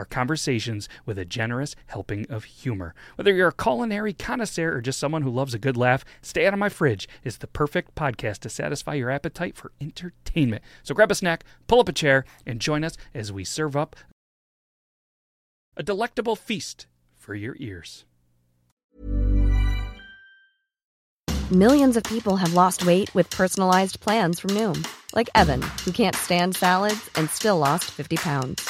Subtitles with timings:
[0.05, 2.93] conversations with a generous helping of humor.
[3.15, 6.53] Whether you're a culinary connoisseur or just someone who loves a good laugh, Stay Out
[6.53, 10.63] of My Fridge is the perfect podcast to satisfy your appetite for entertainment.
[10.83, 13.95] So grab a snack, pull up a chair, and join us as we serve up
[15.77, 18.05] a delectable feast for your ears.
[21.51, 26.15] Millions of people have lost weight with personalized plans from Noom, like Evan, who can't
[26.15, 28.69] stand salads and still lost 50 pounds.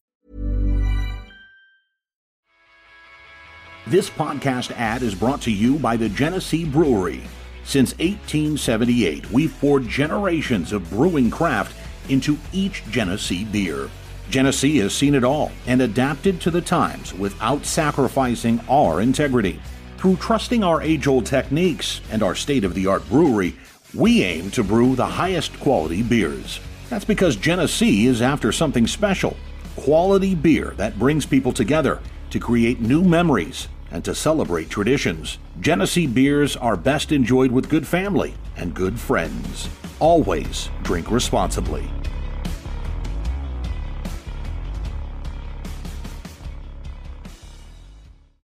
[3.87, 7.23] This podcast ad is brought to you by the Genesee Brewery.
[7.63, 11.75] Since 1878, we've poured generations of brewing craft
[12.07, 13.89] into each Genesee beer.
[14.29, 19.59] Genesee has seen it all and adapted to the times without sacrificing our integrity.
[19.97, 23.55] Through trusting our age old techniques and our state of the art brewery,
[23.95, 26.59] we aim to brew the highest quality beers.
[26.91, 29.35] That's because Genesee is after something special
[29.75, 31.99] quality beer that brings people together
[32.31, 35.37] to create new memories and to celebrate traditions.
[35.59, 39.69] Genesee beers are best enjoyed with good family and good friends.
[39.99, 41.89] Always drink responsibly.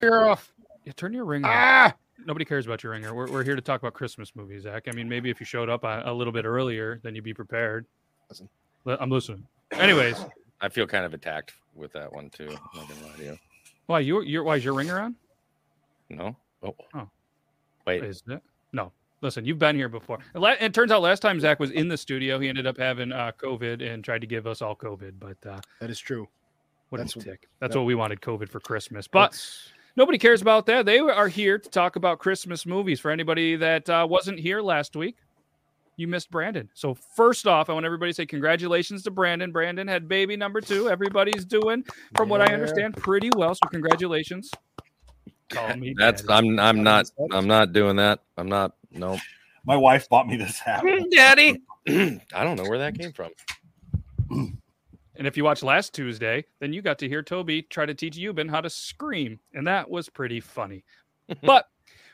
[0.00, 0.52] You're off.
[0.84, 1.48] Yeah, turn your ringer.
[1.48, 1.94] Ah!
[2.24, 3.14] Nobody cares about your ringer.
[3.14, 4.84] We're, we're here to talk about Christmas movies, Zach.
[4.88, 7.34] I mean, maybe if you showed up a, a little bit earlier, then you'd be
[7.34, 7.86] prepared.
[8.28, 8.48] Listen.
[8.86, 9.46] I'm listening.
[9.72, 10.24] Anyways,
[10.60, 12.48] I feel kind of attacked with that one too.
[12.48, 13.38] I'm not gonna lie to you.
[13.86, 15.16] Why you you're why is your ringer on?
[16.10, 16.36] No.
[16.62, 16.74] Oh.
[16.94, 17.08] Oh.
[17.86, 18.04] Wait.
[18.04, 18.42] Is it?
[18.72, 18.92] No.
[19.20, 20.18] Listen, you've been here before.
[20.34, 23.30] It turns out last time Zach was in the studio, he ended up having uh,
[23.38, 25.12] COVID and tried to give us all COVID.
[25.20, 26.28] But uh, That is true.
[26.88, 27.48] what a That's- tick.
[27.60, 29.06] That's that- what we wanted COVID for Christmas.
[29.06, 29.40] But
[29.96, 30.86] nobody cares about that.
[30.86, 32.98] They are here to talk about Christmas movies.
[32.98, 35.16] For anybody that uh, wasn't here last week,
[36.02, 36.68] you missed Brandon.
[36.74, 39.52] So first off, I want everybody to say congratulations to Brandon.
[39.52, 40.90] Brandon had baby number two.
[40.90, 41.84] Everybody's doing,
[42.16, 43.54] from what I understand, pretty well.
[43.54, 44.50] So congratulations.
[45.48, 46.48] Call me That's daddy.
[46.48, 48.20] I'm I'm not I'm not doing that.
[48.36, 49.16] I'm not no.
[49.64, 50.84] My wife bought me this hat.
[51.12, 51.62] Daddy.
[51.88, 53.30] I don't know where that came from.
[55.14, 58.16] And if you watched last Tuesday, then you got to hear Toby try to teach
[58.16, 60.84] Euban how to scream, and that was pretty funny.
[61.44, 61.66] but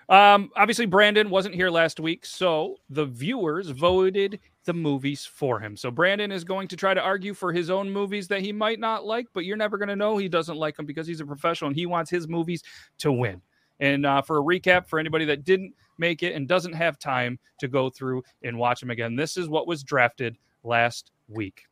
[0.09, 5.77] um, obviously, Brandon wasn't here last week, so the viewers voted the movies for him.
[5.77, 8.81] So Brandon is going to try to argue for his own movies that he might
[8.81, 11.27] not like, but you're never going to know he doesn't like them because he's a
[11.27, 12.62] professional and he wants his movies
[12.99, 13.43] to win.
[13.81, 17.38] And uh, for a recap, for anybody that didn't make it and doesn't have time
[17.61, 21.65] to go through and watch them again, this is what was drafted last week.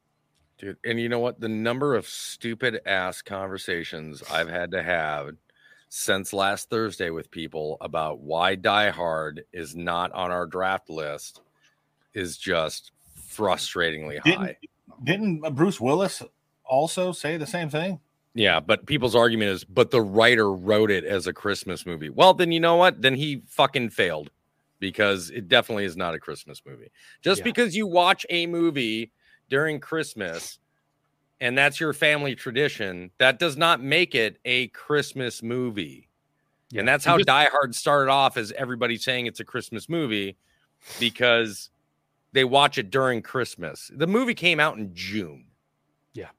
[0.58, 1.40] Dude, and you know what?
[1.40, 5.31] The number of stupid ass conversations I've had to have
[5.88, 11.40] since last Thursday with people about why Die Hard is not on our draft list
[12.14, 12.92] is just
[13.30, 14.56] frustratingly high.
[15.04, 16.22] Didn't, didn't Bruce Willis
[16.64, 18.00] also say the same thing?
[18.34, 22.10] Yeah, but people's argument is, but the writer wrote it as a Christmas movie.
[22.10, 23.00] Well, then you know what?
[23.00, 24.30] Then he fucking failed.
[24.78, 26.90] because it definitely is not a Christmas movie.
[27.22, 27.44] Just Yeah.
[27.44, 29.10] because you watch a movie
[29.48, 30.58] during Christmas
[31.40, 36.08] and that's your family tradition, that does not make it a Christmas movie.
[36.74, 40.36] And that's how just- Die Hard started off as everybody saying it's a Christmas movie
[40.98, 41.70] because
[42.32, 43.90] they watch it during Christmas.
[43.94, 45.46] The movie came out in June.
[46.12, 46.30] Yeah.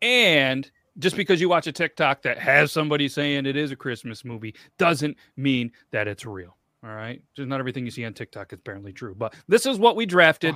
[0.00, 4.24] And just because you watch a TikTok that has somebody saying it is a Christmas
[4.24, 6.56] movie doesn't mean that it's real.
[6.84, 7.20] All right.
[7.34, 9.14] Just not everything you see on TikTok is apparently true.
[9.14, 10.54] But this is what we drafted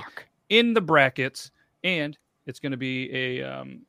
[0.49, 1.51] in the brackets.
[1.83, 3.81] And it's going to be a, um,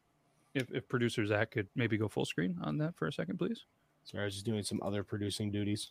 [0.54, 3.64] if, if producer Zach could maybe go full screen on that for a second, please.
[4.04, 5.90] Sorry, I was just doing some other producing duties.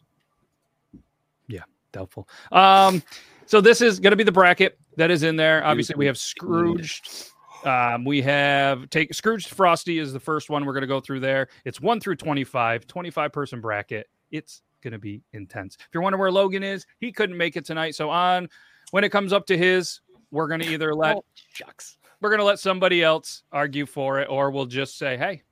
[1.47, 2.27] Yeah, doubtful.
[2.51, 3.03] Um,
[3.45, 5.65] so this is going to be the bracket that is in there.
[5.65, 7.31] Obviously, we have Scrooged.
[7.65, 11.21] Um, we have take Scrooged Frosty is the first one we're going to go through
[11.21, 11.47] there.
[11.65, 14.09] It's one through 25, 25 person bracket.
[14.31, 15.77] It's going to be intense.
[15.79, 17.95] If you're wondering where Logan is, he couldn't make it tonight.
[17.95, 18.49] So on
[18.91, 20.01] when it comes up to his,
[20.31, 21.17] we're going to either let
[21.53, 21.97] shucks.
[22.23, 25.43] We're going to let somebody else argue for it, or we'll just say, hey,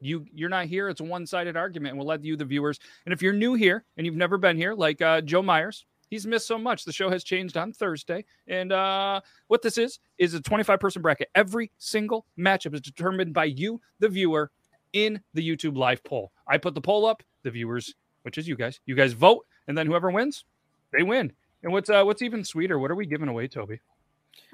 [0.00, 0.88] you you're not here.
[0.88, 2.78] It's a one sided argument, and we'll let you, the viewers.
[3.04, 6.28] And if you're new here and you've never been here, like uh, Joe Myers, he's
[6.28, 6.84] missed so much.
[6.84, 11.02] The show has changed on Thursday, and uh, what this is is a 25 person
[11.02, 11.28] bracket.
[11.34, 14.52] Every single matchup is determined by you, the viewer,
[14.92, 16.30] in the YouTube live poll.
[16.46, 17.24] I put the poll up.
[17.42, 20.44] The viewers, which is you guys, you guys vote, and then whoever wins,
[20.92, 21.32] they win.
[21.64, 22.78] And what's uh, what's even sweeter?
[22.78, 23.80] What are we giving away, Toby?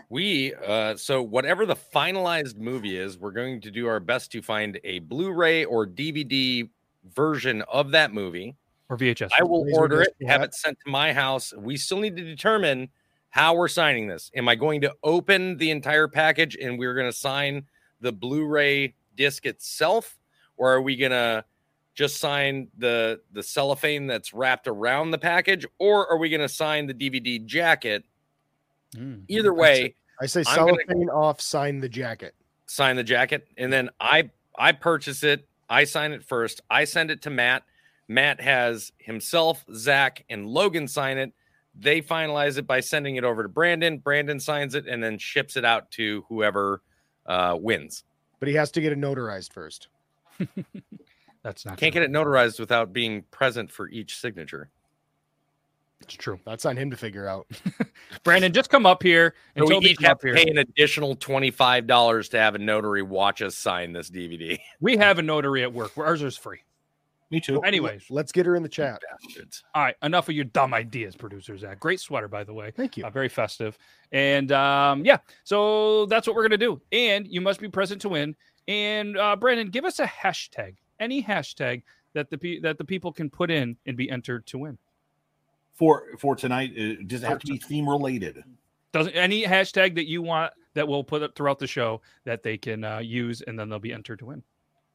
[0.09, 4.43] We uh so whatever the finalized movie is, we're going to do our best to
[4.43, 6.69] find a Blu-ray or DVD
[7.15, 8.55] version of that movie.
[8.89, 9.31] Or VHS?
[9.39, 11.53] I will Laser order it, have it sent to my house.
[11.57, 12.89] We still need to determine
[13.31, 14.31] how we're signing this.
[14.37, 17.65] Am I going to open the entire package and we're going to sign
[18.01, 20.17] the Blu-ray disc itself,
[20.57, 21.45] or are we going to
[21.95, 26.49] just sign the the cellophane that's wrapped around the package, or are we going to
[26.49, 28.05] sign the DVD jacket?
[28.95, 29.25] Mm.
[29.29, 32.35] Either way, I say I'm gonna- cellophane off, sign the jacket.
[32.67, 34.29] sign the jacket and then i
[34.59, 37.63] i purchase it i sign it first i send it to matt
[38.09, 41.33] matt has himself zach and logan sign it
[41.79, 45.57] they finalize it by sending it over to brandon brandon signs it and then ships
[45.57, 46.83] it out to whoever
[47.27, 48.03] uh, wins
[48.41, 49.87] But he has to get it notarized first.
[51.43, 52.01] That's not can't true.
[52.01, 54.71] get it notarized without being present for each signature
[56.01, 56.39] It's true.
[56.45, 57.47] That's on him to figure out.
[58.25, 62.39] Brandon, just come up here and we each have to pay an additional $25 to
[62.39, 65.97] have a notary watch us sign this dvd We have a notary at work.
[65.97, 66.61] Ours is free.
[67.31, 67.61] Me too.
[67.63, 69.01] Anyways, Let's get her in the chat.
[69.25, 69.65] Bastards.
[69.75, 69.97] all right.
[70.03, 71.81] Enough of your dumb ideas, producer Zach.
[71.81, 72.71] Great sweater, by the way.
[72.71, 73.05] Thank you.
[73.05, 73.77] Uh, very festive.
[74.13, 76.81] And um, yeah, so that's what we're gonna do.
[76.93, 78.37] And you must be present to win.
[78.69, 81.83] And uh, Brandon, give us a hashtag, any hashtag
[82.15, 84.79] that the pe- that the people can put in and be entered to win.
[85.77, 88.43] For for tonight, uh, does it have to be theme related?
[88.93, 92.57] Doesn't any hashtag that you want that we'll put up throughout the show that they
[92.57, 94.43] can uh, use, and then they'll be entered to win.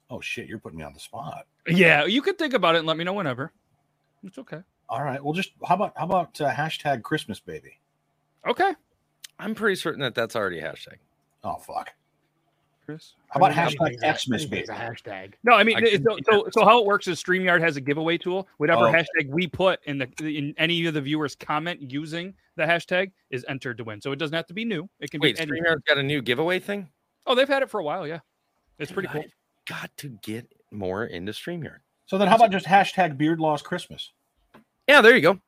[0.09, 1.45] Oh shit, you're putting me on the spot.
[1.67, 3.51] Yeah, you could think about it and let me know whenever.
[4.23, 4.61] It's okay.
[4.89, 5.23] All right.
[5.23, 7.79] Well, just how about how about uh, hashtag Christmas baby?
[8.47, 8.73] Okay,
[9.41, 10.97] i'm pretty certain that that's already a hashtag
[11.43, 11.91] Oh fuck.
[12.85, 13.13] Chris.
[13.29, 14.65] How about I hashtag Xmas anything's baby?
[14.69, 15.33] a hashtag.
[15.43, 18.17] No, I mean, I so, so, so how it works is Streamyard has a giveaway
[18.17, 18.47] tool.
[18.57, 22.63] Whatever Oh, hashtag we put in the in any of the viewers' comment using the
[22.63, 24.01] hashtag is entered to win.
[24.01, 24.89] So it doesn't have to be new.
[24.99, 25.41] It can wait be.
[25.41, 26.89] Any, StreamYard's got a new giveaway thing
[27.25, 28.07] oh, they've had it for a while.
[28.07, 28.19] Yeah,
[28.77, 29.21] it's pretty cool.
[29.21, 29.31] I've
[29.67, 31.79] got to get more into StreamYard.
[32.05, 34.11] So then, how about just hashtag Beard Laws Christmas?
[34.87, 35.39] Yeah, there you go.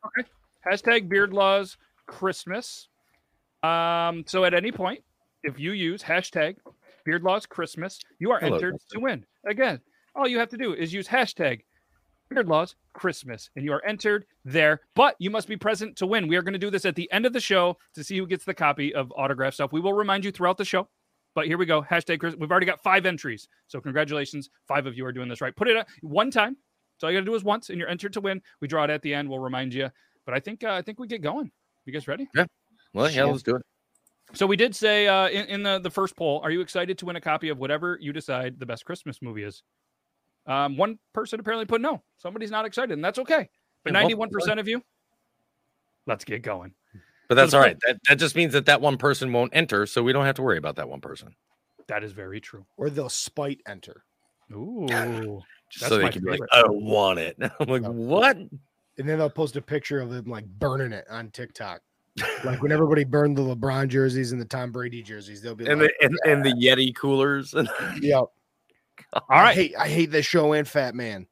[0.66, 2.88] Hashtag Beard Laws Christmas.
[3.64, 5.04] Um, so at any point,
[5.44, 6.58] if you use hashtag
[7.04, 9.26] Beard Laws Christmas, you are Hello, entered to win.
[9.46, 9.80] Again,
[10.16, 11.62] all you have to do is use hashtag
[12.30, 14.82] Beard Laws Christmas, and you are entered there.
[14.96, 16.28] But you must be present to win.
[16.28, 18.28] We are going to do this at the end of the show to see who
[18.28, 19.72] gets the copy of autograph stuff.
[19.72, 20.88] We will remind you throughout the show.
[21.36, 21.82] But here we go.
[21.82, 22.36] Hashtag Chris.
[22.36, 23.48] We've already got five entries.
[23.68, 24.50] So congratulations.
[24.68, 25.56] Five of you are doing this right.
[25.56, 26.58] Put it up one time.
[27.00, 28.42] So all you got to do is once, and you're entered to win.
[28.62, 29.28] We draw it at the end.
[29.28, 29.90] We'll remind you.
[30.26, 31.52] But I think uh, I think we get going.
[31.86, 32.30] You guys ready?
[32.36, 32.46] Yeah.
[32.94, 33.64] Well, yeah, let's do it.
[34.34, 37.06] So we did say uh, in, in the the first poll, are you excited to
[37.06, 39.64] win a copy of whatever you decide the best Christmas movie is?
[40.46, 42.02] Um, one person apparently put no.
[42.18, 43.50] Somebody's not excited, and that's okay.
[43.84, 44.82] But ninety one percent of you,
[46.08, 46.74] let's get going.
[47.30, 47.64] But that's the all.
[47.64, 50.42] That, that just means that that one person won't enter, so we don't have to
[50.42, 51.36] worry about that one person.
[51.88, 52.66] That is very true.
[52.78, 54.04] Or they'll spite enter.
[54.52, 54.88] Ooh,
[55.72, 56.42] Just so they my can be like.
[56.52, 57.38] I don't want it.
[57.60, 57.92] I'm like, No.
[57.92, 58.38] what?
[58.38, 61.82] And then they'll post a picture of them like burning it on TikTok.
[62.44, 65.82] Like when everybody burned the LeBron jerseys and the Tom Brady jerseys, they'll be And
[65.82, 67.54] like, the and, and the Yeti coolers.
[68.02, 68.26] "Yep,
[69.14, 71.26] all I hate I hate this show and Fat Man."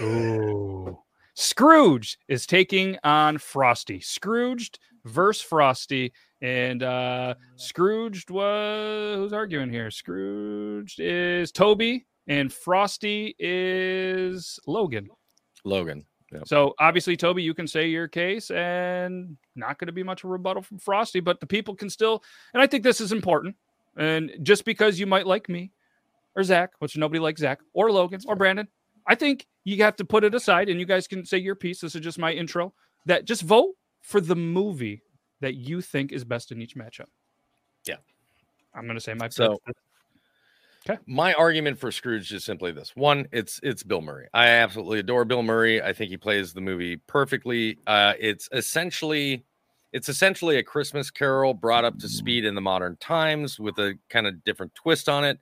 [0.00, 0.98] Ooh.
[1.34, 4.00] Scrooge is taking on Frosty.
[4.00, 6.12] Scrooged versus Frosty.
[6.42, 9.90] And uh Scrooged was who's arguing here?
[9.90, 15.08] Scrooged is Toby and Frosty is Logan.
[15.64, 16.04] Logan.
[16.32, 16.46] Yep.
[16.46, 20.30] So obviously, Toby, you can say your case, and not going to be much of
[20.30, 22.22] a rebuttal from Frosty, but the people can still.
[22.54, 23.56] And I think this is important.
[23.96, 25.72] And just because you might like me
[26.36, 28.68] or Zach, which nobody likes Zach or Logan or Brandon,
[29.06, 31.80] I think you have to put it aside, and you guys can say your piece.
[31.80, 32.72] This is just my intro.
[33.06, 35.02] That just vote for the movie
[35.40, 37.06] that you think is best in each matchup.
[37.86, 37.96] Yeah.
[38.74, 39.76] I'm going to say my So- pick.
[41.06, 44.28] My argument for Scrooge is simply this: one, it's it's Bill Murray.
[44.32, 45.82] I absolutely adore Bill Murray.
[45.82, 47.78] I think he plays the movie perfectly.
[47.86, 49.44] Uh, it's essentially
[49.92, 53.94] it's essentially a Christmas Carol brought up to speed in the modern times with a
[54.08, 55.38] kind of different twist on it.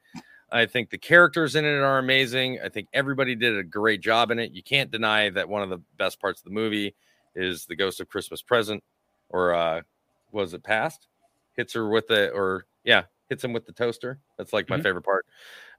[0.51, 2.59] I think the characters in it are amazing.
[2.65, 4.53] I think everybody did a great job in it.
[4.53, 6.95] You can't deny that one of the best parts of the movie
[7.35, 8.83] is the Ghost of Christmas Present,
[9.29, 9.83] or uh,
[10.33, 11.07] was it past?
[11.55, 14.19] Hits her with it, or yeah, hits him with the toaster.
[14.37, 14.83] That's like my Mhm.
[14.83, 15.27] favorite part.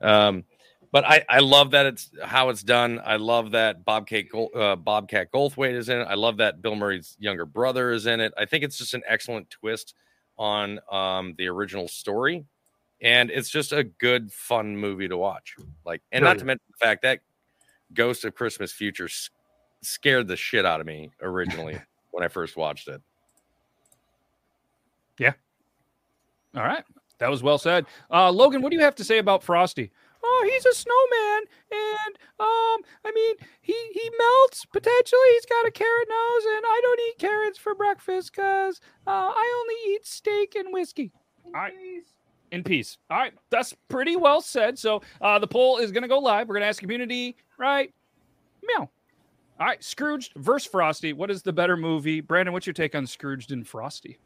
[0.02, 0.46] Um,
[0.92, 3.00] but I, I love that it's how it's done.
[3.04, 4.26] I love that Bobcat
[4.56, 6.06] uh, Bobcat Goldthwait is in it.
[6.06, 8.34] I love that Bill Murray's younger brother is in it.
[8.38, 9.94] I think it's just an excellent twist
[10.38, 12.46] on um, the original story,
[13.02, 15.56] and it's just a good, fun movie to watch.
[15.86, 17.20] Like, and not to mention the fact that
[17.94, 19.10] Ghost of Christmas Future
[19.82, 21.78] scared the shit out of me originally
[22.12, 23.02] when I first watched it.
[25.20, 25.34] Yeah.
[26.56, 26.84] All right.
[27.20, 27.86] That was well said.
[28.12, 29.92] Uh, Logan, what do you have to say about Frosty?
[30.22, 35.30] Oh, he's a snowman, and um, I mean, he he melts potentially.
[35.34, 39.62] He's got a carrot nose, and I don't eat carrots for breakfast because uh, I
[39.62, 41.12] only eat steak and whiskey.
[41.46, 41.74] All right.
[42.52, 42.98] In peace.
[43.10, 44.78] All right, that's pretty well said.
[44.80, 46.48] So uh, the poll is going to go live.
[46.48, 47.94] We're going to ask community, right?
[48.64, 48.90] Meow.
[49.60, 51.14] All right, Scrooged versus Frosty.
[51.14, 52.22] What is the better movie?
[52.22, 54.18] Brandon, what's your take on Scrooged and Frosty?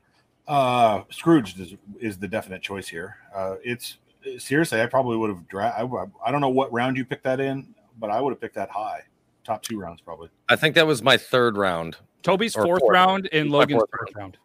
[0.47, 3.17] Uh, Scrooge is, is the definite choice here.
[3.33, 3.97] Uh, it's
[4.37, 7.39] seriously, I probably would have dra- I, I don't know what round you picked that
[7.39, 9.01] in, but I would have picked that high,
[9.43, 10.29] top two rounds probably.
[10.49, 11.97] I think that was my third round.
[12.23, 12.91] Toby's fourth, fourth.
[12.91, 14.37] round and Logan's fourth first round.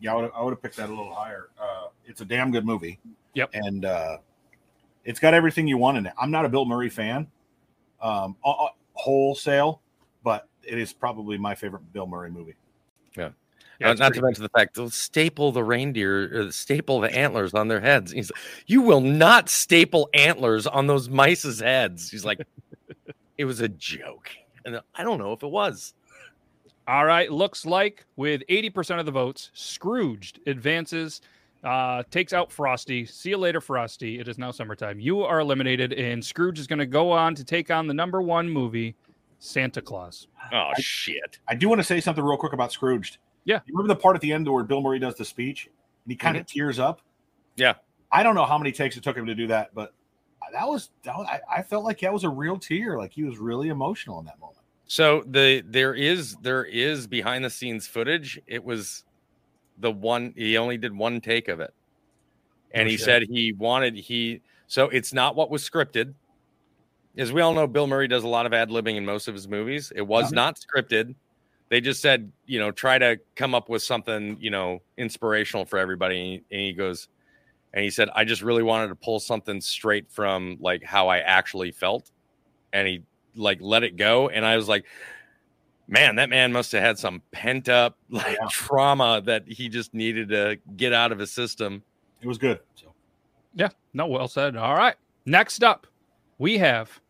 [0.00, 1.48] Yeah, I would have, I would have picked that a little higher.
[1.60, 2.98] Uh, it's a damn good movie.
[3.34, 3.50] Yep.
[3.52, 4.16] and uh,
[5.04, 6.14] it's got everything you want in it.
[6.18, 7.26] I'm not a Bill Murray fan,
[8.00, 9.82] um, uh, uh, wholesale,
[10.24, 12.54] but it is probably my favorite Bill Murray movie.
[13.16, 13.30] Yeah,
[13.82, 17.68] Uh, not to mention the fact they'll staple the reindeer, or staple the antlers on
[17.68, 18.12] their heads.
[18.12, 22.10] He's like, you will not staple antlers on those mice's heads.
[22.10, 22.40] He's like,
[23.38, 24.30] it was a joke,
[24.64, 25.94] and I don't know if it was.
[26.88, 27.30] All right.
[27.30, 31.20] Looks like with 80% of the votes, Scrooged advances,
[31.64, 33.04] uh, takes out Frosty.
[33.04, 34.20] See you later, Frosty.
[34.20, 35.00] It is now summertime.
[35.00, 38.22] You are eliminated, and Scrooge is going to go on to take on the number
[38.22, 38.94] one movie,
[39.40, 40.28] Santa Claus.
[40.52, 41.40] Oh shit!
[41.48, 43.18] I do want to say something real quick about Scrooged.
[43.46, 43.60] Yeah.
[43.64, 46.16] you remember the part at the end where Bill Murray does the speech and he
[46.16, 46.58] kind of mm-hmm.
[46.58, 47.00] tears up?
[47.56, 47.74] Yeah.
[48.12, 49.94] I don't know how many takes it took him to do that, but
[50.52, 52.98] that was, that was I, I felt like that was a real tear.
[52.98, 54.58] Like he was really emotional in that moment.
[54.86, 58.40] So the there is there is behind the scenes footage.
[58.46, 59.04] It was
[59.78, 61.74] the one he only did one take of it,
[62.70, 66.14] and No he said he wanted he so it's not what was scripted.
[67.16, 69.34] As we all know, Bill Murray does a lot of ad libbing in most of
[69.34, 69.92] his movies.
[69.96, 70.36] It was Yeah.
[70.36, 71.14] not scripted.
[71.68, 75.78] They just said, you know, try to come up with something, you know, inspirational for
[75.78, 76.44] everybody.
[76.50, 77.08] And he, goes,
[77.74, 81.18] and he said, I just really wanted to pull something straight from like how I
[81.18, 82.10] actually felt.
[82.72, 83.02] And he
[83.34, 84.28] like let it go.
[84.28, 84.84] And I was like,
[85.88, 88.46] man, that man must have had some pent up like Yeah.
[88.48, 91.82] trauma that he just needed to get out of his system.
[92.22, 92.60] It was good.
[92.76, 92.92] So
[93.54, 93.70] Yeah.
[93.92, 94.56] No, well said.
[94.56, 94.94] All right.
[95.24, 95.86] Next up,
[96.38, 97.00] we have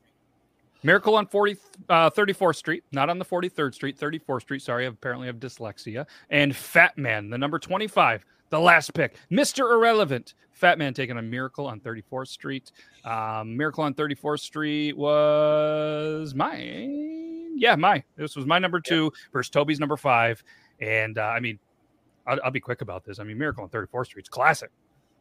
[0.87, 1.57] Miracle on 40,
[1.88, 4.62] uh, 34th Street, not on the 43rd Street, 34th Street.
[4.62, 6.07] Sorry, I apparently have dyslexia.
[6.31, 9.73] And Fat Man, the number 25, the last pick, Mr.
[9.73, 10.35] Irrelevant.
[10.52, 12.71] Fat Man taking a Miracle on 34th Street.
[13.05, 17.55] Um, Miracle on 34th Street was mine.
[17.59, 18.05] Yeah, my.
[18.16, 20.43] This was my number two versus Toby's number five.
[20.81, 21.59] And uh, I mean,
[22.28, 23.19] I'll, I'll be quick about this.
[23.19, 24.71] I mean, Miracle on 34th Street's classic.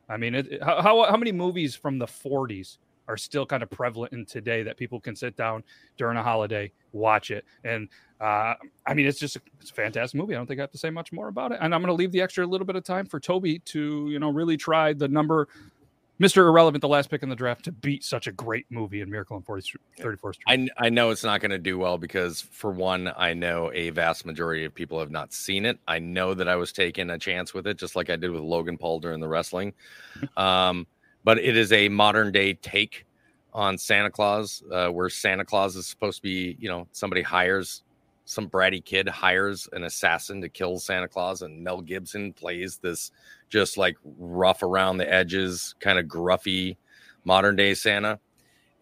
[0.07, 3.69] I mean, it, it- how how many movies from the 40s are still kind of
[3.69, 5.63] prevalent in today that people can sit down
[5.97, 8.53] during a holiday, watch it, and uh,
[8.85, 10.35] I mean, it's just a, it's a fantastic movie.
[10.35, 11.59] I don't think I have to say much more about it.
[11.62, 14.19] And I'm going to leave the extra little bit of time for Toby to you
[14.19, 15.47] know really try the number.
[16.17, 16.38] Mr.
[16.47, 19.35] Irrelevant, the last pick in the draft, to beat such a great movie in Miracle
[19.35, 20.71] on 40, 34th Street.
[20.79, 23.89] I, I know it's not going to do well because, for one, I know a
[23.89, 25.77] vast majority of people have not seen it.
[25.89, 28.43] I know that I was taking a chance with it, just like I did with
[28.43, 29.74] Logan Paul during the wrestling.
[30.38, 30.88] Um,
[31.25, 33.05] but it is a modern day take
[33.51, 37.84] on Santa Claus, uh, where Santa Claus is supposed to be, you know, somebody hires
[38.25, 43.12] some bratty kid hires an assassin to kill Santa Claus, and Mel Gibson plays this
[43.50, 46.75] just like rough around the edges, kind of gruffy
[47.24, 48.20] modern day Santa.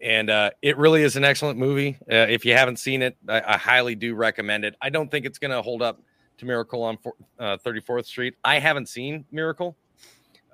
[0.00, 1.96] And uh, it really is an excellent movie.
[2.10, 4.74] Uh, if you haven't seen it, I, I, highly do recommend it.
[4.82, 6.00] I don't think it's going to hold up
[6.38, 6.98] to Miracle on
[7.38, 8.34] uh, 34th Street.
[8.44, 9.76] I haven't seen Miracle.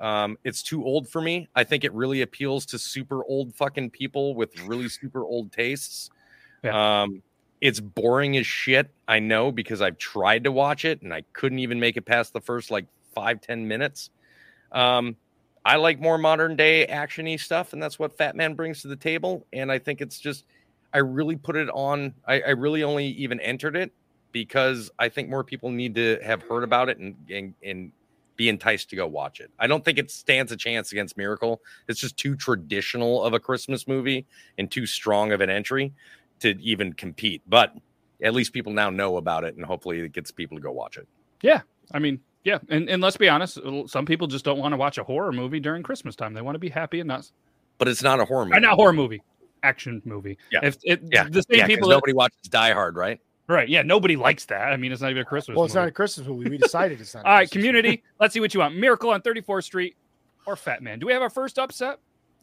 [0.00, 1.48] Um, it's too old for me.
[1.54, 6.10] I think it really appeals to super old fucking people with really super old tastes.
[6.64, 7.02] Yeah.
[7.02, 7.22] Um,
[7.60, 8.90] it's boring as shit.
[9.06, 12.32] I know because I've tried to watch it and I couldn't even make it past
[12.32, 14.08] the first like five ten minutes.
[14.72, 15.16] Um,
[15.64, 18.96] I like more modern day actiony stuff, and that's what Fat Man brings to the
[18.96, 19.46] table.
[19.52, 20.46] And I think it's just,
[20.94, 22.14] I really put it on.
[22.26, 23.92] I, I really only even entered it
[24.32, 27.92] because I think more people need to have heard about it and, and and
[28.40, 29.50] be enticed to go watch it.
[29.58, 31.60] I don't think it stands a chance against Miracle.
[31.88, 35.92] It's just too traditional of a Christmas movie and too strong of an entry
[36.38, 37.42] to even compete.
[37.46, 37.74] But
[38.22, 40.96] at least people now know about it, and hopefully it gets people to go watch
[40.96, 41.06] it.
[41.42, 41.60] Yeah,
[41.92, 44.96] I mean, yeah, and, and let's be honest, some people just don't want to watch
[44.96, 46.32] a horror movie during Christmas time.
[46.32, 47.30] They want to be happy and not.
[47.76, 48.56] But it's not a horror movie.
[48.56, 49.22] Uh, not a horror movie,
[49.62, 50.38] action movie.
[50.50, 51.90] Yeah, if it, yeah, the same yeah, people.
[51.90, 53.20] Nobody watches Die Hard, right?
[53.50, 53.68] Right.
[53.68, 53.82] Yeah.
[53.82, 54.72] Nobody likes that.
[54.72, 55.56] I mean, it's not even a Christmas.
[55.56, 55.82] Well, it's movie.
[55.82, 56.50] not a Christmas movie.
[56.50, 57.24] We decided it's not.
[57.26, 58.02] All right, community.
[58.20, 58.76] let's see what you want.
[58.76, 59.96] Miracle on 34th Street
[60.46, 61.00] or Fat Man.
[61.00, 61.98] Do we have our first upset?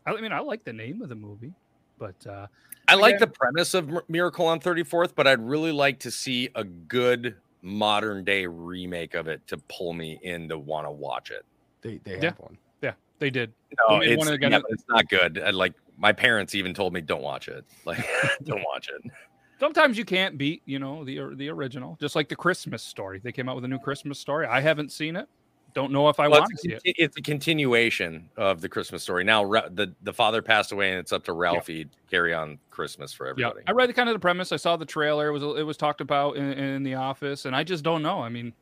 [0.06, 1.54] I mean, I like the name of the movie,
[1.98, 2.48] but uh,
[2.88, 6.64] I like the premise of Miracle on 34th, but I'd really like to see a
[6.64, 11.46] good modern day remake of it to pull me in to want to watch it.
[11.82, 12.32] They they have yeah.
[12.38, 12.58] one.
[12.82, 13.54] Yeah, they did.
[13.90, 15.42] No, it's, yeah, it's not good.
[15.44, 17.66] I, like my parents even told me don't watch it.
[17.86, 18.06] Like
[18.44, 19.12] don't watch it.
[19.60, 21.98] Sometimes you can't beat, you know, the the original.
[22.00, 23.20] Just like the Christmas story.
[23.24, 24.46] They came out with a new Christmas story.
[24.46, 25.28] I haven't seen it.
[25.74, 26.82] Don't know if I well, want to see it.
[26.86, 29.24] It's a continuation of the Christmas story.
[29.24, 33.14] Now the the father passed away, and it's up to Ralphie to carry on Christmas
[33.14, 33.62] for everybody.
[33.68, 34.52] I read the kind of the premise.
[34.52, 35.28] I saw the trailer.
[35.28, 38.22] It was it was talked about in, in the office, and I just don't know.
[38.22, 38.54] I mean,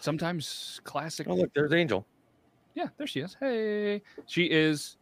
[0.00, 1.26] sometimes classic.
[1.28, 2.06] Oh look, there's Angel.
[2.74, 3.36] Yeah, there she is.
[3.38, 4.96] Hey, she is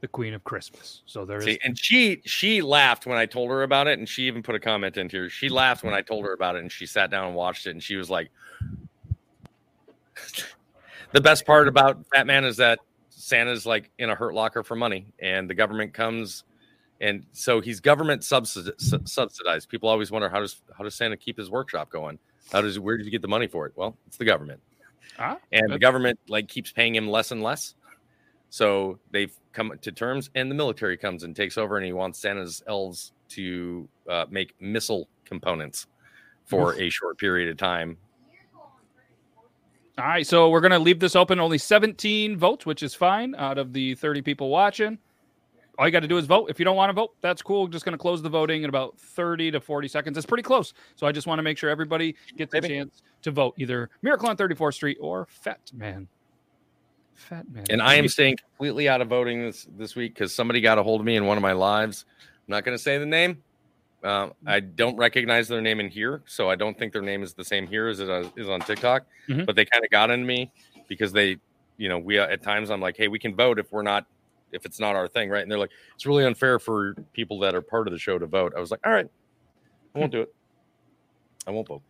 [0.00, 1.02] the queen of Christmas.
[1.06, 4.08] So there See, is, and she she laughed when I told her about it, and
[4.08, 5.28] she even put a comment in here.
[5.28, 7.70] She laughed when I told her about it, and she sat down and watched it,
[7.70, 8.30] and she was like,
[11.12, 14.74] the best part about Fat Man is that Santa's like in a hurt locker for
[14.74, 16.44] money, and the government comes,
[17.00, 19.68] and so he's government subsidized.
[19.68, 22.18] People always wonder how does how does Santa keep his workshop going?
[22.50, 23.72] How does where did you get the money for it?
[23.76, 24.60] Well, it's the government,
[25.18, 27.74] ah, and the government like keeps paying him less and less.
[28.48, 32.20] So they've come to terms, and the military comes and takes over, and he wants
[32.20, 35.86] Santa's elves to uh, make missile components
[36.44, 37.96] for a short period of time
[40.00, 41.38] all right, so we're going to leave this open.
[41.38, 44.98] Only 17 votes, which is fine out of the 30 people watching.
[45.78, 46.48] All you got to do is vote.
[46.48, 47.66] If you don't want to vote, that's cool.
[47.66, 50.16] Just going to close the voting in about 30 to 40 seconds.
[50.16, 50.72] It's pretty close.
[50.96, 54.30] So I just want to make sure everybody gets a chance to vote either Miracle
[54.30, 56.08] on 34th Street or Fat Man.
[57.20, 57.64] Fat Man.
[57.70, 60.82] And I am staying completely out of voting this this week because somebody got a
[60.82, 62.04] hold of me in one of my lives.
[62.18, 63.42] I'm not going to say the name,
[64.02, 67.34] uh, I don't recognize their name in here, so I don't think their name is
[67.34, 69.04] the same here as it is on TikTok.
[69.28, 69.44] Mm-hmm.
[69.44, 70.50] But they kind of got into me
[70.88, 71.36] because they,
[71.76, 74.06] you know, we at times I'm like, hey, we can vote if we're not,
[74.52, 75.42] if it's not our thing, right?
[75.42, 78.26] And they're like, it's really unfair for people that are part of the show to
[78.26, 78.54] vote.
[78.56, 79.08] I was like, all right,
[79.94, 80.34] I won't do it.
[81.46, 81.82] I won't vote.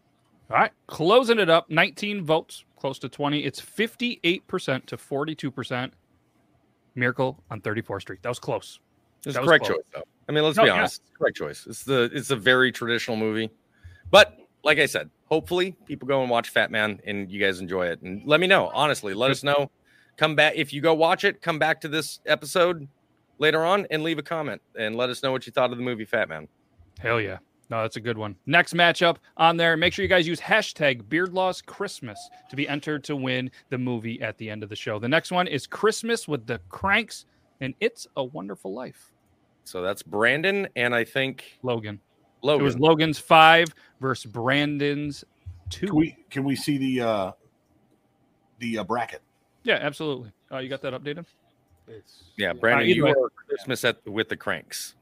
[0.50, 3.44] All right, closing it up, 19 votes, close to 20.
[3.44, 5.92] It's 58% to 42%.
[6.96, 8.22] Miracle on 34th Street.
[8.22, 8.80] That was close.
[9.24, 9.76] It's a correct close.
[9.76, 10.02] choice, though.
[10.28, 11.02] I mean, let's no, be honest.
[11.04, 11.18] Yeah.
[11.18, 11.66] Correct choice.
[11.66, 13.50] It's the it's a very traditional movie,
[14.10, 17.86] but like I said, hopefully people go and watch Fat Man and you guys enjoy
[17.86, 18.00] it.
[18.02, 18.70] And let me know.
[18.74, 19.70] Honestly, let us know.
[20.16, 21.40] Come back if you go watch it.
[21.40, 22.86] Come back to this episode
[23.38, 25.84] later on and leave a comment and let us know what you thought of the
[25.84, 26.46] movie Fat Man.
[26.98, 27.38] Hell yeah.
[27.70, 28.35] No, that's a good one.
[28.46, 29.76] Next matchup on there.
[29.76, 34.20] Make sure you guys use hashtag Beardlaws Christmas to be entered to win the movie
[34.20, 34.98] at the end of the show.
[34.98, 37.26] The next one is Christmas with the Cranks
[37.61, 39.12] and It's a Wonderful Life.
[39.62, 42.00] So that's Brandon and I think Logan.
[42.42, 42.62] Logan.
[42.62, 43.68] It was Logan's five
[44.00, 45.24] versus Brandon's
[45.68, 45.87] two.
[45.87, 47.33] Can we can we see the uh
[48.59, 49.22] the uh, bracket?
[49.62, 50.33] Yeah, absolutely.
[50.50, 51.26] Uh, you got that updated?
[51.87, 53.11] It's, yeah, Brandon, uh, you way.
[53.11, 54.94] are Christmas at with the Cranks.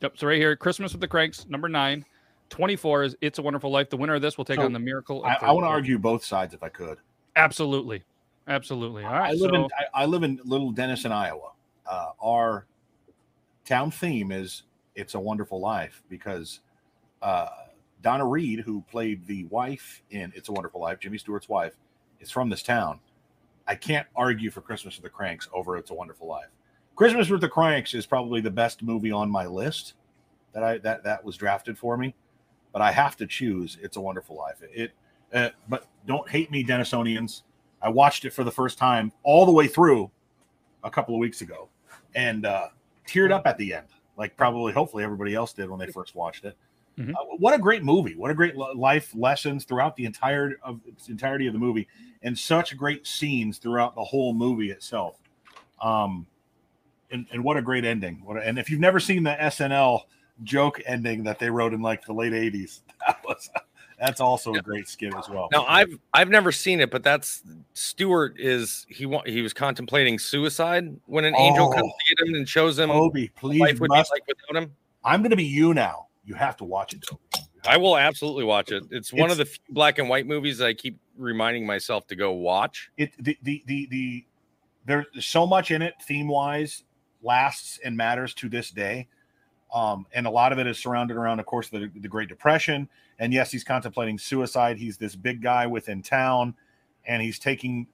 [0.00, 0.18] Yep.
[0.18, 2.04] So right here, Christmas with the Cranks, number nine.
[2.50, 3.90] 24 is It's a Wonderful Life.
[3.90, 5.24] The winner of this will take so on the Miracle.
[5.24, 6.98] I, I want to argue both sides if I could.
[7.34, 8.04] Absolutely.
[8.48, 9.04] Absolutely.
[9.04, 9.30] All right.
[9.30, 11.52] I live so, in I, I, live in Little Denison, Iowa.
[11.84, 12.66] Uh, our
[13.64, 14.62] town theme is
[14.94, 16.60] "It's a Wonderful Life" because
[17.22, 17.48] uh,
[18.02, 21.74] Donna Reed, who played the wife in "It's a Wonderful Life," Jimmy Stewart's wife,
[22.20, 23.00] is from this town.
[23.66, 26.50] I can't argue for Christmas with the Cranks over "It's a Wonderful Life."
[26.96, 29.94] Christmas with the Cranks is probably the best movie on my list
[30.52, 32.14] that I that that was drafted for me.
[32.72, 34.62] but I have to choose It's a Wonderful Life.
[34.72, 34.92] It,
[35.32, 37.42] uh, but don't hate me, Denisonians.
[37.82, 40.10] I watched it for the first time all the way through
[40.84, 41.68] a couple of weeks ago,
[42.14, 42.68] and uh,
[43.06, 46.44] teared up at the end, like probably, hopefully, everybody else did when they first watched
[46.44, 46.56] it.
[46.98, 47.12] Mhm.
[47.12, 48.14] Uh, what a great movie!
[48.14, 51.88] What a great life lessons throughout the entire of entirety of the movie,
[52.22, 55.18] and such great scenes throughout the whole movie itself.
[55.82, 56.26] Um,
[57.10, 58.20] and, and what a great ending!
[58.24, 60.02] What a, and if you've never seen the SNL
[60.42, 63.48] joke ending that they wrote in like the late '80s, that was
[63.98, 65.48] that's also a great skit as well.
[65.52, 67.42] Now I've I've never seen it, but that's
[67.72, 71.92] Stewart is he wa- he was contemplating suicide when an angel comes Oh.
[72.08, 74.72] to get him and shows him Toby, please, life would must, be like without him.
[75.04, 76.08] I'm going to be you now.
[76.24, 77.04] You have to watch it.
[77.08, 77.22] Toby.
[77.68, 78.84] I will absolutely watch it.
[78.90, 82.32] It's one of the few black and white movies I keep reminding myself to go
[82.32, 82.90] watch.
[82.98, 84.24] it the the the, the
[84.84, 86.84] there's so much in it theme wise
[87.26, 89.08] lasts and matters to this day.
[89.74, 92.88] Um and a lot of it is surrounded around of course the, the great depression.
[93.18, 94.78] And yes he's contemplating suicide.
[94.78, 96.54] He's this big guy within town
[97.06, 97.86] and he's taking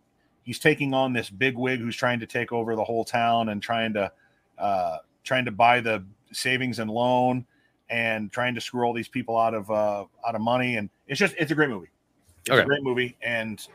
[0.45, 3.62] he's taking on this big wig who's trying to take over the whole town and
[3.62, 4.12] trying to
[4.59, 7.47] uh trying to buy the savings and loan
[7.90, 10.77] and trying to screw all these people out of uh out of money.
[10.77, 11.88] And it's just it's a great movie.
[12.40, 12.62] It's Okay.
[12.62, 13.16] a great movie.
[13.23, 13.66] And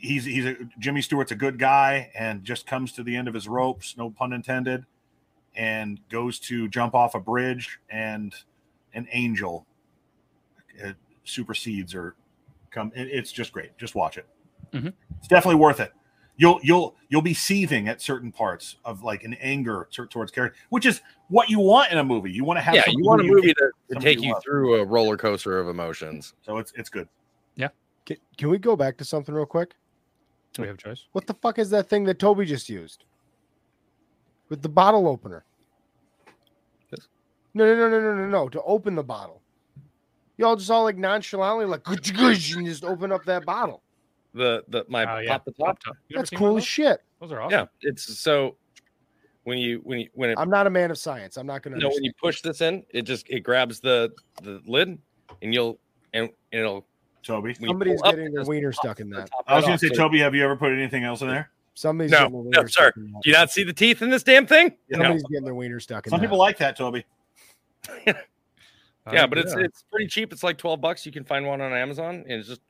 [0.00, 3.34] he's he's a Jimmy Stewart's a good guy and just comes to the end of
[3.34, 4.86] his ropes, no pun intended,
[5.54, 8.34] and goes to jump off a bridge and
[8.94, 9.66] an angel
[10.84, 10.92] uh,
[11.24, 12.14] supersedes or
[12.70, 12.92] come.
[12.94, 13.76] it- it's just great.
[13.78, 14.26] Just watch it.
[14.72, 14.92] Mhm.
[15.18, 15.92] It's definitely worth it.
[16.36, 20.58] You'll you'll you'll be seething at certain parts of like an anger t- towards character,
[20.70, 22.32] which is what you want in a movie.
[22.32, 24.80] You want to have Yeah, you want a movie to, to take you you through
[24.80, 26.32] a roller coaster of emotions.
[26.40, 27.08] So it's it's good.
[28.06, 29.74] Can, can we go back to something real quick?
[30.58, 31.06] We have a choice.
[31.12, 33.04] What the fuck is that thing that Toby just used
[34.48, 35.44] with the bottle opener?
[36.90, 37.08] This?
[37.54, 38.48] No, no, no, no, no, no, no.
[38.48, 39.42] To open the bottle,
[40.36, 43.82] y'all just all like nonchalantly, like "Gush, gush," and just open up that bottle.
[44.34, 45.30] The the my Oh, yeah.
[45.30, 45.78] pop the top.
[45.82, 45.96] top.
[46.10, 47.00] That's seen one of cool as shit.
[47.20, 47.68] Those are awesome.
[47.82, 48.56] Yeah, it's so
[49.44, 51.36] when you when you when it I'm not a man of science.
[51.36, 51.76] I'm not gonna.
[51.76, 54.10] no when you push this in, it just it grabs the
[54.42, 54.98] the lid
[55.42, 55.78] and you'll
[56.12, 56.86] and, and it'll
[57.22, 57.54] Toby.
[57.54, 59.28] Somebody's getting their wiener stuck in that.
[59.46, 61.50] I was going to say, Toby, have you ever put anything else in there?
[61.74, 62.82] Somebody's No, getting their no, wiener sir.
[62.90, 63.22] stuck in that.
[63.22, 64.74] Do you not see the teeth in this damn thing?
[64.88, 64.98] No.
[64.98, 66.26] Somebody's getting their wiener stuck in Some that.
[66.26, 67.04] people like that, Toby.
[68.06, 68.14] Yeah,
[69.06, 69.64] Uh, but it's yeah.
[69.64, 70.32] it's pretty cheap.
[70.32, 71.06] It's like twelve bucks.
[71.06, 72.60] You can find one on Amazon, and it's just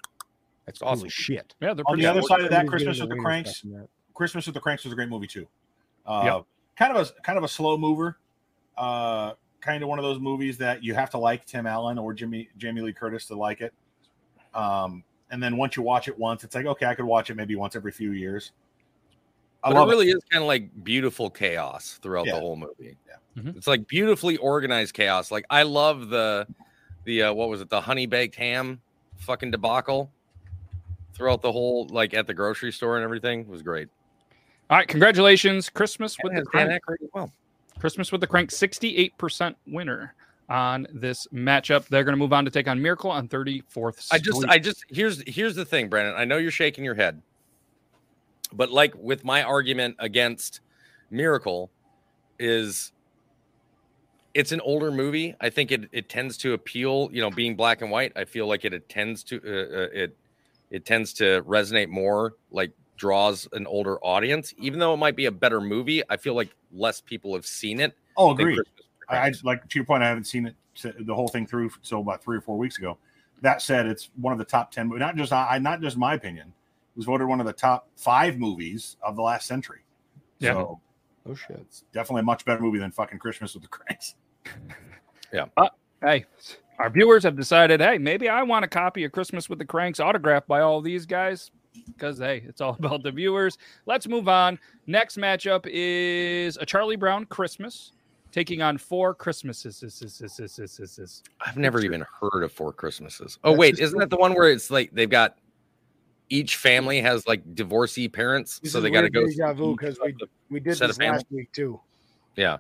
[0.65, 1.03] That's awesome.
[1.03, 1.55] cool shit.
[1.61, 3.57] yeah, they're On pretty the other side of that, Christmas with the Cranks.
[3.59, 3.89] stuck in that.
[4.15, 5.47] Christmas with the Cranks was a great movie too.
[6.07, 6.45] Uh, Yep.
[6.77, 8.19] Kind of a kind of a slow mover.
[8.79, 12.15] Uh, kind of one of those movies that you have to like Tim Allen or
[12.15, 13.75] Jimmy Jamie Lee Curtis to like it.
[14.55, 17.35] Um, and then once you watch it once, it's like okay, I could watch it
[17.37, 18.53] maybe once every few years.
[19.63, 22.35] I but love it really is kind of like beautiful chaos throughout Yeah.
[22.35, 22.97] the whole movie.
[23.07, 23.43] Yeah.
[23.43, 23.57] Mhm.
[23.57, 25.31] It's like beautifully organized chaos.
[25.31, 26.47] Like I love the
[27.05, 27.69] the uh, what was it?
[27.69, 28.81] The honey baked ham
[29.19, 30.11] fucking debacle
[31.15, 33.89] throughout the whole like at the grocery store and everything It was great.
[34.71, 37.01] All right, congratulations, Christmas with And the it has Dan crank.
[37.13, 37.33] Well.
[37.79, 40.15] Christmas with the crank, sixty-eight percent winner
[40.51, 41.87] on this matchup.
[41.87, 44.09] They're going to move on to take on Miracle on thirty-fourth.
[44.11, 46.15] I just, I just here's here's the thing, Brandon.
[46.17, 47.23] I know you're shaking your head,
[48.53, 50.61] but like with my argument against
[51.11, 51.71] Miracle,
[52.39, 52.93] is
[54.35, 55.37] it's an older movie.
[55.41, 57.09] I think it it tends to appeal.
[57.13, 59.89] You know, being black and white, I feel like it, it tends to uh, uh,
[59.93, 60.17] it
[60.71, 62.35] it tends to resonate more.
[62.51, 66.03] Like draws an older audience, even though it might be a better movie.
[66.11, 67.95] I feel like less people have seen it.
[68.17, 68.59] Oh, than
[69.19, 69.21] agreed.
[69.23, 70.03] Christmas with the I, I like to your point.
[70.03, 70.57] I haven't seen it
[71.07, 72.99] the whole thing through so about three or four weeks ago.
[73.43, 74.89] That said, it's one of the top ten.
[74.89, 76.49] but Not just I, not just my opinion.
[76.49, 79.81] It was voted one of the top five movies of the last century.
[80.39, 80.53] Yeah.
[80.55, 80.81] So
[81.29, 81.59] Oh shit.
[81.61, 84.15] it's definitely a much better movie than fucking Christmas with the Cranks.
[85.33, 85.45] Yeah.
[85.57, 85.69] Uh,
[86.03, 86.25] hey,
[86.81, 90.01] our viewers have decided, hey, maybe I want a copy of Christmas with the Cranks
[90.01, 91.53] autographed by all these guys.
[91.87, 93.57] Because hey, it's all about the viewers.
[93.87, 94.59] Let's move on.
[94.89, 97.93] Next matchup is a Charlie Brown Christmas
[98.33, 99.83] taking on four Christmases.
[99.83, 101.23] Is- is- is- is- is- is- is.
[101.41, 103.39] I've never even heard of Four Christmases.
[103.45, 105.39] Oh That's wait, isn't that the one where it's like they've got
[106.29, 109.27] each family has like divorcee parents, This so they got to go.
[109.27, 110.15] deja vu because we
[110.49, 111.81] we did this last week too.
[112.37, 112.59] Yeah,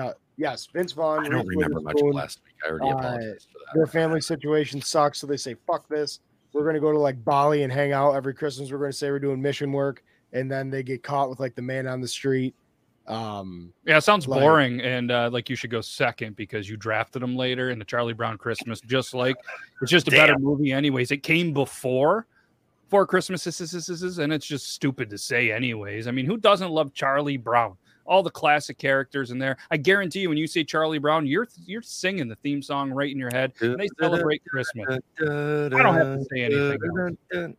[0.00, 1.24] Uh, yes, Vince Vaughn.
[1.24, 2.54] I don't Reese remember much of last week.
[2.64, 3.74] I already uh, apologize for that.
[3.74, 6.20] Their family situation sucks, so they say fuck this.
[6.52, 8.72] We're gonna go to like Bali and hang out every Christmas.
[8.72, 11.62] We're gonna say we're doing mission work, and then they get caught with like the
[11.62, 12.54] man on the street.
[13.08, 16.76] Um, Yeah, it sounds Like- boring, and uh, like you should go second because you
[16.76, 18.80] drafted him later in the Charlie Brown Christmas.
[18.80, 19.36] Just like
[19.82, 21.10] it's just a better movie, anyways.
[21.10, 22.26] It came before
[22.88, 26.06] Four Christmases, and it's just stupid to say, anyways.
[26.06, 27.76] I mean, who doesn't love Charlie Brown?
[28.08, 29.58] all the classic characters in there.
[29.70, 33.12] I guarantee you, when you say Charlie Brown, you're you're singing the theme song right
[33.12, 33.52] in your head.
[33.60, 34.98] And they celebrate Christmas.
[35.20, 35.24] I
[35.68, 37.52] don't have to say anything else.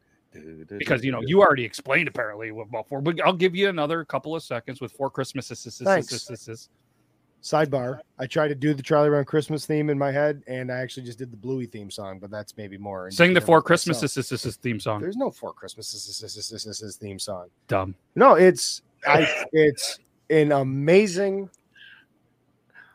[0.77, 3.01] Because you know you already explained apparently what about four.
[3.01, 5.81] But I'll give you another couple of seconds with four Christmases.
[5.83, 6.69] Thanks.
[7.41, 10.79] Sidebar: I tried to do the Charlie Brown Christmas theme in my head, and I
[10.79, 13.09] actually just did the Bluey theme song, but that's maybe more.
[13.11, 13.61] Sing the four.
[13.61, 15.01] Christmases theme song.
[15.01, 17.47] There's no four Christmases theme song.
[17.67, 17.95] Dumb.
[18.15, 19.45] No, it's I.
[19.53, 21.49] It's an amazing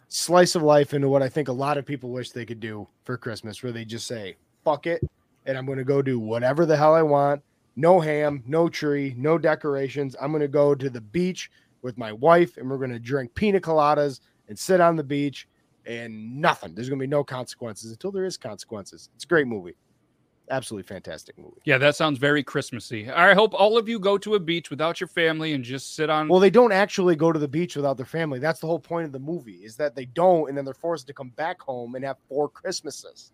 [0.08, 2.86] slice of life into what I think a lot of people wish they could do
[3.04, 5.02] for Christmas, where they just say "fuck it,"
[5.46, 7.42] and I'm going to go do whatever the hell I want.
[7.76, 10.14] No ham, no tree, no decorations.
[10.20, 11.50] I'm going to go to the beach
[11.82, 15.48] with my wife, and we're going to drink pina coladas and sit on the beach,
[15.86, 16.74] and nothing.
[16.74, 19.10] There's going to be no consequences until there is consequences.
[19.14, 19.76] It's a great movie,
[20.50, 21.60] absolutely fantastic movie.
[21.64, 23.10] Yeah, that sounds very Christmassy.
[23.10, 26.08] I hope all of you go to a beach without your family and just sit
[26.08, 26.28] on.
[26.28, 28.38] Well, they don't actually go to the beach without their family.
[28.38, 31.06] That's the whole point of the movie is that they don't, and then they're forced
[31.08, 33.32] to come back home and have four Christmases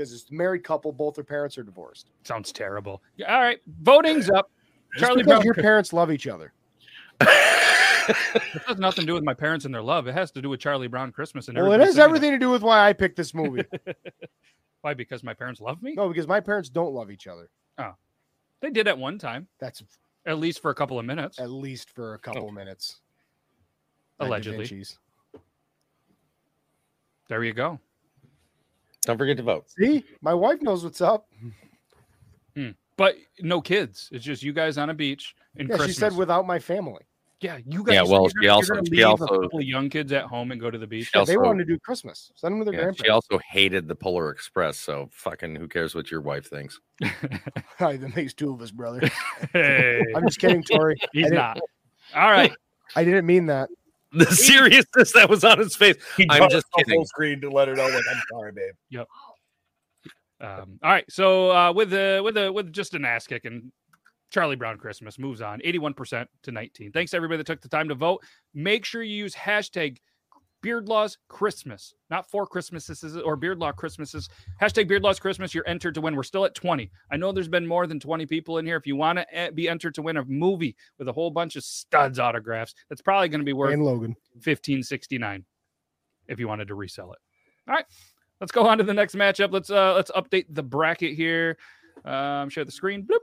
[0.00, 2.08] because it's a married couple, both their parents are divorced.
[2.24, 3.02] sounds terrible.
[3.18, 4.50] Yeah, All right, voting's up.
[4.94, 5.44] Just Charlie because Brown.
[5.44, 6.52] your parents love each other.
[7.20, 10.06] It has nothing to do with my parents and their love.
[10.08, 11.78] It has to do with Charlie Brown Christmas and everything.
[11.78, 13.62] Well, it has everything to do with why I picked this movie.
[14.82, 14.94] Why?
[14.94, 15.92] Because my parents love me.
[15.94, 17.50] no, because my parents don't love each other.
[17.76, 17.92] Oh,
[18.62, 19.82] they did at one time, That's
[20.24, 21.38] at least for a couple of minutes.
[21.38, 22.50] at least for a couple Oh.
[22.50, 23.00] minutes.
[24.20, 24.86] Allegedly.
[27.28, 27.78] There you go.
[29.02, 29.66] Don't forget to vote.
[29.70, 31.26] See, my wife knows what's up.
[32.54, 32.70] Hmm.
[32.96, 34.08] But no kids.
[34.12, 35.96] It's just you guys on a beach in Yeah, Christmas.
[35.96, 37.02] she said without my family.
[37.40, 37.94] yeah, you guys.
[37.94, 40.12] Yeah, well, you're she you're also- gonna she leave also- a couple of young kids
[40.12, 41.06] at home and go to the beach.
[41.06, 42.30] She Yeah, they also- wanted to do Christmas.
[42.34, 43.02] Send them to their Yeah, grandparents.
[43.02, 46.78] she also hated the Polar Express, so fucking who cares what your wife thinks?
[47.78, 49.08] Hi, that makes two of us, brother.
[49.54, 50.96] hey, I'm just kidding, Tori.
[51.14, 51.58] He's not.
[52.14, 52.52] All right.
[52.96, 53.70] I didn't mean that.
[54.12, 55.96] The seriousness that was on his face.
[56.16, 56.94] He I'm just kidding.
[56.94, 58.74] Full screen to let her know, like, I'm sorry, babe.
[58.90, 59.06] Yep.
[60.40, 61.04] Um, all right.
[61.08, 63.70] So uh, with the with the with just an ass kicking,
[64.30, 66.92] Charlie Brown Christmas moves on 81% to 19.
[66.92, 68.22] Thanks to everybody that took the time to vote.
[68.54, 69.98] Make sure you use hashtag
[70.62, 74.28] Beardlaws Christmas, not four Christmases or Beardlaw Christmases.
[74.60, 75.54] Hashtag Beardlaws Christmas.
[75.54, 76.16] You're entered to win.
[76.16, 76.90] We're still at 20.
[77.10, 78.76] I know there's been more than 20 people in here.
[78.76, 81.64] If you want to be entered to win a movie with a whole bunch of
[81.64, 84.16] studs autographs, that's probably going to be worth And Logan.
[84.34, 85.44] 1569
[86.28, 87.18] if you wanted to resell it.
[87.68, 87.84] All right.
[88.40, 89.52] Let's go on to the next matchup.
[89.52, 91.58] Let's uh let's update the bracket here.
[92.04, 93.02] Um share the screen.
[93.02, 93.18] Bloop.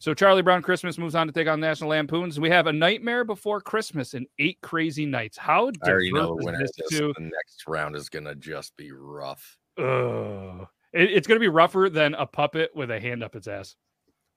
[0.00, 2.38] So Charlie Brown Christmas moves on to take on National Lampoons.
[2.38, 5.36] We have a Nightmare Before Christmas and Eight Crazy Nights.
[5.36, 8.08] How I already know when the winner is of this to- The next round is
[8.08, 9.58] gonna just be rough.
[9.76, 10.66] Ugh.
[10.92, 13.76] It- it's going to be rougher than a puppet with a hand up its ass.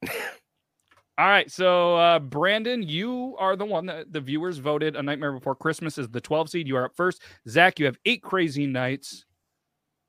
[1.17, 4.95] All right, so uh, Brandon, you are the one that the viewers voted.
[4.95, 6.67] A Nightmare Before Christmas is the 12 seed.
[6.67, 7.21] You are up first.
[7.47, 9.25] Zach, you have Eight Crazy Nights,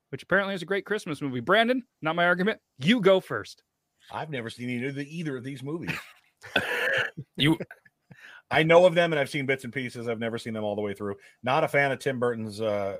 [0.09, 1.39] which apparently is a great Christmas movie.
[1.39, 2.59] Brandon, not my argument.
[2.79, 3.61] You go first.
[4.11, 5.91] I've never seen either, the, either of these movies.
[7.35, 7.57] You
[8.51, 10.07] I know of them and I've seen bits and pieces.
[10.07, 11.15] I've never seen them all the way through.
[11.41, 12.61] Not a fan of Tim Burton's.
[12.61, 12.97] Uh,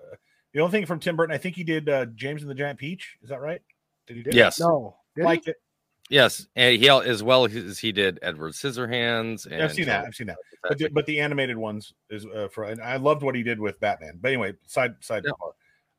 [0.53, 2.79] the only thing from Tim Burton, I think he did uh, James and the Giant
[2.79, 3.17] Peach.
[3.21, 3.61] Is that right?
[4.07, 4.31] Did he do?
[4.33, 4.97] yes, No.
[5.15, 5.51] Did he?
[5.51, 5.57] It.
[6.09, 9.45] yes, and he al- as well as he did Edward Scissorhands.
[9.45, 10.05] And I've seen that.
[10.05, 10.37] I've seen that.
[10.67, 12.63] But the, but the animated ones is uh, for.
[12.63, 14.17] And I loved what he did with Batman.
[14.19, 15.23] But anyway, side side.
[15.25, 15.31] Yeah.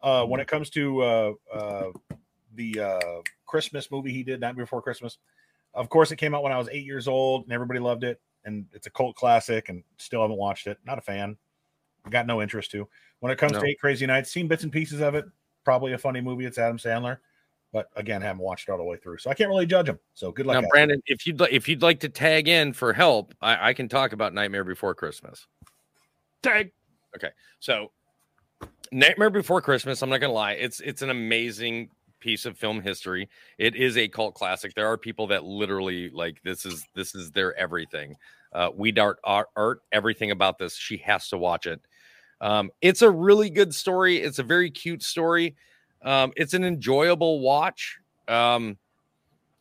[0.02, 1.86] Uh, when it comes to uh, uh,
[2.54, 3.00] the uh,
[3.46, 5.18] Christmas movie he did, Night Before Christmas,
[5.74, 8.20] of course it came out when I was eight years old, and everybody loved it,
[8.44, 10.78] and it's a cult classic, and still haven't watched it.
[10.86, 11.36] Not a fan.
[12.10, 12.88] Got no interest to.
[13.20, 13.60] When it comes No.
[13.60, 15.24] to Eight Crazy Nights, seen bits and pieces of it.
[15.64, 16.44] Probably a funny movie.
[16.44, 17.18] It's Adam Sandler,
[17.72, 19.98] but again, haven't watched it all the way through, so I can't really judge him.
[20.12, 20.54] So good luck.
[20.54, 20.70] now, guys.
[20.70, 23.88] Brandon, if you'd li- if you'd like to tag in for help, I, I can
[23.88, 25.46] talk about Nightmare Before Christmas.
[26.42, 26.72] Tag.
[27.16, 27.90] Okay, so,
[28.92, 30.02] Nightmare Before Christmas.
[30.02, 31.88] I'm not gonna lie, it's it's an amazing
[32.24, 33.28] piece of film history.
[33.58, 34.74] It is a cult classic.
[34.74, 38.16] There are people that literally like this is this is their everything.
[38.50, 40.74] Uh, we dart art, art everything about this.
[40.74, 41.82] She has to watch it.
[42.40, 44.16] Um, it's a really good story.
[44.16, 45.54] It's a very cute story.
[46.02, 47.98] Um, it's an enjoyable watch.
[48.26, 48.78] Um,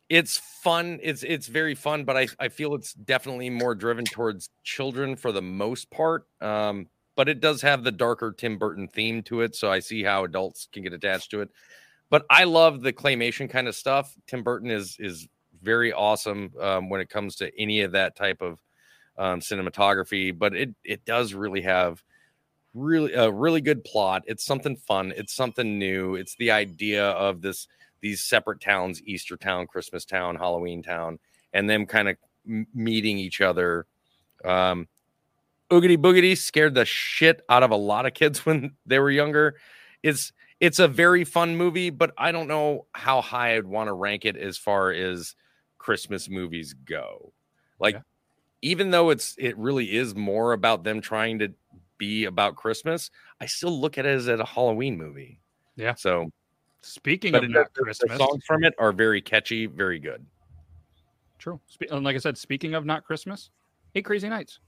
[0.08, 1.00] it's fun.
[1.02, 5.32] It's it's very fun, but I, I feel it's definitely more driven towards children for
[5.32, 6.26] the most part.
[6.40, 10.02] Um, but it does have the darker Tim Burton theme to it, so I see
[10.02, 11.50] how adults can get attached to it.
[12.10, 14.14] But I love the claymation kind of stuff.
[14.26, 15.28] Tim Burton is is
[15.62, 18.58] very awesome um, when it comes to any of that type of
[19.16, 20.36] um, cinematography.
[20.36, 22.02] But it it does really have
[22.74, 24.24] really a really good plot.
[24.26, 25.12] It's something fun.
[25.16, 26.16] It's something new.
[26.16, 27.68] It's the idea of this
[28.00, 31.18] these separate towns: Easter Town, Christmas Town, Halloween Town,
[31.52, 33.86] and them kind of m- meeting each other.
[34.44, 34.88] Um,
[35.70, 39.56] Oogity Boogity scared the shit out of a lot of kids when they were younger.
[40.02, 40.32] It's
[40.64, 44.24] it's a very fun movie, but I don't know how high I'd want to rank
[44.24, 45.34] it as far as
[45.76, 47.34] Christmas movies go.
[47.78, 48.00] Like, Yeah.
[48.62, 51.52] even though it's it really is more about them trying to
[51.98, 53.10] be about Christmas,
[53.42, 55.38] I still look at it as a Halloween movie.
[55.76, 55.94] Yeah.
[55.96, 56.30] So,
[56.80, 60.24] Speaking of not Christmas, the songs from it are very catchy, very good.
[61.38, 61.60] true.
[61.90, 63.50] And like I said, speaking of not Christmas,
[63.94, 64.60] Eight Crazy Nights.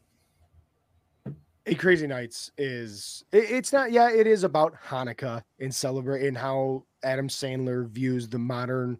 [1.68, 6.84] Eight Crazy Nights is it, it's not yeah it is about Hanukkah and celebrating how
[7.02, 8.98] Adam Sandler views the modern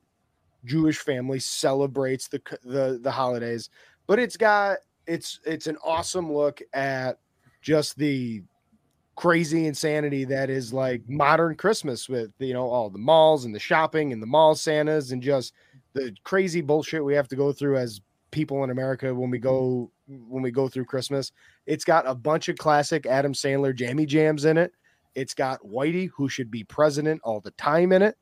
[0.64, 3.70] Jewish family celebrates the the the holidays.
[4.08, 7.20] But it's got it's it's an awesome look at
[7.62, 8.42] just the
[9.14, 13.60] crazy insanity that is like modern Christmas with you know all the malls and the
[13.60, 15.54] shopping and the mall Santas and just
[15.92, 18.00] the crazy bullshit we have to go through as
[18.32, 21.32] people in America when we go when we go through Christmas.
[21.66, 24.72] It's got a bunch of classic Adam Sandler jammy jams in it.
[25.14, 28.16] It's got Whitey, who should be president all the time in it.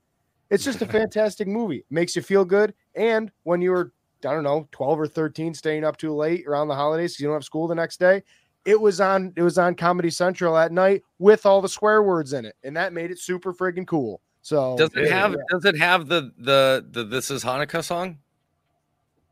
[0.51, 1.85] It's just a fantastic movie.
[1.91, 2.75] Makes you feel good.
[2.95, 3.93] And when you're,
[4.25, 7.35] I don't know, 12 or 13, staying up too late around the holidays, you don't
[7.35, 8.23] have school the next day.
[8.65, 12.33] It was on it was on Comedy Central at night with all the swear words
[12.33, 12.57] in it.
[12.63, 14.23] And that made it super friggin' cool.
[14.41, 18.19] So Does it yeah, have does it have the the the This Is Hanukkah song?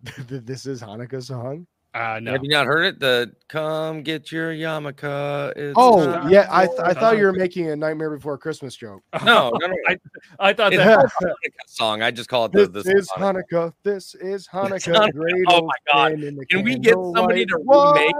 [0.19, 0.41] yeah.
[0.43, 1.67] this is Hanukkah song?
[1.95, 2.33] Uh, no.
[2.33, 3.01] Have you not heard it?
[3.01, 5.53] The Come Get Your Yarmulke.
[5.57, 8.75] It's Oh time yeah, I, th- I thought you were making a Nightmare Before Christmas
[8.75, 9.03] joke.
[9.25, 9.75] No, no, no.
[9.89, 9.99] I,
[10.39, 10.97] I thought It's that.
[10.97, 12.01] not a Hanukkah song.
[12.01, 13.73] I just call it the This, This, is Hanukkah.
[13.85, 15.13] This is Hanukkah.
[15.13, 15.45] Hanukkah.
[15.49, 16.13] Oh my God.
[16.13, 17.49] man in the Can we get somebody candlelight.
[17.49, 17.95] to What?
[17.95, 18.15] remake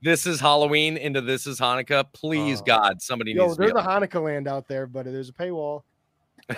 [0.00, 2.06] This is Halloween into This is Hanukkah.
[2.14, 5.28] Please, Uh, God, somebody Yo, needs to there's a Hanukkah land out there, but there's
[5.28, 5.82] a paywall.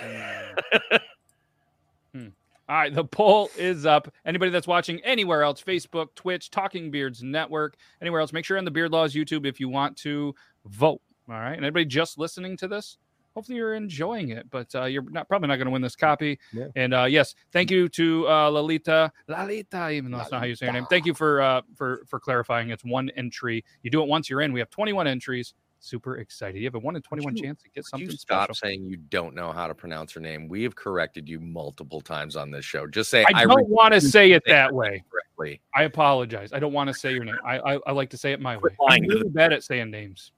[2.67, 4.11] All right, the poll is up.
[4.25, 8.65] Anybody that's watching anywhere else, Facebook, Twitch, Talking Beards Network, anywhere else, make sure on
[8.65, 10.33] the Beard Laws YouTube if you want to
[10.65, 11.01] vote.
[11.29, 12.97] All right, and anybody just listening to this,
[13.35, 16.39] hopefully you're enjoying it, but uh, you're not probably not going to win this copy.
[16.53, 16.67] Yeah.
[16.75, 20.55] And uh, yes, thank you to uh, Lalita, Lalita, even though that's not how you
[20.55, 20.87] say her name.
[20.89, 22.69] Thank you for uh, for for clarifying.
[22.69, 23.63] It's one entry.
[23.83, 24.53] You do it once, you're in.
[24.53, 25.53] We have 21 entries.
[25.85, 26.57] Super excited.
[26.57, 28.55] You have a one in 21 you- chance to get something you stop special.
[28.55, 30.47] saying you don't know how to pronounce her name?
[30.47, 32.87] We have corrected you multiple times on this show.
[32.87, 35.03] Just say I don't want to say it that way.
[35.11, 35.61] correctly.
[35.75, 36.53] I apologize.
[36.53, 37.37] I don't want to say your name.
[37.45, 38.71] I I, I like to say it my way.
[38.89, 40.31] I'm really bad at saying names.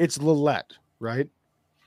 [0.00, 1.28] It's Lillette, right?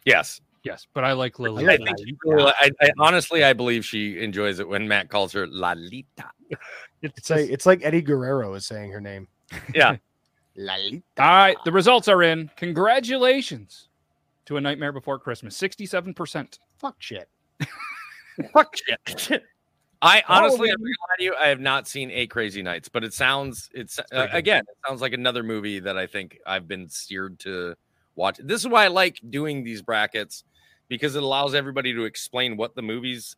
[0.05, 0.39] Yes.
[0.63, 1.67] Yes, but I like Lily.
[1.67, 5.45] I, think she I, I honestly, I believe she enjoys it when Matt calls her
[5.47, 6.31] Lalita.
[7.01, 9.27] It's like it's like Eddie Guerrero is saying her name.
[9.75, 9.97] Yeah.
[10.55, 11.03] Lalita.
[11.19, 12.49] All right, the results are in.
[12.57, 13.89] Congratulations
[14.45, 15.57] to A Nightmare Before Christmas.
[15.59, 16.59] 67%.
[16.77, 17.29] Fuck shit.
[18.53, 19.43] Fuck shit.
[20.01, 20.77] I honestly, I'm Halloween.
[20.77, 21.35] not gonna lie to you.
[21.35, 25.01] I have not seen Eight Crazy Nights, but it sounds it's uh, again, it sounds
[25.01, 27.75] like another movie that I think I've been steered to
[28.15, 28.37] watch.
[28.43, 30.43] This is why I like doing these brackets
[30.89, 33.35] because it allows everybody to explain what the movies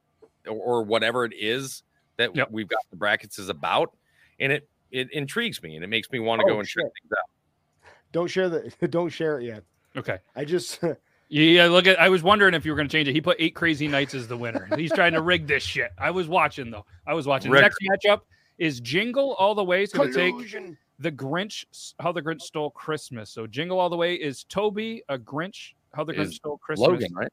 [0.48, 1.84] or, or whatever it is
[2.18, 2.50] that Yep.
[2.52, 3.96] we've got the brackets is about,
[4.40, 6.84] and it it intrigues me and it makes me want to Oh, go and check
[6.84, 7.90] things out.
[8.12, 9.64] Don't share the don't share it yet.
[9.96, 10.18] Okay.
[10.36, 10.80] I just
[11.30, 13.14] Yeah, look at I was wondering if you were going to change it.
[13.14, 14.70] He put 8 Crazy Nights as the winner.
[14.78, 15.92] He's trying to rig this shit.
[15.98, 16.86] I was watching though.
[17.06, 17.52] I was watching.
[17.52, 18.22] The next matchup
[18.58, 19.84] is Jingle All the Way.
[19.84, 20.76] It's going to take.
[21.00, 21.64] The Grinch,
[22.00, 23.30] How the Grinch Stole Christmas.
[23.30, 26.88] So Jingle All the Way is Toby, a Grinch, How the Grinch Is Stole Christmas.
[26.88, 27.32] Logan, right?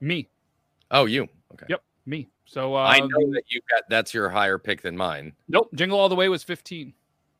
[0.00, 0.28] Me.
[0.90, 1.26] Oh, you.
[1.54, 1.64] Okay.
[1.70, 2.28] Yep, me.
[2.44, 5.32] So uh, I know that you got that's your higher pick than mine.
[5.48, 6.92] Nope, Jingle All the Way was 15.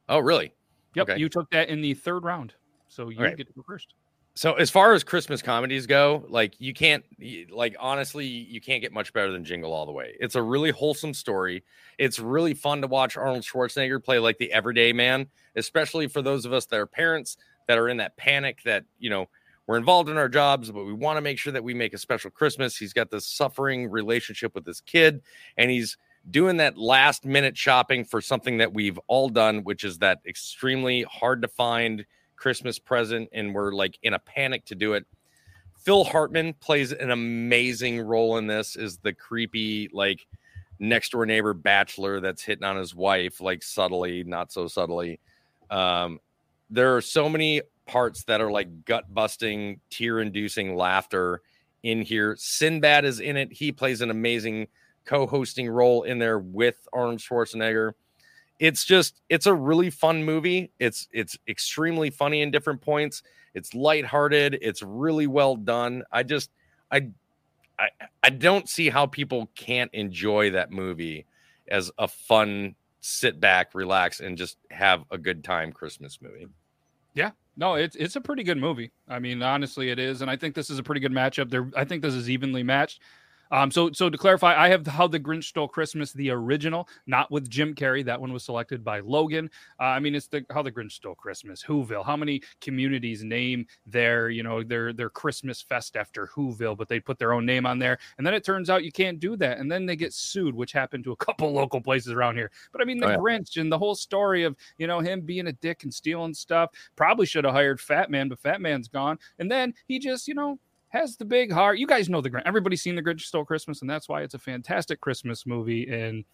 [0.09, 0.53] Oh, really?
[0.95, 1.21] Yep, Okay.
[1.21, 2.55] you took that in the third round.
[2.89, 3.37] So you right.
[3.37, 3.95] get to go first.
[4.35, 7.03] So as far as Christmas comedies go, like you can't
[7.51, 10.15] like honestly, you can't get much better than Jingle All the Way.
[10.21, 11.65] It's a really wholesome story.
[11.99, 16.45] It's really fun to watch Arnold Schwarzenegger play like the everyday man, especially for those
[16.45, 19.27] of us that are parents that are in that panic that, you know,
[19.67, 21.99] we're involved in our jobs, but we want to make sure that we make a
[21.99, 22.77] special Christmas.
[22.77, 25.23] He's got this suffering relationship with his kid
[25.57, 25.97] and he's
[26.31, 31.03] doing that last minute shopping for something that we've all done, which is that extremely
[31.03, 32.05] hard to find
[32.37, 35.07] Christmas present, and we're like in a panic to do it.
[35.77, 40.27] Phil Hartman plays an amazing role in this, is the creepy, like
[40.79, 45.21] next door neighbor bachelor that's hitting on his wife, like subtly, not so subtly.
[45.71, 46.21] Um,
[46.71, 51.43] there are so many parts that are like gut busting, tear inducing laughter
[51.83, 52.37] in here.
[52.39, 53.53] Sinbad is in it.
[53.53, 54.69] He plays an amazing
[55.05, 57.93] co hosting role in there with Arnold Schwarzenegger.
[58.59, 60.71] It's just it's a really fun movie.
[60.79, 63.23] It's it's extremely funny in different points.
[63.55, 64.59] It's lighthearted.
[64.61, 66.05] It's really well done.
[66.11, 66.51] I just
[66.91, 67.09] i
[67.79, 67.89] i
[68.23, 71.27] i don't see how people can't enjoy that movie
[71.69, 76.47] as a fun sit back relax and just have a good time christmas movie.
[77.15, 78.93] Yeah, no, it's it's a pretty good movie.
[79.09, 81.51] I mean, honestly, it is, and I think this is a pretty good matchup.
[81.51, 83.01] There, I think this is evenly matched.
[83.51, 87.31] Um, so so to clarify, I have How the Grinch Stole Christmas, the original, not
[87.31, 88.05] with Jim Carrey.
[88.05, 89.51] That one was selected by Logan.
[89.81, 92.05] Uh, I mean, it's the How the Grinch Stole Christmas, Whoville.
[92.05, 97.01] How many communities name their you know their their Christmas fest after Whoville, but they
[97.01, 99.59] put their own name on there, and then it turns out you can't do that,
[99.59, 102.51] and then they get sued, which happened to a couple local places around here.
[102.73, 103.17] But I mean, the Oh, yeah.
[103.17, 106.71] Grinch and the whole story of you know him being a dick and stealing stuff.
[106.97, 110.35] Probably should have hired Fat Man, but Fat Man's gone, and then he just you
[110.35, 110.59] know
[110.97, 111.79] has the big heart.
[111.79, 112.43] You guys know the Grinch.
[112.47, 115.89] Everybody's seen the Grinch Stole Christmas, and that's why it's a fantastic Christmas movie.
[115.89, 116.25] And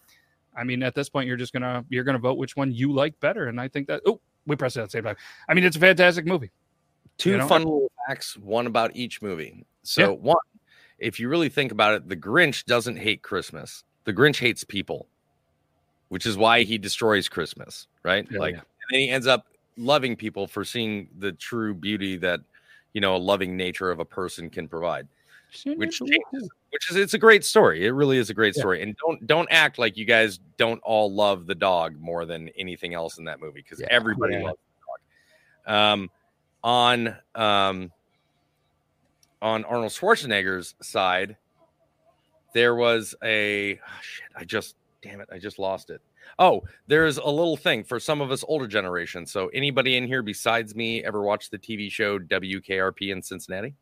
[0.56, 3.18] I mean, at this point, you're just gonna you're gonna vote which one you like
[3.20, 3.48] better.
[3.48, 5.16] And I think that oh, we pressed it at the same time.
[5.48, 6.50] I mean, it's a fantastic movie.
[7.18, 7.46] Two You know?
[7.48, 9.64] fun little facts, one about each movie.
[9.82, 10.08] So, Yeah.
[10.08, 10.36] one,
[10.98, 13.84] if you really think about it, the Grinch doesn't hate Christmas.
[14.04, 15.06] The Grinch hates people,
[16.08, 18.26] which is why he destroys Christmas, right?
[18.30, 18.60] Yeah, like, yeah.
[18.60, 19.46] and then he ends up
[19.76, 22.40] loving people for seeing the true beauty that,
[22.92, 25.08] you know, a loving nature of a person can provide.
[25.66, 27.84] Which changes, which is it's a great story.
[27.86, 28.82] It really is a great story.
[28.82, 32.94] And don't don't act like you guys don't all love the dog more than anything
[32.94, 33.88] else in that movie because Yeah.
[33.90, 34.44] everybody Yeah.
[34.44, 34.58] loves
[35.66, 35.76] the dog.
[35.76, 36.10] Um,
[36.64, 37.92] on um,
[39.42, 41.36] on Arnold Schwarzenegger's side,
[42.54, 44.28] there was a oh, shit.
[44.34, 46.00] I just damn it, I just lost it.
[46.38, 49.26] Oh, there's a little thing for some of us older generation.
[49.26, 53.74] So anybody in here besides me ever watched the TV show WKRP in Cincinnati?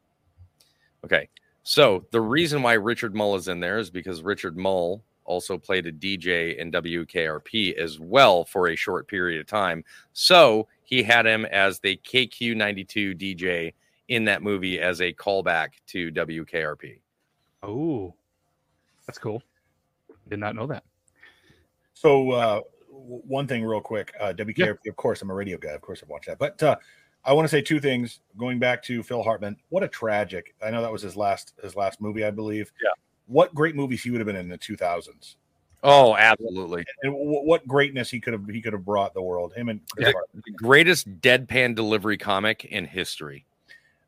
[1.04, 1.28] Okay.
[1.62, 5.86] So the reason why Richard Mull is in there is because Richard Mull also played
[5.86, 9.84] a DJ in WKRP as well for a short period of time.
[10.12, 13.74] So he had him as the KQ92 DJ
[14.08, 17.00] in that movie as a callback to WKRP.
[17.62, 18.14] Oh,
[19.06, 19.42] that's cool.
[20.28, 20.82] Did not know that.
[22.00, 24.88] So uh, one thing, real quick, uh, WKRP.
[24.88, 25.72] Of course, I'm a radio guy.
[25.72, 26.38] Of course, I've watched that.
[26.38, 26.76] But uh,
[27.26, 28.20] I want to say two things.
[28.38, 30.54] Going back to Phil Hartman, what a tragic.
[30.64, 32.72] I know that was his last his last movie, I believe.
[32.82, 32.88] Yeah.
[33.26, 35.36] What great movies he would have been in the 2000s,
[35.82, 36.84] Oh, absolutely.
[37.02, 39.52] and what greatness he could have he could have brought the world.
[39.52, 40.14] Him and the
[40.56, 43.44] greatest deadpan delivery comic in history.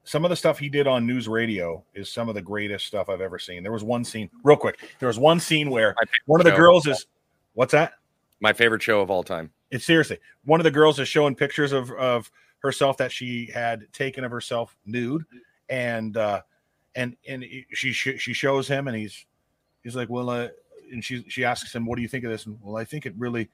[0.04, 3.10] some of the stuff he did on news radio is some of the greatest stuff
[3.10, 3.62] I've ever seen.
[3.62, 4.78] There was one scene, real quick.
[4.98, 7.06] There was one scene where one of the girls is,
[7.54, 7.94] what's that?
[8.40, 9.50] My favorite show of all time.
[9.70, 13.86] It's seriously one of the girls is showing pictures of of herself that she had
[13.92, 15.24] taken of herself nude,
[15.68, 16.42] and uh,
[16.94, 19.26] and and she sh- she shows him, and he's
[19.82, 20.48] he's like, well, uh,
[20.92, 22.46] and she she asks him, what do you think of this?
[22.46, 23.48] And well, I think it really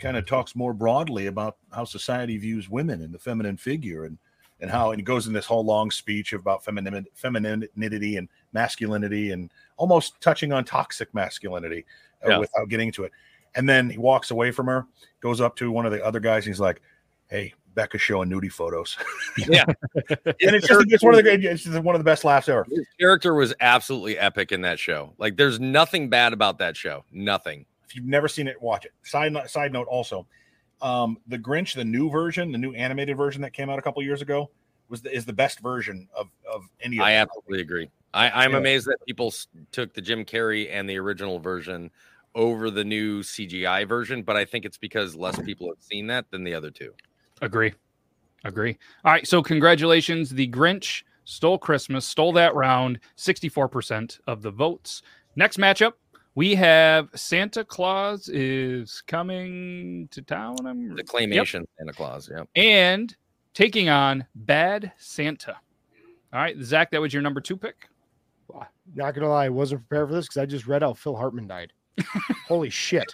[0.00, 4.18] kind of talks more broadly about how society views women and the feminine figure, and
[4.60, 9.32] and how and he goes in this whole long speech about feminine femininity and masculinity,
[9.32, 11.84] and almost touching on toxic masculinity
[12.24, 12.38] uh, Yeah.
[12.38, 13.12] without getting to it.
[13.58, 14.86] And then he walks away from her,
[15.20, 16.80] goes up to one of the other guys, and he's like,
[17.28, 18.96] "Hey, Becca's showing nudie photos,"
[19.36, 19.64] Yeah.
[19.94, 22.64] and it's just it's one of the it's just one of the best laughs ever.
[22.70, 25.12] His character was absolutely epic in that show.
[25.18, 27.04] Like, there's nothing bad about that show.
[27.12, 27.66] Nothing.
[27.84, 28.92] If you've never seen it, watch it.
[29.02, 30.26] Side note, side note also,
[30.80, 34.02] um, the Grinch, the new version, the new animated version that came out a couple
[34.02, 34.50] years ago,
[34.88, 36.98] was the, is the best version of of any.
[36.98, 37.22] Of I them.
[37.28, 37.90] absolutely agree.
[38.14, 38.58] I, I'm Yeah.
[38.58, 39.34] amazed that people
[39.72, 41.90] took the Jim Carrey and the original version
[42.38, 45.44] over the new CGI version, but I think it's because less mm-hmm.
[45.44, 46.94] people have seen that than the other two.
[47.42, 47.74] Agree.
[48.44, 48.78] Agree.
[49.04, 49.26] All right.
[49.26, 50.30] So, congratulations.
[50.30, 55.02] The Grinch stole Christmas, stole that round, 64% of the votes.
[55.34, 55.94] Next matchup,
[56.36, 60.56] we have Santa Claus is coming to town.
[60.64, 61.46] I'm, The Yep.
[61.48, 62.30] Santa Claus.
[62.32, 62.44] Yeah.
[62.54, 63.14] And
[63.52, 65.56] taking on Bad Santa.
[66.32, 66.56] All right.
[66.62, 67.88] Zach, that was your number two pick.
[68.94, 71.46] Not gonna lie, I wasn't prepared for this because I just read how Phil Hartman
[71.46, 71.72] died.
[72.46, 73.04] Holy shit!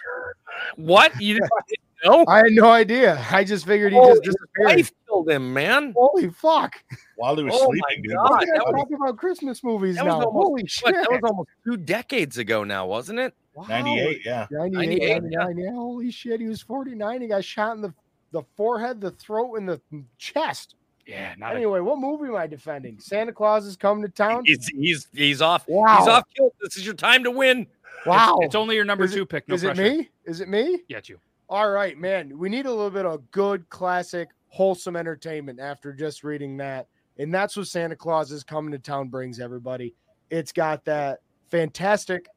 [0.75, 1.19] What?
[1.21, 1.49] You didn't
[2.05, 2.25] know?
[2.27, 3.23] I had no idea.
[3.31, 4.77] I just figured he Oh, just disappeared.
[4.77, 5.93] wife killed him, man.
[5.97, 6.75] Holy fuck!
[7.17, 8.03] while he was Oh my sleeping.
[8.03, 8.13] dude.
[8.17, 10.21] God, We're that was- talking about Christmas movies That now.
[10.21, 10.93] almost- Holy shit!
[10.93, 13.33] that was almost two decades ago now, wasn't it?
[13.53, 13.65] Wow.
[13.69, 14.47] 98, yeah.
[14.51, 15.71] 98, 98, 99, yeah.
[15.71, 17.21] Holy shit, he was 49.
[17.21, 17.93] He got shot in the,
[18.31, 19.79] the forehead, the throat, and the
[20.17, 20.75] chest.
[21.07, 21.35] Yeah.
[21.37, 22.99] Not a, Anyway, what movie am I defending?
[22.99, 24.41] Santa Claus is coming to town.
[24.43, 25.65] He's he's he's off.
[25.69, 25.99] Wow.
[25.99, 26.51] He's off kill.
[26.61, 27.67] This is your time to win.
[28.05, 28.37] Wow.
[28.41, 29.47] it's only your number Is it- two pick.
[29.47, 30.09] No is it me?
[30.25, 30.79] Is it me?
[30.87, 31.19] Yeah, it's you.
[31.49, 32.37] All right, man.
[32.37, 36.87] We need a little bit of good, classic, wholesome entertainment after just reading that.
[37.17, 39.93] And that's what Santa Claus is coming to town brings everybody.
[40.31, 42.27] It's got that fantastic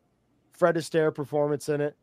[0.52, 1.96] Fred Astaire performance in it.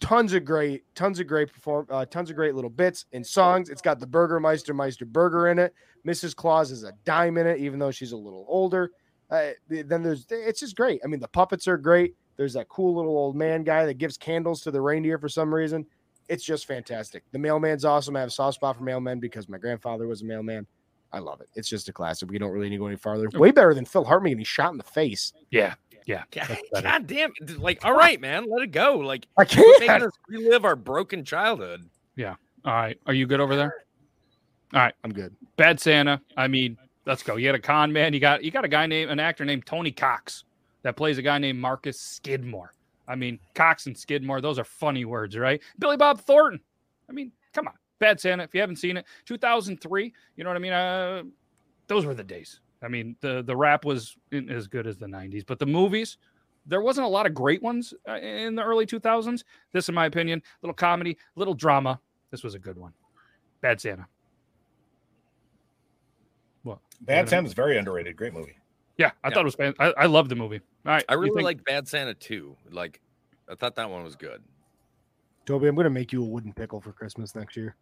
[0.00, 3.68] Tons of great, tons of great perform, uh, tons of great little bits and songs.
[3.68, 5.74] It's got the Burgermeister Meister Burger in it.
[6.06, 6.34] Mrs.
[6.36, 8.90] Claus is a dime in it, even though she's a little older.
[9.30, 11.00] Uh, then there's, it's just great.
[11.04, 12.14] I mean, the puppets are great.
[12.36, 15.54] There's that cool little old man guy that gives candles to the reindeer for some
[15.54, 15.86] reason.
[16.28, 17.22] it's just fantastic.
[17.32, 18.16] The mailman's awesome.
[18.16, 20.66] I have a soft spot for mailmen because my grandfather was a mailman.
[21.12, 21.48] I love it.
[21.54, 22.30] It's just a classic.
[22.30, 23.28] We don't really need to go any farther.
[23.34, 25.32] Way better than Phil Hartman getting shot in the face.
[25.50, 25.74] Yeah,
[26.06, 26.24] yeah.
[26.32, 27.58] God, God damn it.
[27.60, 28.98] Like, all right, man, let it go.
[28.98, 30.02] Like, I quit can't.
[30.02, 31.88] us relive our broken childhood.
[32.16, 32.34] Yeah.
[32.64, 32.98] All right.
[33.06, 33.74] Are you good over there?
[34.72, 34.94] All right.
[35.04, 35.34] I'm good.
[35.56, 36.20] Bad Santa.
[36.36, 37.36] I mean, let's go.
[37.36, 38.12] You had a con man.
[38.12, 40.44] You got you got a guy named an actor named Tony Cox
[40.84, 42.72] that plays a guy named Marcus Skidmore.
[43.08, 45.60] I mean, Cox and Skidmore, those are funny words, right?
[45.78, 46.60] Billy Bob Thornton.
[47.08, 47.74] I mean, come on.
[47.98, 48.44] Bad Santa.
[48.44, 50.72] If you haven't seen it, 2003, you know what I mean?
[50.72, 51.22] Uh,
[51.86, 52.60] those were the days.
[52.82, 54.16] I mean, the the rap was
[54.50, 56.18] as good as the 90s, but the movies,
[56.66, 59.42] there wasn't a lot of great ones uh, in the early 2000s.
[59.72, 61.98] This, in my opinion, little comedy, little drama.
[62.30, 62.92] This was a good one.
[63.62, 64.06] Bad Santa.
[66.62, 66.78] What?
[67.00, 68.16] Bad Santa's very underrated.
[68.16, 68.58] Great movie.
[68.96, 69.34] Yeah, I Yeah.
[69.34, 69.54] thought it was.
[69.54, 70.60] fan- I, I love the movie.
[70.86, 72.56] All right, I really think- like Bad Santa too.
[72.70, 73.00] Like,
[73.48, 74.42] I thought that one was good.
[75.46, 77.76] Toby, I'm gonna make you a wooden pickle for Christmas next year.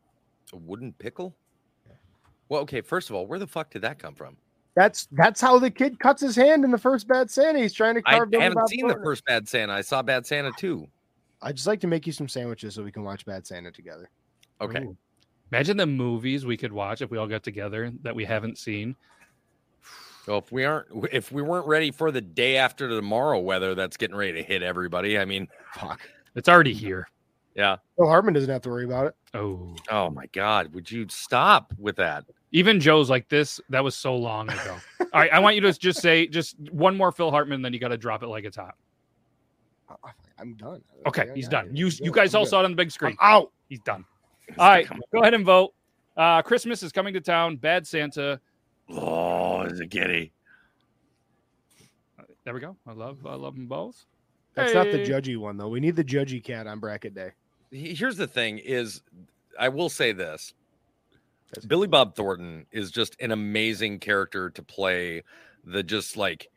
[0.52, 1.34] A wooden pickle?
[2.48, 4.36] Well, okay, first of all, where the fuck did that come from?
[4.74, 7.58] That's that's how the kid cuts his hand in the first Bad Santa.
[7.60, 8.30] He's trying to I carve.
[8.30, 9.72] Billy haven't Bob seen the first Bad Santa.
[9.72, 10.88] I saw Bad Santa too.
[11.42, 14.08] I'd just like to make you some sandwiches so we can watch Bad Santa together.
[14.60, 14.82] Okay.
[14.84, 14.96] Ooh.
[15.50, 18.96] Imagine the movies we could watch if we all got together that we haven't seen.
[20.26, 23.96] Well, if we aren't, if we weren't ready for the day after tomorrow weather that's
[23.96, 26.00] getting ready to hit everybody, I mean, Fuck.
[26.34, 27.08] It's already here.
[27.54, 27.76] yeah.
[27.96, 29.14] Phil Hartman doesn't have to worry about it.
[29.34, 32.24] Oh, Oh my God, would you stop with that?
[32.54, 33.60] even Joe's like this.
[33.70, 34.76] That was so long ago.
[35.00, 37.78] all right, I want you to just say just one more Phil Hartman, then you
[37.78, 38.74] got to drop it like it's hot.
[39.88, 40.82] I- I'm done.
[41.06, 41.74] Okay, I he's got done.
[41.74, 41.78] it.
[41.78, 42.14] You I'm you good.
[42.14, 42.50] guys I'm all good.
[42.50, 43.16] saw it on the big screen.
[43.20, 43.52] I'm out.
[43.68, 44.04] He's done.
[44.58, 45.72] All right, go ahead and vote.
[46.16, 47.56] Uh, Christmas is coming to town.
[47.56, 48.40] Bad Santa.
[48.92, 50.32] Oh, it's a kitty.
[52.44, 52.76] There we go.
[52.86, 54.04] I love I love them both.
[54.54, 55.68] That's not the judgy one though.
[55.68, 57.30] We need the judgy cat on bracket day.
[57.70, 59.02] Here's the thing: is
[59.58, 60.54] I will say this:
[61.50, 65.22] That's- Billy Bob Thornton is just an amazing character to play.
[65.64, 66.50] The just like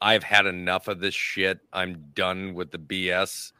[0.00, 1.60] I've had enough of this shit.
[1.72, 3.52] I'm done with the BS.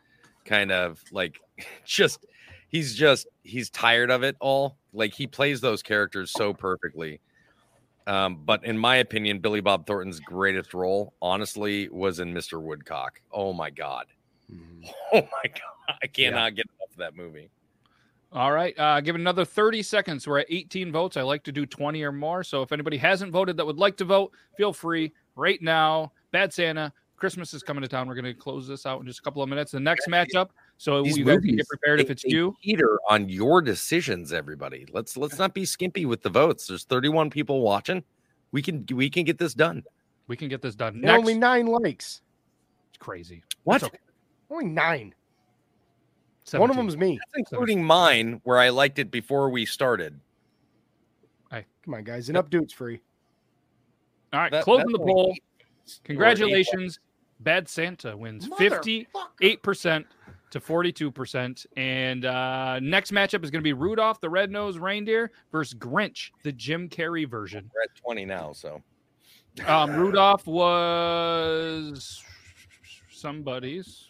[0.45, 1.39] Kind of like
[1.85, 2.27] just
[2.69, 4.77] he's just he's tired of it all.
[4.93, 7.21] Like he plays those characters so perfectly.
[8.09, 12.61] Um, but in my opinion, Billy Bob Thornton's greatest role, honestly, was in Mr.
[12.61, 13.21] Woodcock.
[13.31, 14.07] Oh my god.
[15.13, 15.99] Oh my god.
[16.03, 17.51] I cannot get enough of that movie.
[18.33, 18.79] All right.
[18.79, 20.27] Uh, give it another 30 seconds.
[20.27, 21.17] We're at 18 votes.
[21.17, 22.45] I like to do 20 or more.
[22.45, 26.13] So if anybody hasn't voted that would like to vote, feel free right now.
[26.31, 28.07] Bad Santa, Christmas is coming to town.
[28.07, 29.73] We're going to close this out in just a couple of minutes.
[29.73, 30.51] The next matchup.
[30.79, 32.57] So These you guys can get prepared if it's you.
[32.63, 34.87] Peter on your decisions, everybody.
[34.93, 36.69] Let's let's not be skimpy with the votes.
[36.69, 38.05] There's 31 people watching.
[38.53, 39.83] We can we can get this done.
[40.29, 41.01] We can get this done.
[41.01, 41.19] Next.
[41.19, 42.23] only nine likes.
[42.91, 43.43] It's crazy.
[43.65, 43.83] What?
[43.83, 43.99] okay.
[44.51, 45.15] Only nine.
[46.53, 46.77] One of 17.
[46.77, 47.19] them's me.
[47.35, 50.19] That's including mine, where I liked it before we started.
[51.51, 52.31] Hey, Come on, guys.
[52.31, 53.01] An update's free.
[54.33, 54.53] All right.
[54.53, 55.37] That- closing the poll.
[56.05, 57.01] Congratulations.
[57.41, 60.05] Bad Santa wins 58%
[60.51, 61.67] to 42%.
[61.77, 66.53] And uh, next matchup is going to be Rudolph the Red-Nosed Reindeer versus Grinch, the
[66.53, 67.71] Jim Carrey version.
[67.75, 68.83] We're at 20 now, so
[69.67, 72.23] Um, Rudolph was
[73.11, 74.09] somebody's.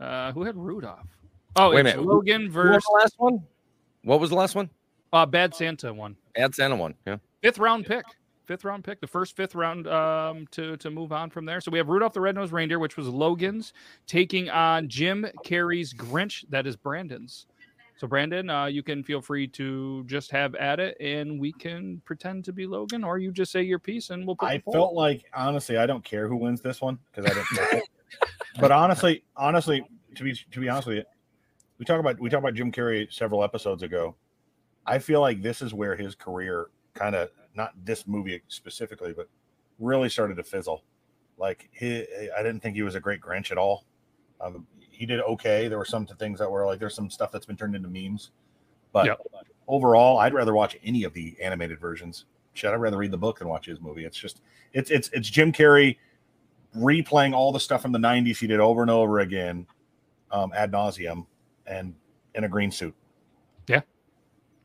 [0.00, 1.06] Uh, who had Rudolph?
[1.56, 2.08] Oh, Wait a it's minute.
[2.08, 3.42] Logan versus the last one?
[4.04, 4.70] What was the last one?
[5.12, 6.16] uh, Bad Santa one.
[6.36, 6.94] Bad Santa one.
[7.06, 7.16] Yeah.
[7.42, 8.04] Fifth round pick.
[8.48, 8.98] Fifth round pick.
[8.98, 11.60] The first fifth round um, to to move on from there.
[11.60, 13.74] So we have Rudolph the Red-Nosed Reindeer, which was Logan's,
[14.06, 16.46] taking on Jim Carrey's Grinch.
[16.48, 17.44] That is Brandon's.
[17.98, 22.00] So Brandon, uh, you can feel free to just have at it, and we can
[22.06, 24.36] pretend to be Logan, or you just say your piece, and we'll.
[24.36, 27.84] Put I felt like honestly, I don't care who wins this one because I don't.
[28.58, 31.04] But honestly, honestly, to be to be honest with you,
[31.78, 34.14] we talk about we talked about Jim Carrey several episodes ago.
[34.86, 37.28] I feel like this is where his career kind of
[37.58, 39.28] not this movie specifically, but
[39.78, 40.82] really started to fizzle.
[41.36, 42.06] Like he,
[42.36, 43.84] I didn't think he was a great Grinch at all.
[44.40, 45.68] Um, he did okay.
[45.68, 48.30] There were some things that were like there's some stuff that's been turned into memes,
[48.92, 49.20] but Yep.
[49.66, 52.24] overall, I'd rather watch any of the animated versions.
[52.54, 54.04] Shit, I'd rather read the book than watch his movie.
[54.04, 54.40] It's just
[54.72, 55.98] it's it's it's Jim Carrey
[56.76, 59.66] replaying all the stuff from the 90s he did over and over again
[60.30, 61.24] um ad nauseum
[61.66, 61.94] and
[62.34, 62.94] in a green suit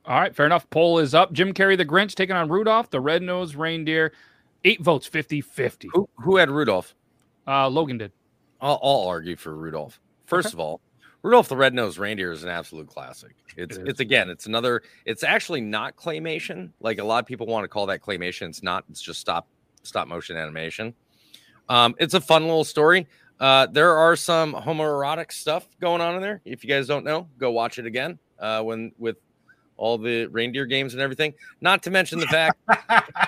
[0.06, 0.70] All right, fair enough.
[0.70, 1.32] Poll is up.
[1.32, 4.12] Jim Carrey the Grinch taking on Rudolph the Red-Nosed Reindeer.
[4.66, 5.90] Eight votes, 50-50.
[5.94, 6.96] Who who had Rudolph?
[7.48, 8.12] Uh, Logan did.
[8.62, 10.00] I'll, I'll argue for Rudolph.
[10.26, 10.80] First of all,
[11.22, 13.36] Rudolph the Red-Nosed Reindeer is an absolute classic.
[13.56, 14.84] It's It it's again, it's another.
[15.06, 16.72] It's actually not claymation.
[16.80, 18.50] Like a lot of people want to call that claymation.
[18.50, 18.84] It's not.
[18.90, 19.48] It's just stop
[19.84, 20.94] stop motion animation.
[21.70, 23.08] Um, it's a fun little story.
[23.40, 26.42] Uh, there are some homoerotic stuff going on in there.
[26.46, 28.20] If you guys don't know, go watch it again.
[28.40, 29.18] Uh, when with
[29.84, 31.34] all the reindeer games and everything.
[31.60, 32.58] Not to mention the fact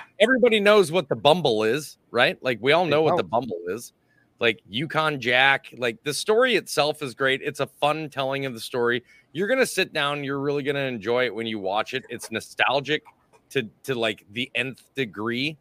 [0.20, 2.42] everybody knows what the Bumble is, right?
[2.42, 3.92] Like we all know what the Bumble is.
[4.40, 7.42] Like Yukon Jack, like the story itself is great.
[7.42, 9.04] It's a fun telling of the story.
[9.32, 12.04] You're gonna sit down, you're really gonna enjoy it when you watch it.
[12.08, 13.02] It's nostalgic
[13.50, 15.58] to to like the nth degree.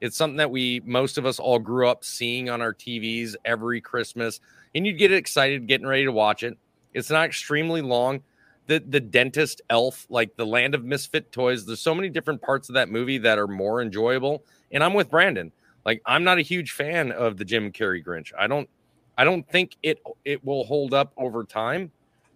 [0.00, 3.82] It's something that we most of us all grew up seeing on our TVs every
[3.82, 4.40] Christmas,
[4.74, 6.56] and you'd get excited getting ready to watch it.
[6.94, 8.22] It's not extremely long.
[8.68, 11.66] The the dentist elf, like the land of misfit toys.
[11.66, 14.44] There's so many different parts of that movie that are more enjoyable.
[14.70, 15.50] And I'm with Brandon.
[15.84, 18.30] Like I'm not a huge fan of the Jim Carrey Grinch.
[18.38, 18.68] I don't
[19.16, 21.90] I don't think it it will hold up over time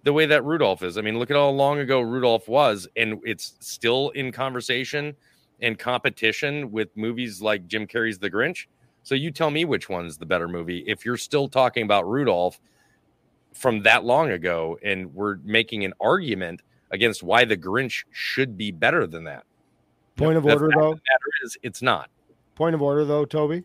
[0.05, 0.99] the way that Rudolph is.
[0.99, 5.15] I mean, look at how long ago Rudolph was, and it's still in conversation
[5.61, 8.67] and competition with movies like Jim Carrey's The Grinch.
[9.05, 12.61] So you tell me which one's the better movie if you're still talking about Rudolph
[13.55, 18.71] from that long ago and we're making an argument against why The Grinch should be
[18.71, 19.45] better than that.
[20.17, 20.91] Point of The order though.
[20.91, 22.11] matter is it's not.
[22.55, 23.65] Point of order though, Toby.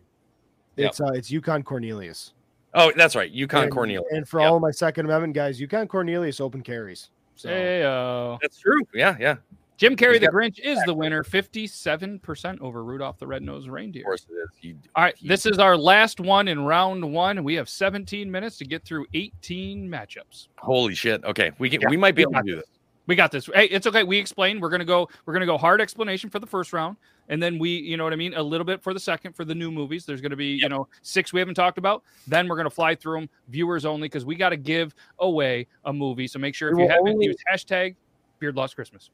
[0.76, 0.88] Yep.
[0.90, 2.32] It's uh, it's Yukon Cornelius.
[2.74, 3.30] Oh, that's right.
[3.30, 4.04] Yukon and, Cornelius.
[4.12, 4.50] And for Yep.
[4.50, 7.10] all my Second Amendment guys, Yukon Cornelius open carries.
[7.34, 8.80] So Hey, uh, That's true.
[8.94, 9.36] Yeah, yeah.
[9.78, 14.02] Jim Carrey, the Grinch, is the winner, fifty-seven percent over Rudolph the Red-Nosed Reindeer.
[14.02, 14.48] Of course it is.
[14.60, 17.44] You, All right, you- this is our last one in round one.
[17.44, 20.48] We have 17 minutes to get through 18 matchups.
[20.58, 21.24] holy shit.
[21.24, 21.80] Okay, we can.
[21.80, 22.64] Yeah, we might be able to do this.
[23.06, 23.48] We got this.
[23.54, 24.02] Hey, it's okay.
[24.02, 24.60] We explained.
[24.60, 25.08] We're gonna go.
[25.24, 26.96] We're gonna go hard explanation for the first round,
[27.28, 29.44] and then we, you know what I mean, a little bit for the second for
[29.46, 30.04] the new movies.
[30.04, 32.02] There's gonna be, you know, six we haven't talked about.
[32.26, 35.92] Then we're gonna fly through them, viewers only, because we got to give away a
[35.92, 36.26] movie.
[36.26, 37.94] So make sure if you haven't only- used hashtag
[38.40, 39.08] Beard Laws Christmas.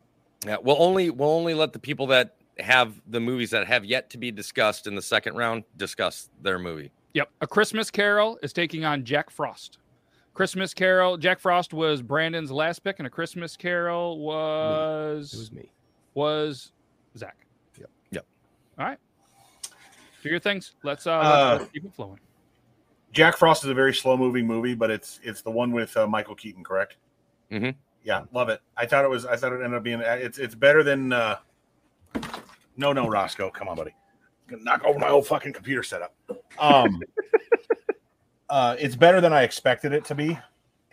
[0.45, 4.11] Yeah, we'll only we'll only let the people that have the movies that have yet
[4.11, 6.93] to be discussed in the second round discuss their movie.
[7.15, 7.31] Yep.
[7.41, 9.79] A Christmas Carol is taking on Jack Frost.
[10.35, 11.17] Christmas Carol.
[11.17, 15.71] Jack Frost was Brandon's last pick, and a Christmas Carol was it was me.
[16.15, 16.73] was
[17.17, 17.37] Zach.
[17.79, 17.91] Yep.
[18.11, 18.27] Yep.
[18.79, 18.99] All right.
[20.23, 20.75] Do your things.
[20.83, 22.19] Let's uh, Uh, let's keep it flowing.
[23.13, 26.07] Jack Frost is a very slow moving movie, but it's it's the one with uh,
[26.07, 26.97] Michael Keaton, correct?
[27.53, 27.75] Mm Mhm.
[28.05, 28.61] Yeah, love it.
[28.77, 29.25] I thought it was.
[29.25, 30.01] I thought it ended up being.
[30.01, 31.13] It's it's better than.
[31.13, 31.37] Uh,
[32.77, 33.95] no, no, Roscoe, come on, buddy.
[34.47, 36.15] Gonna knock over my whole fucking computer setup.
[36.59, 37.03] Um,
[38.51, 40.39] uh, it's better than I expected it to be,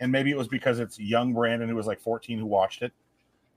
[0.00, 2.92] and maybe it was because it's young Brandon who was like 14 who watched it.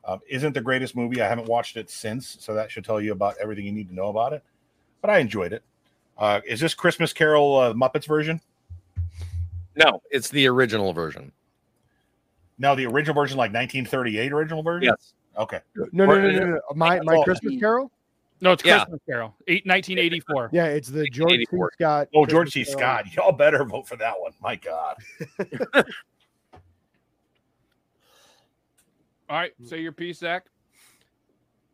[0.03, 1.21] Um, isn't the greatest movie.
[1.21, 3.95] I haven't watched it since, so that should tell you about everything you need to
[3.95, 4.43] know about it.
[5.01, 5.63] But I enjoyed it.
[6.17, 8.41] Uh, is this Christmas Carol uh, Muppets version?
[9.75, 11.31] No, it's the original version.
[12.57, 14.89] No, the original version, like 1938 original version.
[14.91, 15.13] Yes.
[15.37, 15.59] Okay.
[15.91, 16.59] No, no, no, no, no, no.
[16.75, 17.23] My my Oh.
[17.23, 17.91] Christmas Carol.
[18.41, 18.79] No, it's yeah.
[18.83, 19.35] Christmas Carol.
[19.47, 20.49] Eight, 1984.
[20.53, 21.45] Yeah, it's the George C.
[21.73, 22.09] Scott.
[22.15, 22.59] Oh, George C.
[22.63, 22.99] Christmas Carol.
[23.05, 23.15] Scott.
[23.15, 24.31] Y'all better vote for that one.
[24.41, 24.97] My God.
[29.27, 29.53] All right.
[29.63, 30.45] Say your piece, Zach.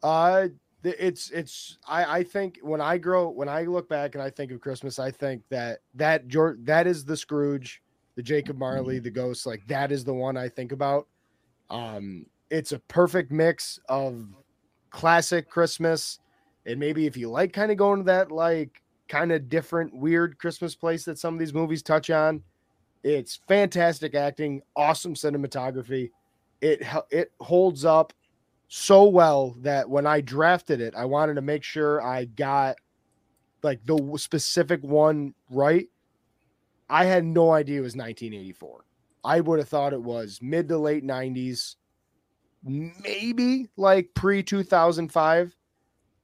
[0.03, 0.47] Uh,
[0.83, 4.51] it's it's I I think when I grow when I look back and I think
[4.51, 7.81] of Christmas, I think that that George that is the Scrooge,
[8.15, 9.45] the Jacob Marley, the Ghost.
[9.45, 11.07] Like that is the one I think about.
[11.69, 14.27] Um, it's a perfect mix of
[14.89, 16.19] classic Christmas,
[16.65, 20.37] and maybe if you like kind of going to that like kind of different weird
[20.37, 22.41] Christmas place that some of these movies touch on.
[23.03, 26.11] It's fantastic acting, awesome cinematography.
[26.61, 28.13] It it holds up
[28.67, 32.77] so well that when I drafted it, I wanted to make sure I got
[33.63, 35.89] like the specific one right.
[36.91, 38.85] I had no idea it was 1984.
[39.23, 41.75] I would have thought it was mid to late 90s,
[42.63, 45.55] maybe like pre 2005,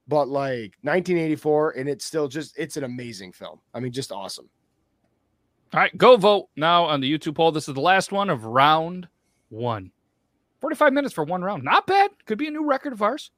[0.06, 3.60] but like 1984, and it's still just it's an amazing film.
[3.72, 4.48] I mean, just awesome.
[5.72, 7.50] All right, go vote now on the YouTube poll.
[7.50, 9.08] This is the last one of round
[9.48, 9.90] one.
[10.60, 11.62] 45 minutes for one round.
[11.62, 12.10] Not bad.
[12.26, 13.30] Could be a new record of ours.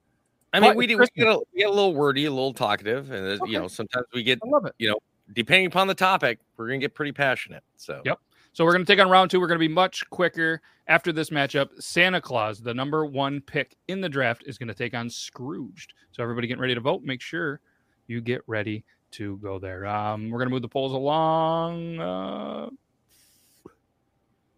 [0.52, 2.30] I mean, But we, it's do, we, get a, we get a little wordy, a
[2.30, 3.52] little talkative, and uh, Okay.
[3.52, 4.74] you know sometimes we get I love it.
[4.78, 4.98] you know
[5.34, 7.62] depending upon the topic, we're gonna get pretty passionate.
[7.76, 8.18] So Yep.
[8.52, 9.40] So we're going to take on round two.
[9.40, 11.68] We're going to be much quicker after this matchup.
[11.78, 15.94] Santa Claus, the number one pick in the draft, is going to take on Scrooged.
[16.10, 17.02] So everybody getting ready to vote.
[17.04, 17.60] Make sure
[18.08, 19.86] you get ready to go there.
[19.86, 22.00] Um, we're going to move the polls along.
[22.00, 22.66] Uh,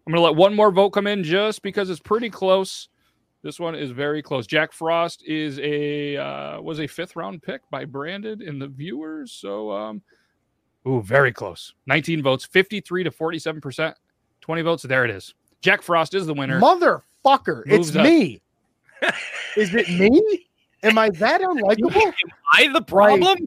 [0.05, 2.89] I'm going to let one more vote come in just because it's pretty close.
[3.43, 4.47] This one is very close.
[4.47, 9.33] Jack Frost is a uh, was a fifth round pick by Brandon in the viewers.
[9.33, 10.01] So um,
[10.87, 11.73] Ooh, very close.
[11.87, 13.93] 19 votes, 53 to 47%.
[14.41, 14.83] 20 votes.
[14.83, 15.33] There it is.
[15.61, 16.59] Jack Frost is the winner.
[16.59, 18.03] Motherfucker, Moves it's up.
[18.03, 18.41] me.
[19.57, 20.47] Is it me?
[20.81, 21.95] Am I that unlikable?
[22.05, 22.13] Am
[22.53, 23.37] I the problem?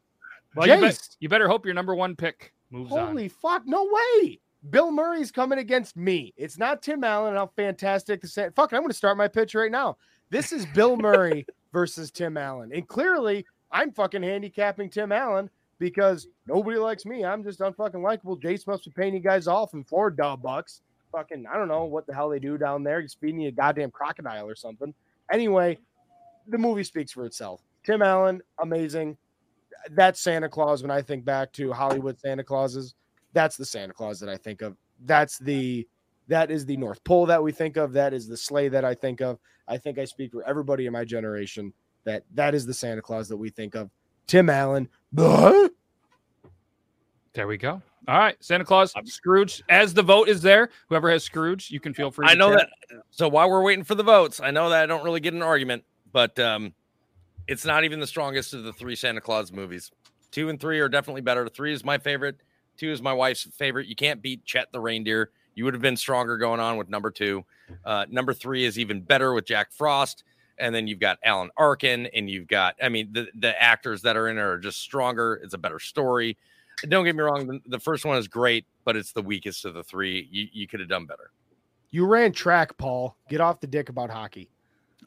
[0.54, 1.16] Well, you, bet- Jace.
[1.20, 3.08] you better hope your number one pick moves on.
[3.08, 3.66] Holy fuck!
[3.66, 3.84] No
[4.20, 4.38] way.
[4.70, 6.32] Bill Murray's coming against me.
[6.36, 7.34] It's not Tim Allen.
[7.34, 8.52] How fantastic the Santa.
[8.52, 9.96] Fuck, I'm going to start my pitch right now.
[10.30, 15.48] This is Bill Murray versus Tim Allen, and clearly I'm fucking handicapping Tim Allen
[15.78, 17.24] because nobody likes me.
[17.24, 18.38] I'm just unfucking likable.
[18.38, 20.82] Jace must be paying you guys off in Florida bucks.
[21.12, 23.00] Fucking, I don't know what the hell they do down there.
[23.00, 24.92] He's feeding you a goddamn crocodile or something.
[25.32, 25.78] Anyway,
[26.48, 27.62] the movie speaks for itself.
[27.84, 29.16] Tim Allen, amazing.
[29.90, 32.94] That's Santa Claus when I think back to Hollywood Santa Clauses.
[33.32, 34.76] That's the Santa Claus that I think of.
[35.04, 35.86] That's the
[36.28, 37.92] that is the North Pole that we think of.
[37.92, 39.38] That is the sleigh that I think of.
[39.68, 41.72] I think I speak for everybody in my generation
[42.04, 43.90] that that is the Santa Claus that we think of.
[44.26, 44.88] Tim Allen.
[47.32, 47.82] There we go.
[48.08, 49.62] All right, Santa Claus, Scrooge.
[49.68, 52.26] As the vote is there, whoever has Scrooge, you can feel free.
[52.28, 52.68] I know that.
[53.10, 55.42] So while we're waiting for the votes, I know that I don't really get an
[55.42, 56.72] argument, but um,
[57.48, 59.90] it's not even the strongest of the three Santa Claus movies.
[60.30, 61.48] Two and three are definitely better.
[61.48, 62.36] Three is my favorite.
[62.76, 63.86] Two is my wife's favorite.
[63.86, 65.30] You can't beat Chet the reindeer.
[65.54, 67.44] You would have been stronger going on with number two.
[67.84, 70.24] Uh, number three is even better with Jack Frost.
[70.58, 74.16] And then you've got Alan Arkin, and you've got, I mean, the, the actors that
[74.16, 75.40] are in it are just stronger.
[75.42, 76.36] It's a better story.
[76.88, 79.74] Don't get me wrong, the, the first one is great, but it's the weakest of
[79.74, 80.28] the three.
[80.30, 81.30] You, you could have done better.
[81.90, 83.16] You ran track, Paul.
[83.30, 84.50] Get off the dick about hockey.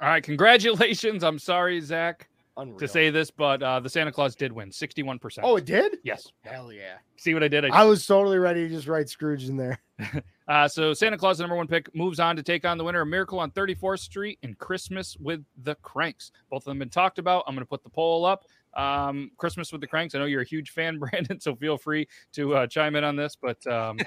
[0.01, 1.23] All right, congratulations.
[1.23, 2.27] I'm sorry, Zach,
[2.57, 2.79] Unreal.
[2.79, 5.39] to say this, but uh, the Santa Claus did win, 61%.
[5.43, 5.97] Oh, it did?
[6.03, 6.31] yes.
[6.41, 6.95] Hell yeah.
[7.17, 7.65] See what I did?
[7.65, 9.79] I I was totally ready to just write Scrooge in there.
[10.49, 13.01] Uh, so Santa Claus, the number one pick, moves on to take on the winner
[13.01, 16.31] of Miracle on 34th Street and Christmas with the Cranks.
[16.49, 17.43] Both of them been talked about.
[17.45, 18.45] I'm going to put the poll up.
[18.75, 20.15] Um, Christmas with the Cranks.
[20.15, 23.15] I know you're a huge fan, Brandon, so feel free to uh, chime in on
[23.15, 23.37] this.
[23.39, 23.99] But um,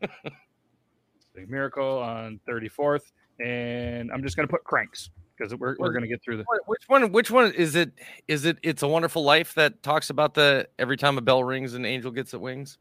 [1.48, 3.10] Miracle on 34th,
[3.44, 6.44] and I'm just going to put Cranks because we're, we're going to get through the.
[6.66, 7.10] Which one?
[7.10, 7.90] Which one is it?
[8.28, 8.58] Is it?
[8.62, 12.12] It's a Wonderful Life that talks about the every time a bell rings, an angel
[12.12, 12.78] gets its wings.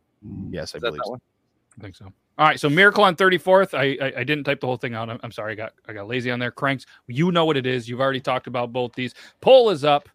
[0.51, 1.19] Yes, I Is believe that so.
[1.79, 2.11] I think so.
[2.37, 3.73] All right, so Miracle on 34th.
[3.73, 5.09] I, I I didn't type the whole thing out.
[5.09, 5.53] I'm, I'm sorry.
[5.53, 6.51] I got I got lazy on there.
[6.51, 6.85] Cranks.
[7.07, 7.89] You know what it is.
[7.89, 9.13] You've already talked about both these.
[9.41, 10.09] Poll is up.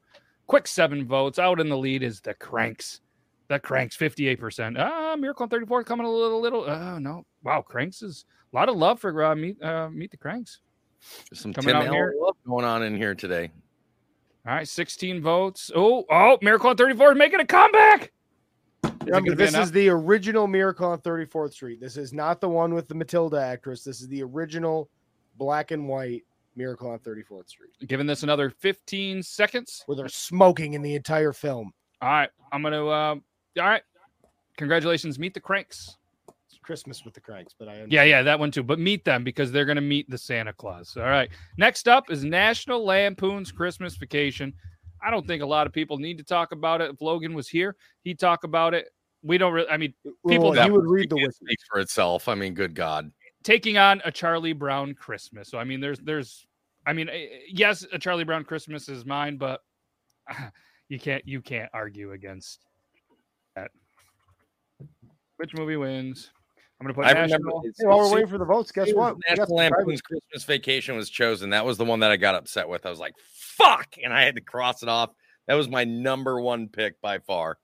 [0.46, 1.38] Quick seven votes.
[1.38, 3.00] Out in the lead is the Cranks.
[3.48, 4.76] The Cranks 58%.
[4.78, 6.64] Ah, Miracle on 34th coming a little little.
[6.64, 7.24] Oh no.
[7.42, 10.60] Wow, Cranks is a lot of love for uh, meet uh, meet the Cranks.
[11.30, 12.14] There's some Coming Tim out here.
[12.18, 13.50] love going on in here today.
[14.46, 15.70] All right, 16 votes.
[15.74, 18.12] Oh, oh, Miracle on 34th making a comeback.
[18.84, 21.80] Is it Remember, this is the original Miracle on 34th Street.
[21.80, 23.84] This is not the one with the Matilda actress.
[23.84, 24.88] This is the original
[25.36, 26.24] black and white
[26.56, 29.82] Miracle on 34th Street, giving this another 15 seconds.
[29.86, 31.72] where they're smoking in the entire film.
[32.00, 32.86] All right, I'm gonna.
[32.86, 33.22] Uh, all
[33.56, 33.82] right,
[34.56, 35.96] congratulations, meet the Cranks.
[36.48, 38.62] It's Christmas with the Cranks, but I Yeah, yeah, that one too.
[38.62, 40.96] But meet them because they're gonna meet the Santa Claus.
[40.96, 41.28] All right.
[41.56, 44.52] Next up is National Lampoon's Christmas Vacation.
[45.04, 46.90] I don't think a lot of people need to talk about it.
[46.90, 48.86] If Logan was here, he'd talk about it.
[49.22, 49.68] We don't really.
[49.68, 49.94] I mean,
[50.26, 51.56] people Well, he would read the wiki.
[51.70, 52.28] for itself.
[52.28, 53.10] I mean, good God.
[53.42, 55.48] taking on a Charlie Brown Christmas.
[55.48, 56.46] So I mean, there's there's.
[56.86, 59.60] I mean, eh, yes, a Charlie Brown Christmas is mine, but
[60.88, 62.60] you can't you can't argue against
[63.56, 63.70] that.
[65.36, 66.30] Which movie wins?
[66.84, 67.60] I'm gonna put I National.
[67.60, 67.74] remember.
[67.78, 69.16] Hey, while we're waiting for the votes, guess what?
[69.28, 71.50] National Lampoon's Christmas Vacation was chosen.
[71.50, 72.84] That was the one that I got upset with.
[72.84, 75.10] I was like, "Fuck!" and I had to cross it off.
[75.46, 77.58] That was my number one pick by far.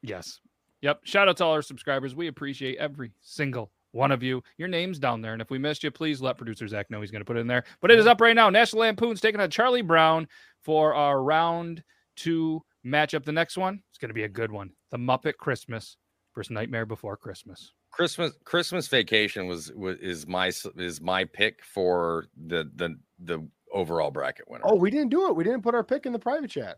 [0.00, 0.40] Yes.
[0.80, 1.00] Yep.
[1.04, 2.14] Shout out to all our subscribers.
[2.14, 4.42] We appreciate every single one of you.
[4.58, 5.32] Your name's down there.
[5.32, 7.40] And if we missed you, please let producer Zach know he's going to put it
[7.40, 7.64] in there.
[7.80, 8.50] But it is up right now.
[8.50, 10.28] National Lampoon's taking on Charlie Brown
[10.62, 11.82] for our round
[12.14, 13.24] two matchup.
[13.24, 14.70] The next one it's going to be a good one.
[14.90, 15.96] The Muppet Christmas
[16.34, 17.72] versus Nightmare Before Christmas.
[17.96, 24.10] Christmas Christmas Vacation was, was is my is my pick for the the the overall
[24.10, 24.64] bracket winner.
[24.66, 25.34] Oh, we didn't do it.
[25.34, 26.76] We didn't put our pick in the private chat.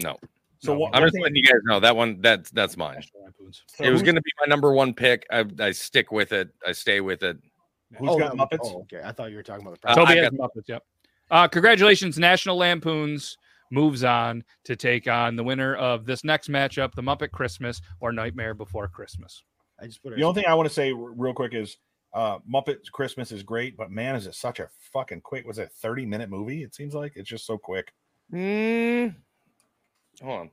[0.00, 0.16] no,
[0.60, 2.94] So No, I'm just letting you guys know that one that's that's mine.
[2.94, 3.62] National Lampoon's.
[3.66, 5.26] so it was going to be my number one pick.
[5.32, 6.50] I, I stick with it.
[6.64, 7.36] I stay with it.
[7.98, 8.58] Who's oh, got that- Muppets?
[8.62, 9.00] Oh, okay.
[9.04, 10.06] I thought you were talking about the Uh, private.
[10.08, 10.68] Toby I has Muppets.
[10.68, 10.82] Yep.
[11.32, 13.36] Uh, congratulations, National Lampoon's
[13.72, 18.12] moves on to take on the winner of this next matchup, the Muppet Christmas or
[18.12, 19.42] Nightmare Before Christmas.
[19.80, 21.76] I just put The only thing I want to say real quick is
[22.12, 25.46] uh Muppet Christmas is great, but man, is it such a fucking quick?
[25.46, 26.62] Was it a 30 minute movie?
[26.62, 27.92] It seems like it's just so quick.
[28.32, 29.14] Mm.
[30.22, 30.50] Hold on.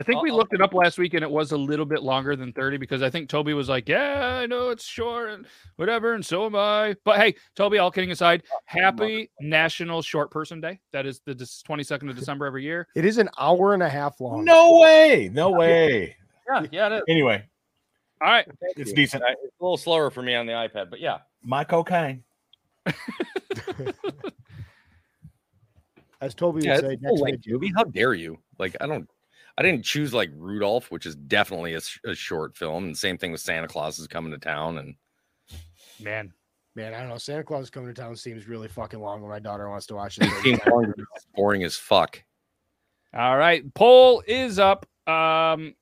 [0.00, 2.02] I think we I'll- looked it up last week and it was a little bit
[2.02, 5.46] longer than 30 because I think Toby was like, Yeah, I know it's short and
[5.76, 6.96] whatever, and so am I.
[7.04, 10.80] But hey, Toby, all kidding aside, happy National Short Person Day.
[10.92, 12.88] That is the 22nd of December every year.
[12.96, 14.44] It is an hour and a half long.
[14.44, 16.16] No way, no way.
[16.48, 17.02] Yeah, yeah, it is.
[17.08, 17.44] Anyway,
[18.22, 18.46] All right.
[18.76, 19.22] it's decent.
[19.24, 21.18] I- It's a little slower for me on the iPad, but yeah.
[21.42, 22.22] My cocaine.
[26.20, 27.72] As Toby would Yeah, say, it's next movie.
[27.74, 28.38] How dare you?
[28.58, 29.08] Like, I don't,
[29.58, 33.40] I didn't choose like Rudolph, which is definitely a short film, and same thing with
[33.40, 34.94] Santa Claus is coming to town, and
[36.00, 36.32] Man,
[36.76, 37.18] Man, I don't know.
[37.18, 39.94] Santa Claus is coming to town seems really fucking long when my daughter wants to
[39.94, 40.30] watch it.
[40.42, 41.04] King Kong is
[41.34, 42.22] boring as fuck.
[43.14, 44.86] All right, poll is up.
[45.08, 45.74] Um,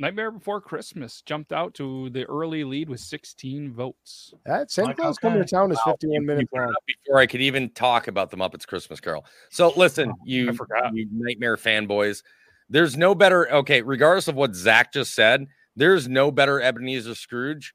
[0.00, 4.34] Nightmare Before Christmas jumped out to the early lead with 16 votes.
[4.44, 6.66] That Santa Like, Claus coming to town is Wow, 51 you- minutes you brought it
[6.68, 6.74] long.
[7.04, 9.24] Before I could even talk about the Muppets Christmas Carol.
[9.50, 10.50] So listen, you,
[10.92, 12.22] you nightmare fanboys.
[12.68, 13.50] There's no better.
[13.52, 17.74] Okay, regardless of what Zach just said, there's no better Ebenezer Scrooge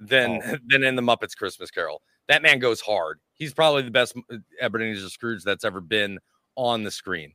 [0.00, 2.02] than than in the Muppets Christmas Carol.
[2.28, 3.20] That man goes hard.
[3.34, 6.18] He's probably the best uh, Ebenezer Scrooge that's ever been
[6.56, 7.32] on the screen.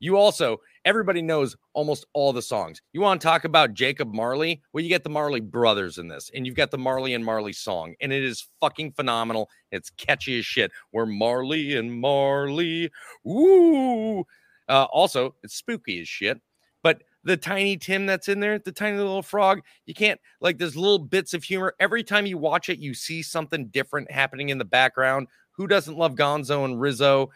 [0.00, 2.82] You also, everybody knows almost all the songs.
[2.92, 4.60] You want to talk about Jacob Marley?
[4.72, 7.52] Well, you get the Marley brothers in this, and you've got the Marley and Marley
[7.52, 9.48] song, and it is fucking phenomenal.
[9.70, 10.72] It's catchy as shit.
[10.92, 12.90] We're Marley and Marley.
[13.24, 14.24] Woo!
[14.68, 16.40] Uh, also, it's spooky as shit.
[16.82, 20.76] But the tiny Tim that's in there, the tiny little frog, you can't like there's
[20.76, 21.74] little bits of humor.
[21.80, 25.28] Every time you watch it, you see something different happening in the background.
[25.52, 27.30] Who doesn't love Gonzo and Rizzo?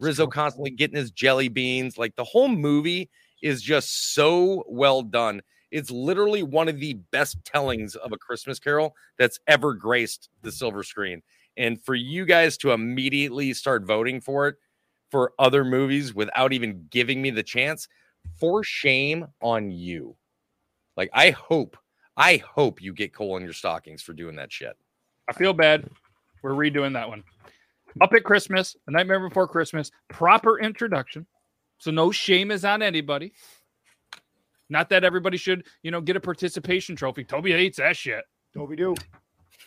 [0.00, 1.98] Rizzo constantly getting his jelly beans.
[1.98, 3.10] Like the whole movie
[3.42, 5.42] is just so well done.
[5.70, 10.50] It's literally one of the best tellings of a Christmas Carol that's ever graced the
[10.50, 11.22] silver screen.
[11.56, 14.56] And for you guys to immediately start voting for it
[15.10, 17.88] for other movies without even giving me the chance,
[18.38, 20.16] for shame on you.
[20.96, 21.76] Like I hope,
[22.16, 24.76] I hope you get coal in your stockings for doing that shit.
[25.28, 25.88] I feel bad.
[26.42, 27.22] We're redoing that one.
[28.00, 31.26] Up at Christmas, A Nightmare Before Christmas, proper introduction.
[31.78, 33.32] So no shame is on anybody.
[34.68, 37.24] Not that everybody should, you know, get a participation trophy.
[37.24, 38.24] Toby hates that shit.
[38.54, 38.94] Toby do.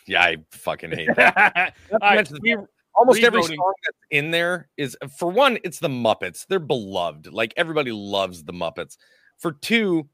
[0.06, 1.74] Yeah, I fucking hate that.
[1.92, 2.56] All right, we-
[2.96, 3.56] Almost every Revoting.
[3.56, 6.46] song that's in there is for one, it's the Muppets.
[6.48, 7.32] They're beloved.
[7.32, 8.96] Like everybody loves the Muppets.
[9.40, 10.08] For two,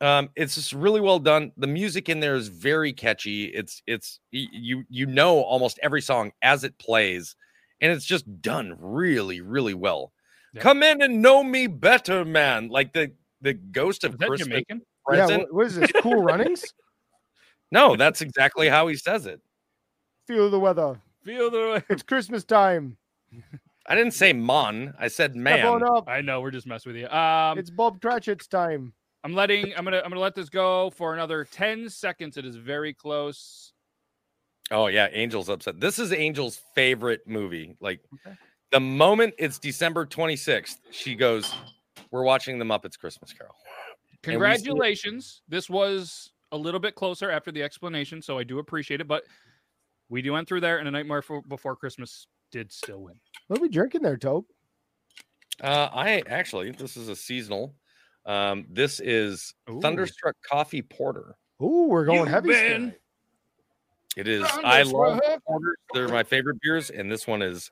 [0.00, 1.52] um, it's just really well done.
[1.58, 3.44] The music in there is very catchy.
[3.44, 7.36] It's it's you you know almost every song as it plays,
[7.84, 10.12] and it's just done really really well.
[10.54, 10.62] Yeah.
[10.62, 12.68] Come in and know me better, man.
[12.68, 13.12] Like the
[13.42, 14.78] the ghost of is that Christmas Jamaican?
[15.12, 15.42] Yeah, present.
[15.42, 15.92] what, what is this?
[16.00, 16.64] Cool runnings?
[17.72, 19.40] No, that's exactly how he says it.
[20.28, 21.00] Feel the weather.
[21.24, 21.84] Feel the weather.
[21.88, 22.96] It's Christmas time.
[23.88, 24.94] I didn't say mon.
[24.98, 25.66] I said Step man.
[25.66, 26.08] on up.
[26.08, 27.08] I know we're just messing with you.
[27.08, 28.92] Um, It's Bob Cratchit's time.
[29.24, 29.74] I'm letting.
[29.76, 29.98] I'm gonna.
[30.04, 32.36] I'm gonna let this go for another ten seconds.
[32.36, 33.72] It is very close.
[34.70, 35.80] Oh yeah, Angel's upset.
[35.80, 37.76] This is Angel's favorite movie.
[37.80, 38.36] Like Okay.
[38.72, 41.52] the moment it's December 26th, she goes,
[42.10, 43.68] "We're watching the Muppets Christmas Carol." And
[44.06, 45.42] we see it- Congratulations.
[45.48, 49.08] This was a little bit closer after the explanation, so I do appreciate it.
[49.08, 49.24] But
[50.08, 53.20] we do went through there, and a Nightmare for, Before Christmas did still win.
[53.48, 54.46] What are we drinking there, Tobe?
[55.60, 57.74] Uh, I actually, this is a seasonal.
[58.26, 59.80] Um, this is Ooh.
[59.80, 61.36] Thunderstruck Coffee Porter.
[61.62, 62.48] Ooh, we're going You heavy.
[62.48, 62.98] been- today.
[64.16, 64.44] It is.
[64.62, 65.76] I love porters.
[65.92, 67.70] They're my favorite beers, and this one is.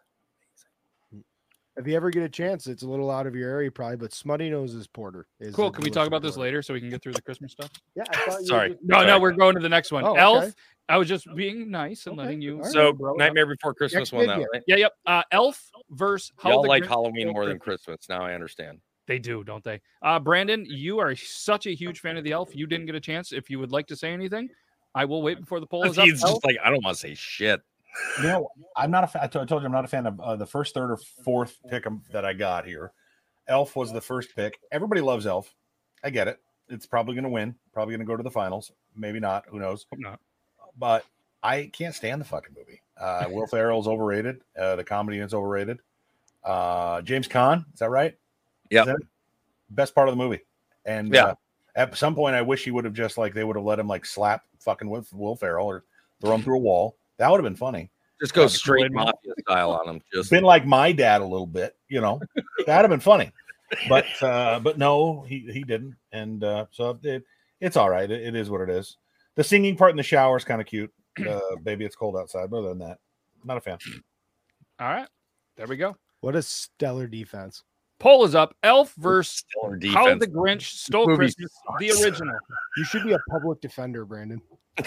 [1.75, 4.11] If you ever get a chance, it's a little out of your area, probably, but
[4.11, 5.71] Smuttynose's Porter is Cool.
[5.71, 6.45] Can we talk about this porter.
[6.49, 7.71] later so we can get through the Christmas stuff?
[7.95, 8.03] Yeah.
[8.11, 8.69] I thought Sorry.
[8.71, 10.05] were just- No, no, we're going to the next one.
[10.05, 10.21] Oh, okay.
[10.21, 10.55] Elf.
[10.91, 12.25] I was just being nice and Okay.
[12.27, 12.63] letting you.
[12.65, 13.15] So bro.
[13.15, 14.63] Nightmare Before Christmas Next won that, right?
[14.67, 14.93] Yeah, yep.
[15.07, 17.85] Uh, Elf versus How Y'all like Grinch Halloween more than Christmas.
[17.87, 18.09] Christmas.
[18.11, 18.81] Now I understand.
[19.07, 19.81] They do, don't they?
[20.03, 22.55] Uh, Brandon, you are such a huge fan of the Elf.
[22.55, 23.33] You didn't get a chance.
[23.33, 24.51] If you would like to say anything,
[24.95, 26.05] I will wait before the poll is up.
[26.05, 27.61] He's Elf, just like, I don't want to say shit.
[28.19, 29.23] You know, I'm not a fan.
[29.23, 31.85] I told you I'm not a fan of uh, the first, third, or fourth pick
[32.13, 32.93] that I got here.
[33.49, 34.59] Elf was the first pick.
[34.71, 35.55] Everybody loves Elf.
[36.03, 36.41] I get it.
[36.69, 37.55] It's probably going to win.
[37.73, 38.73] Probably going to go to the finals.
[38.97, 39.45] Maybe not.
[39.49, 39.87] Who knows?
[39.91, 40.21] Hope not.
[40.79, 41.05] But
[41.43, 42.81] I can't stand the fucking movie.
[42.99, 44.41] Uh, Will Ferrell's overrated.
[44.59, 45.81] Uh, the comedy is overrated.
[46.45, 48.17] Uh, James Caan, is that right?
[48.71, 48.83] Yep.
[48.83, 49.07] Is that it?
[49.71, 50.41] Best part of the movie.
[50.85, 51.35] And Yeah.
[51.75, 53.89] At some point, I wish he would have just like they would have let him
[53.89, 55.85] like slap fucking Will, Will Ferrell or
[56.21, 56.97] throw him through a wall.
[57.19, 57.91] That would have been funny.
[58.21, 59.05] Just go Uh, straight Kool-Aid Man.
[59.07, 60.03] mafia style on him.
[60.13, 62.21] Just been like my dad a little bit, you know.
[62.67, 63.33] That'd have been funny.
[63.89, 65.97] But uh but no, he he didn't.
[66.13, 67.25] And uh so it,
[67.61, 68.09] it's all right.
[68.11, 68.97] It, it is what it is.
[69.35, 70.93] The singing part in the shower is kind of cute.
[71.27, 72.51] Uh baby it's cold outside.
[72.51, 72.99] But other than that,
[73.45, 73.79] not a fan.
[74.79, 75.09] All right.
[75.57, 75.97] There we go.
[76.21, 77.65] What a stellar defense.
[78.03, 78.57] Poll is up.
[78.65, 79.45] Elf versus
[79.95, 82.35] How the Grinch Stole Movie Christmas, the original.
[82.77, 84.43] You should be a public defender, Brandon.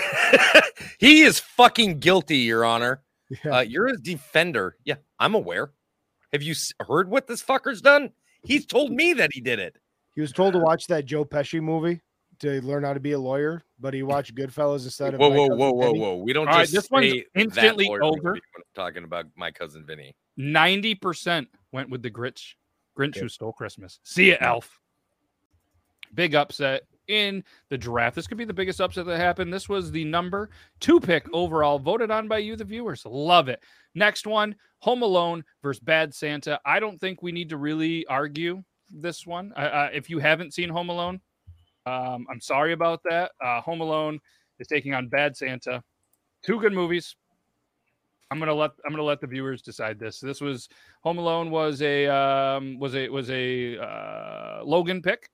[0.99, 3.03] he is fucking guilty, Your Honor.
[3.43, 3.57] Yeah.
[3.57, 4.75] Uh, you're a defender.
[4.83, 5.71] Yeah, I'm aware.
[6.33, 6.55] Have you
[6.85, 8.09] heard what this fucker's done?
[8.43, 9.77] He's told me that he did it.
[10.13, 12.01] he was told to watch that Joe Pesci movie
[12.39, 15.35] to learn how to be a lawyer, but he watched Goodfellas instead of Whoa, My
[15.37, 15.99] whoa, Cousin whoa, whoa, Vinny.
[16.01, 16.15] whoa!
[16.17, 18.17] We don't All right, just this one's say that instantly lawyer over.
[18.17, 20.13] movie when I'm talking about my cousin Vinny.
[20.37, 22.55] 90% went with the Grinch,
[22.97, 23.99] Grinch who stole Christmas.
[24.03, 24.79] See you, Elf.
[26.13, 26.83] Big upset.
[27.07, 28.15] in the draft.
[28.15, 29.53] This could be the biggest upset that happened.
[29.53, 33.05] This was the number two pick overall, voted on by you, the viewers.
[33.05, 33.61] Love it.
[33.93, 36.59] Next one Home Alone versus Bad Santa.
[36.65, 39.51] I don't think we need to really argue this one.
[39.53, 41.19] Uh, if you haven't seen Home Alone,
[41.85, 43.31] um, I'm sorry about that.
[43.43, 44.19] Uh, Home Alone
[44.59, 45.83] is taking on Bad Santa.
[46.43, 47.15] Two good movies.
[48.35, 50.19] I'm gonna let I'm gonna let the viewers decide this.
[50.19, 50.67] This was
[51.03, 55.29] Home Alone was a um, was a was a uh, Logan pick,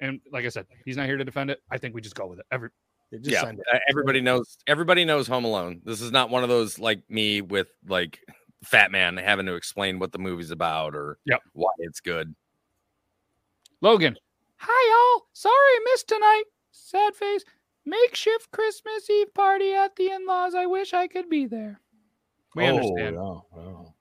[0.00, 1.62] and like I said, he's not here to defend it.
[1.70, 2.46] I think we just go with it.
[2.50, 2.70] Every
[3.12, 3.60] Just yeah, it.
[3.72, 4.58] uh, everybody knows.
[4.66, 5.80] Everybody knows Home Alone.
[5.84, 8.18] This is not one of those like me with like
[8.64, 11.40] Fat Man having to explain what the movie's about or Yep.
[11.52, 12.34] why it's good.
[13.80, 14.16] Logan.
[14.56, 15.28] Hi all.
[15.34, 16.42] Sorry I missed tonight.
[16.72, 17.44] Sad face.
[17.86, 20.54] Makeshift Christmas Eve party at the in-laws.
[20.54, 21.80] I wish I could be there.
[22.54, 23.16] We understand.
[23.16, 23.94] Oh, oh.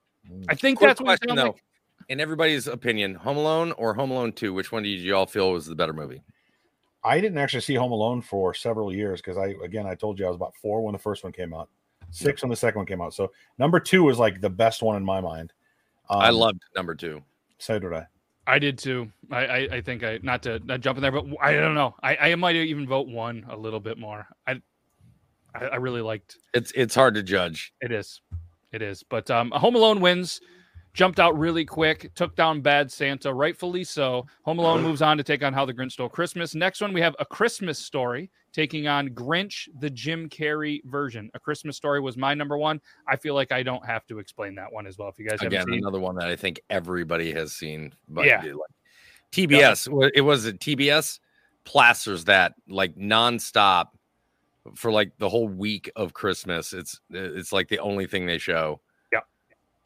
[0.50, 1.52] I think Quick that's what it question sounds though.
[1.52, 1.64] like.
[2.10, 5.52] In everybody's opinion, Home Alone or Home Alone Two, which one did you all feel
[5.52, 6.24] was the better movie?
[7.04, 10.26] I didn't actually see Home Alone for several years because I, again, I told you
[10.26, 11.70] I was about four when the first one came out,
[12.10, 13.14] six when the second one came out.
[13.14, 15.54] So number two was like the best one in my mind.
[16.10, 17.22] I Um, loved number two.
[17.60, 18.08] So did I.
[18.48, 19.12] I did too.
[19.32, 21.96] I, I, I think I not to not jump in there, but I don't know.
[22.04, 24.28] I, I might even vote one a little bit more.
[24.48, 24.62] I
[25.56, 27.74] I, I really liked It's it's hard to judge.
[27.82, 28.22] it is.
[28.72, 29.04] It is.
[29.04, 30.40] But um Home Alone wins,
[30.96, 34.26] jumped out really quick, took down Bad Santa, rightfully so.
[34.44, 36.56] Home Alone moves on to take on How the Grinch Stole Christmas.
[36.56, 41.30] Next one we have A Christmas Story taking on Grinch, the Jim Carrey version.
[41.34, 42.80] A Christmas Story was my number one.
[43.10, 45.10] I feel like I don't have to explain that one as well.
[45.10, 47.94] If you guys Again, seen another one that I think everybody has seen.
[48.08, 48.42] But Yeah.
[48.42, 48.72] like,
[49.34, 51.20] TBS, wa- it was a TBS
[51.66, 53.88] plasters that like nonstop
[54.76, 56.72] for like the whole week of Christmas.
[56.72, 58.80] It's it's like the only thing they show.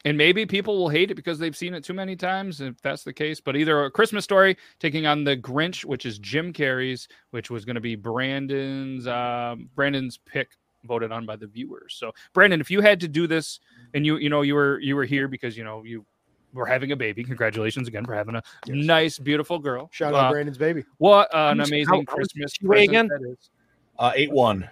[0.06, 3.04] And maybe people will hate it because they've seen it too many times, if that's
[3.04, 3.38] the case.
[3.38, 7.66] But either a Christmas story taking on the Grinch, which is Jim Carrey's, which was
[7.66, 10.52] going to be Brandon's um, Brandon's pick
[10.84, 11.96] voted on by the viewers.
[11.98, 13.60] So Brandon, if you had to do this
[13.92, 16.06] and you you know you were you were here because you know you
[16.54, 19.90] were having a baby, congratulations again for having a nice beautiful girl.
[19.92, 20.82] Shout out Uh, Brandon's baby.
[20.96, 23.08] What an amazing how- how Christmas did you present again?
[23.08, 23.50] that is.
[23.98, 24.66] Uh, eight one.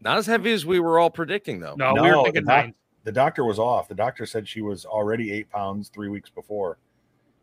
[0.00, 1.74] Not as heavy as we were all predicting, though.
[1.76, 2.74] No, we were thinking the doc- nine.
[3.04, 3.88] The doctor was off.
[3.88, 6.78] The doctor said she was already eight pounds three weeks before.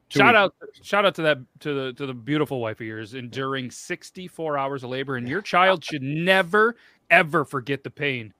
[0.10, 0.38] Two Shout weeks-
[0.80, 4.58] out, shout out to that to the to the beautiful wife of yours enduring 64
[4.58, 6.76] hours of labor, and your child should never
[7.10, 8.34] ever forget the pain,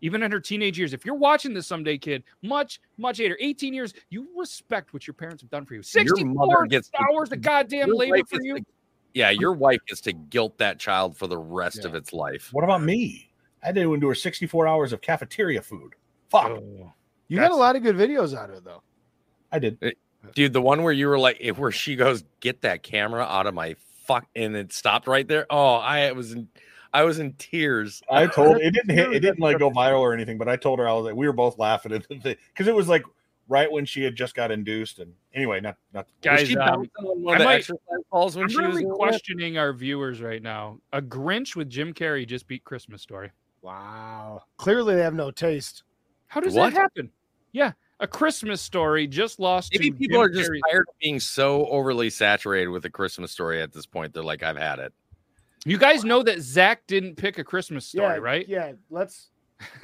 [0.00, 0.92] even in her teenage years.
[0.92, 5.14] If you're watching this someday, kid, much much later, 18 years, you respect what your
[5.14, 5.82] parents have done for you.
[5.82, 8.58] 64 gets to- hours of goddamn labor for you.
[8.58, 8.64] to-
[9.14, 12.50] yeah, your wife gets to guilt that child for the rest of its life.
[12.52, 13.32] What about me?
[13.64, 15.94] I didn't endure 64 hours of cafeteria food.
[16.30, 16.50] Fuck.
[16.50, 16.92] Oh,
[17.28, 18.82] You got a lot of good videos out of it though.
[19.50, 19.78] I did.
[20.34, 23.54] Dude, the one where you were like, where she goes, get that camera out of
[23.54, 25.46] my fuck, and it stopped right there.
[25.48, 26.48] Oh, I was in,
[26.92, 28.02] I was in tears.
[28.10, 30.78] I told it didn't hit, it didn't like go viral or anything, but I told
[30.80, 33.04] her I was like we were both laughing at the thing because it was like
[33.48, 36.86] right when she had just got induced and anyway not not Was guys, she um,
[36.98, 37.70] on I might,
[38.10, 38.96] balls when I'm she was really in there?
[38.96, 40.78] questioning our viewers right now.
[40.92, 43.30] A Grinch with Jim Carrey just beat Christmas Story.
[43.62, 44.42] Wow.
[44.58, 45.82] Clearly they have no taste.
[46.28, 46.72] How does What?
[46.74, 47.10] that happen?
[47.52, 49.72] Yeah, a Christmas Story just lost.
[49.72, 52.90] Maybe to people Jim are just Carrey's- tired of being so overly saturated with the
[52.90, 54.12] Christmas story at this point.
[54.14, 54.92] They're like, I've had it.
[55.64, 58.48] You guys know that Zach didn't pick a Christmas story, yeah, right?
[58.48, 59.28] Yeah, let's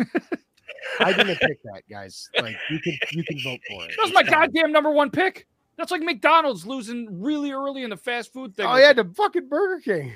[1.01, 2.29] I didn't pick that, guys.
[2.41, 3.91] Like you can you can vote for it.
[3.97, 5.47] That was my goddamn number one pick.
[5.77, 8.67] That's like McDonald's losing really early in the fast food thing.
[8.67, 10.13] Oh yeah, the fucking Burger King.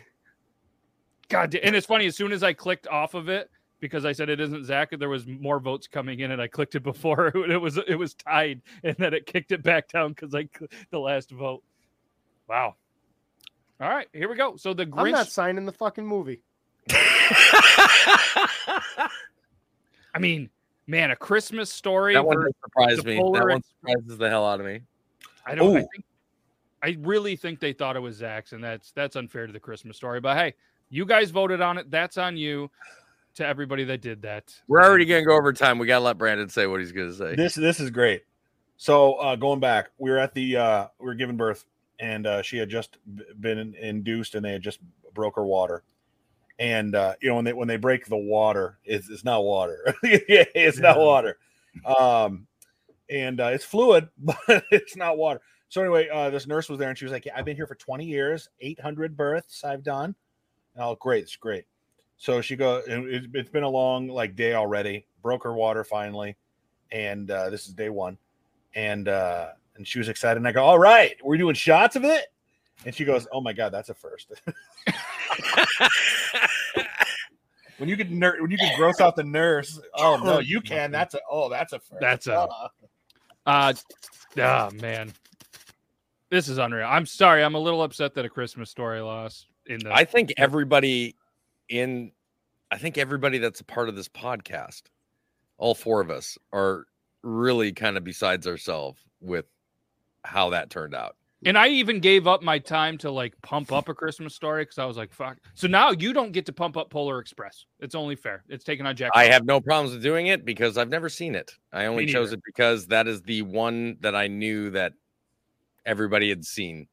[1.29, 2.07] God, and it's funny.
[2.07, 3.51] As soon as I clicked off of it
[3.81, 6.74] because I said it isn't Zach, there was more votes coming in, and I clicked
[6.74, 10.35] it before it was it was tied, and then it kicked it back down because
[10.35, 11.62] I cl- the last vote.
[12.49, 12.74] Wow.
[13.81, 14.57] All right, here we go.
[14.57, 15.12] So the I'm Grinch.
[15.12, 16.43] not signing the fucking movie.
[20.14, 20.51] I mean,
[20.87, 22.14] man, a Christmas story.
[22.14, 23.16] That one ver- does surprise the me.
[23.16, 24.81] That one surprises the hell out of me.
[25.47, 25.76] I don't.
[25.76, 26.05] I think.
[26.83, 29.97] I really think they thought it was Zach's, and that's that's unfair to the Christmas
[29.97, 30.20] story.
[30.20, 30.55] But hey,
[30.91, 31.91] you guys voted on it.
[31.91, 32.70] That's on you.
[33.39, 35.78] To everybody that did that, We're already gonna go over time.
[35.78, 37.36] We gotta let Brandon say what he's gonna say.
[37.36, 38.24] This this is great.
[38.78, 41.64] So uh going back, we were at the uh we were giving birth
[42.01, 42.99] and uh she had just
[43.39, 44.80] been induced and they had just
[45.14, 45.84] broke her water.
[46.59, 49.95] And uh you know when they when they break the water, it's it's not water.
[50.03, 51.39] yeah, it's not water.
[51.86, 52.49] Um
[53.09, 55.41] and uh, it's fluid, but it's not water.
[55.68, 57.68] So anyway, uh this nurse was there and she was like, yeah, I've been here
[57.68, 60.16] for 20 years, 800 births I've done.
[60.76, 61.66] Oh, great, it's great.
[62.18, 62.82] So she go.
[62.86, 65.06] it- It's been a long like day already.
[65.22, 66.36] Broke her water finally,
[66.92, 68.18] and uh, this is day one.
[68.74, 70.36] And uh, and she was excited.
[70.38, 72.26] And I go, all right, we're doing shots of it.
[72.86, 74.30] And she goes, "Oh my god, that's a first.
[77.78, 79.80] when you could ner- when you could gross out the nurse.
[79.94, 80.90] Oh no, you can.
[80.90, 82.00] That's a oh, that's a first.
[82.00, 82.68] That's a- Uh,
[83.46, 83.72] Uh,
[84.38, 85.12] oh man,
[86.30, 86.86] this is unreal.
[86.86, 87.42] I'm sorry.
[87.42, 89.92] I'm a little upset that a Christmas story lost in the.
[89.92, 91.16] I think everybody
[91.68, 92.12] in,
[92.70, 94.82] I think everybody that's a part of this podcast,
[95.56, 96.86] all four of us are
[97.22, 99.46] really kind of besides ourselves with
[100.24, 101.16] how that turned out.
[101.44, 104.78] and I even gave up my time to like pump up a Christmas story because
[104.78, 105.38] I was like, fuck.
[105.54, 107.64] So now you don't get to pump up Polar Express.
[107.78, 108.42] It's only fair.
[108.48, 109.12] It's taken on Jack.
[109.14, 111.54] I have no problems with doing it because I've never seen it.
[111.72, 114.94] I only chose it because that is the one that I knew that
[115.86, 116.88] everybody had seen.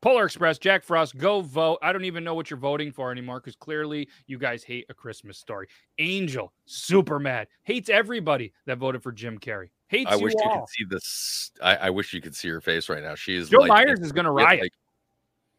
[0.00, 1.78] Polar Express, Jack Frost, go vote.
[1.82, 4.94] I don't even know what you're voting for anymore because clearly you guys hate a
[4.94, 5.66] Christmas story.
[5.98, 9.70] Angel, super mad, hates everybody that voted for Jim Carrey.
[9.88, 10.60] Hates I you wish you all.
[10.60, 11.50] could see this.
[11.62, 13.16] I, I wish you could see her face right now.
[13.16, 14.60] She is Joe like, Myers is gonna riot.
[14.62, 14.72] like-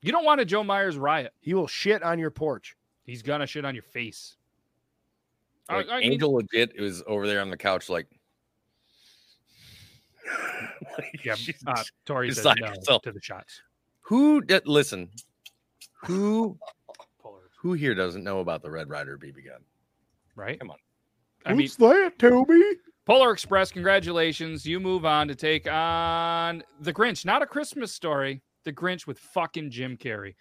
[0.02, 1.34] You don't want a Joe Myers riot.
[1.42, 2.78] He will shit on your porch.
[3.04, 4.38] He's gonna shit on your face.
[5.68, 8.08] Like, I mean- Angel legit was over there on the couch, like,
[10.98, 13.02] like, Yeah, she's- uh, Tori says no herself.
[13.02, 13.62] to the shots.
[14.10, 15.12] Who did listen?
[16.06, 16.58] Who
[17.60, 19.62] who here doesn't know about the Red Ryder BB gun?
[20.36, 20.60] right?
[20.60, 20.78] Come on.
[21.46, 22.60] I mean, Who's that, Toby?
[23.06, 24.66] Polar Express, congratulations.
[24.66, 27.24] You move on to take on The Grinch.
[27.24, 28.42] Not a Christmas story.
[28.64, 30.34] The Grinch with fucking Jim Carrey.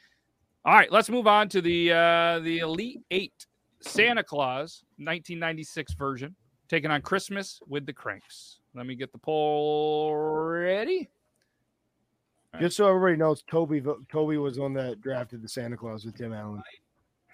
[0.65, 3.47] All right, let's move on to the uh the Elite Eight
[3.81, 6.35] Santa Claus 1996 version,
[6.71, 8.61] taking on Christmas with the Cranks.
[8.75, 11.11] Let me get the poll ready.
[12.61, 16.17] Just so everybody knows, Toby vo- Toby was on that drafted the Santa Claus with
[16.17, 16.63] Tim Allen.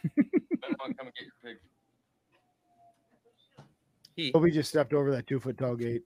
[0.03, 1.57] Come and get your pig.
[4.17, 6.03] He, Toby just stepped over that two foot tall gate.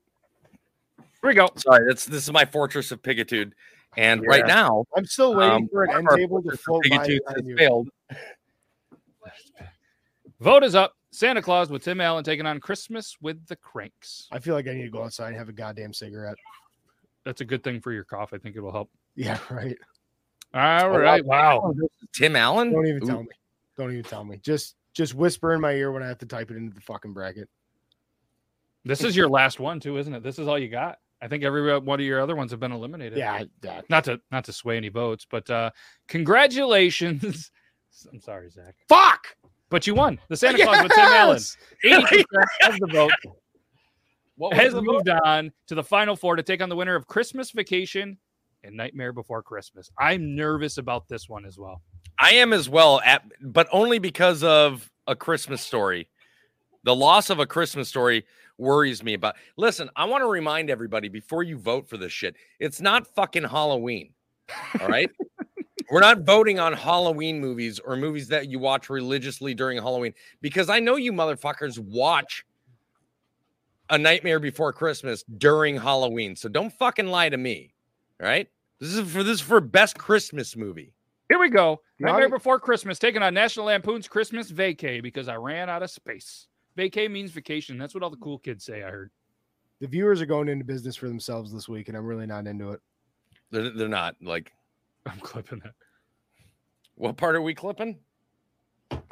[0.99, 1.49] Here we go.
[1.57, 3.55] sorry, that's this is my fortress of pigitude,
[3.97, 7.21] and right now, I'm still waiting um, for an end table to float by has
[7.57, 7.89] failed.
[10.41, 10.95] Vote is up.
[11.11, 14.29] Santa Claus with Tim Allen taking on Christmas with the Cranks.
[14.31, 16.37] I feel like I need to go outside and have a goddamn cigarette.
[17.29, 18.33] That's a good thing for your cough.
[18.33, 18.89] I think it'll help.
[19.15, 19.77] Yeah, right.
[20.55, 21.23] All right.
[21.23, 21.75] Wow.
[22.15, 22.73] Tim Allen.
[22.73, 23.07] Don't even Ooh.
[23.07, 23.29] tell me.
[23.77, 24.39] Don't even tell me.
[24.39, 27.13] Just just whisper in my ear when I have to type it into the fucking
[27.13, 27.51] bracket.
[28.87, 30.23] This is your last one too, isn't it?
[30.23, 31.01] This is all you got.
[31.21, 33.19] I think every uh, one of your other ones have been eliminated.
[33.19, 33.83] Yeah, I- yeah.
[33.91, 35.71] Not to not to sway any votes, but uh
[36.07, 37.51] congratulations.
[38.11, 38.75] I'm sorry, Zach.
[38.89, 39.37] Fuck.
[39.69, 41.37] But you won the Santa Claus with Tim Allen.
[41.85, 42.25] 80%
[42.63, 43.37] of the vote What was
[44.53, 44.85] has the vote?
[44.85, 48.19] moved on to the final four to take on the winner of Christmas Vacation
[48.65, 49.91] and Nightmare Before Christmas.
[49.99, 51.83] I'm nervous about this one as well.
[52.19, 56.09] I am as well, at, but only because of a Christmas story.
[56.85, 58.25] The loss of a Christmas story
[58.57, 59.37] worries me about.
[59.57, 63.45] Listen, I want to remind everybody before you vote for this shit, it's not fucking
[63.45, 64.13] Halloween.
[64.81, 65.11] All right.
[65.91, 70.13] We're not voting on Halloween movies or movies that you watch religiously during Halloween
[70.43, 72.45] because I know you motherfuckers watch
[73.91, 76.37] A Nightmare Before Christmas during Halloween.
[76.37, 77.75] So don't fucking lie to me.
[78.21, 78.49] Right?
[78.81, 80.93] This is for this is for best Christmas movie.
[81.29, 81.81] Here we go.
[81.99, 85.83] The Nightmare audi- Before Christmas taking on National Lampoon's Christmas Vacay because I ran out
[85.83, 86.47] of space.
[86.77, 87.77] Vacay means vacation.
[87.77, 88.83] That's what all the cool kids say.
[88.83, 89.11] I heard.
[89.81, 92.71] The viewers are going into business for themselves this week, and I'm really not into
[92.71, 92.81] it.
[93.51, 94.53] They're, they're not like
[95.07, 95.75] I'm clipping that.
[96.95, 97.99] what part are we clipping?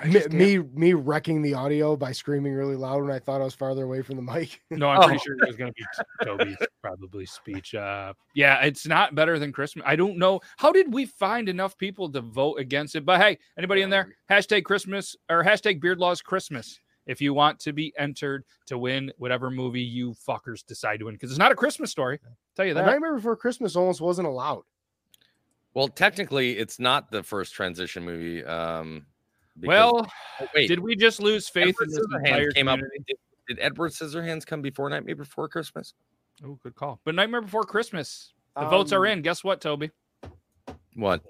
[0.07, 3.55] Me, me me wrecking the audio by screaming really loud when I thought I was
[3.55, 4.63] farther away from the mic.
[4.71, 5.25] No, I'm pretty Oh.
[5.25, 7.75] sure it was going to be Toby's probably speech.
[7.75, 9.85] Uh, yeah, it's not better than Christmas.
[9.87, 10.41] I don't know.
[10.59, 13.05] How did we find enough people to vote against it?
[13.05, 14.15] But hey, anybody in there?
[14.31, 19.13] Hashtag Christmas or hashtag Beard Laws Christmas if you want to be entered to win
[19.19, 22.19] whatever movie you fuckers decide to win because it's not a Christmas story.
[22.25, 22.87] i tell you The that.
[22.87, 24.63] Nightmare Before Christmas almost wasn't allowed.
[25.75, 28.45] Well, technically, it's not the first transition movie.
[28.45, 29.13] Um, because-
[29.63, 30.07] Well,
[30.41, 32.79] oh, wait, did we just lose faith Edward in this Scissorhands entire came up.
[32.79, 33.05] community?
[33.09, 33.17] Did,
[33.49, 35.95] did Edward Scissorhands come before Nightmare Before Christmas?
[36.45, 37.01] Oh, good call.
[37.05, 39.23] But Nightmare Before Christmas, the votes are Um, in.
[39.23, 39.91] Guess what, Toby?
[40.95, 41.23] What?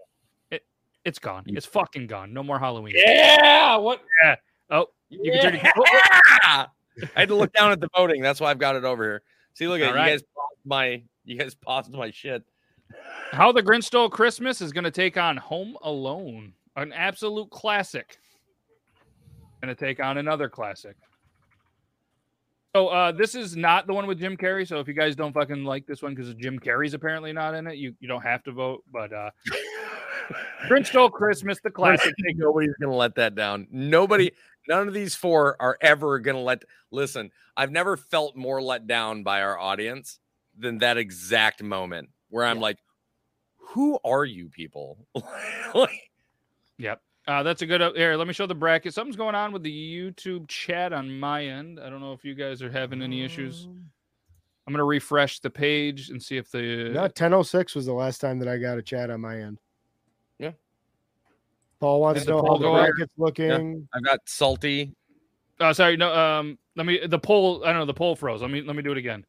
[0.51, 0.65] It
[1.05, 1.45] it's gone.
[1.47, 2.33] You- It's fucking gone.
[2.33, 2.95] No more Halloween.
[2.97, 3.77] Yeah.
[3.77, 4.03] What?
[4.23, 4.37] Yeah.
[4.71, 5.63] Oh, you can turn your.
[5.93, 6.67] Yeah!
[7.15, 8.23] I had to look down at the voting.
[8.23, 9.23] That's why I've got it over here.
[9.55, 9.97] See, look at All it.
[9.97, 10.07] right.
[10.07, 11.03] You guys paused my.
[11.25, 12.43] You guys paused my shit.
[13.33, 18.19] How the Grinch Stole Christmas is going to take on Home Alone, an absolute classic.
[19.63, 20.97] Going to take on another classic.
[22.75, 24.69] So uh, this is not the one with Jim Carrey.
[24.69, 27.67] So if you guys don't fucking like this one because Jim Carrey's apparently not in
[27.67, 28.85] it, you, you don't have to vote.
[28.93, 29.31] But uh,
[30.69, 32.15] Grinch Stole Christmas, the classic.
[32.35, 33.67] Nobody's gonna let that down.
[33.71, 34.31] Nobody.
[34.69, 36.65] None of these four are ever gonna let.
[36.91, 40.19] Listen, I've never felt more let down by our audience
[40.59, 42.79] than that exact moment where I'm like,
[43.57, 44.99] who are you people?
[45.75, 46.06] Like,
[46.79, 47.01] Yep.
[47.27, 47.83] Uh, that's a good.
[47.83, 48.95] Uh, here, let me show the bracket.
[48.95, 51.81] Something's going on with the YouTube chat on my end.
[51.81, 53.67] I don't know if you guys are having any issues.
[54.67, 58.39] I'm gonna refresh the page and see if the No, 1006 was the last time
[58.41, 59.59] that I got a chat on my end.
[60.39, 60.53] Yeah.
[61.81, 62.87] Paul wants to know how poll the go up?
[62.87, 63.89] bracket's looking.
[63.93, 64.95] I've got salty.
[65.61, 65.97] Oh, sorry.
[65.97, 66.15] No.
[66.15, 66.59] Um.
[66.77, 67.07] Let me.
[67.07, 67.65] The poll.
[67.65, 67.87] I don't know.
[67.87, 68.43] The poll froze.
[68.43, 68.63] Let me.
[68.63, 69.25] Let me do it again.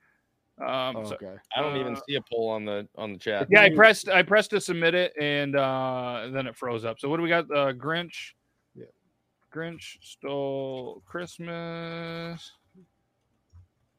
[0.65, 1.05] Um.
[1.05, 1.35] so- okay.
[1.55, 3.47] I don't even Uh, see a poll on the on the chat.
[3.51, 4.09] yeah, I pressed.
[4.09, 6.99] I pressed to submit it, and uh, then it froze up.
[6.99, 7.45] So what do we got?
[7.51, 8.33] Uh, Grinch.
[8.75, 8.85] Yeah.
[9.53, 12.51] Grinch stole Christmas.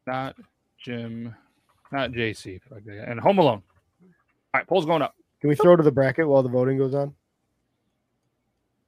[0.06, 0.36] Not
[0.78, 1.34] Jim.
[1.92, 2.60] Not JC.
[2.72, 3.62] Okay, And Home Alone.
[4.02, 4.08] All
[4.54, 5.14] right, poll's going up.
[5.40, 7.14] Can we throw to the bracket while the voting goes on?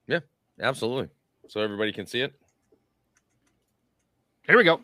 [0.06, 0.20] Yeah,
[0.60, 1.08] absolutely.
[1.48, 2.34] So everybody can see it.
[4.46, 4.80] Here we go.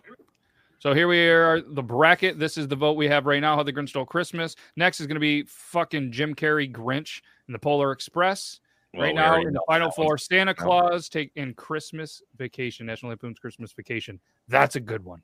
[0.87, 2.39] So here we are, the bracket.
[2.39, 3.57] This is the vote we have right now.
[3.57, 4.55] How the Grinch stole Christmas.
[4.77, 8.61] Next is going to be fucking Jim Carrey Grinch and the Polar Express.
[8.95, 10.55] Well, right we now in the final that one's four, Santa.
[10.55, 14.21] Claus take in Christmas Vacation, National Lampoon's Christmas Vacation.
[14.47, 15.23] That's a good one.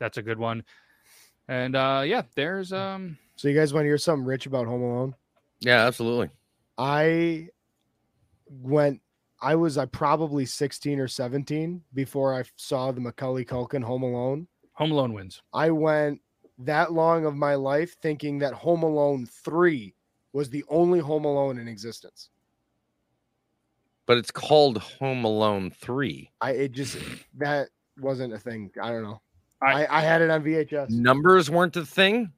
[0.00, 0.64] That's a good one.
[1.46, 4.82] And uh yeah, there's um So you guys want to hear something rich about Home
[4.82, 5.14] Alone?
[5.60, 6.30] Yeah, absolutely.
[6.76, 7.50] I
[8.48, 9.02] went.
[9.40, 14.48] I was I probably 16 or 17 before I saw the Macaulay Culkin Home Alone.
[14.74, 15.42] Home Alone wins.
[15.52, 16.20] I went
[16.58, 19.94] that long of my life thinking that Home Alone 3
[20.32, 22.30] was the only Home Alone in existence.
[24.06, 26.30] But it's called Home Alone 3.
[26.40, 26.98] I it just
[27.38, 27.68] that
[27.98, 28.70] wasn't a thing.
[28.82, 29.20] I don't know.
[29.62, 30.90] I- I, I had it on VHS.
[30.90, 32.30] Numbers weren't the thing.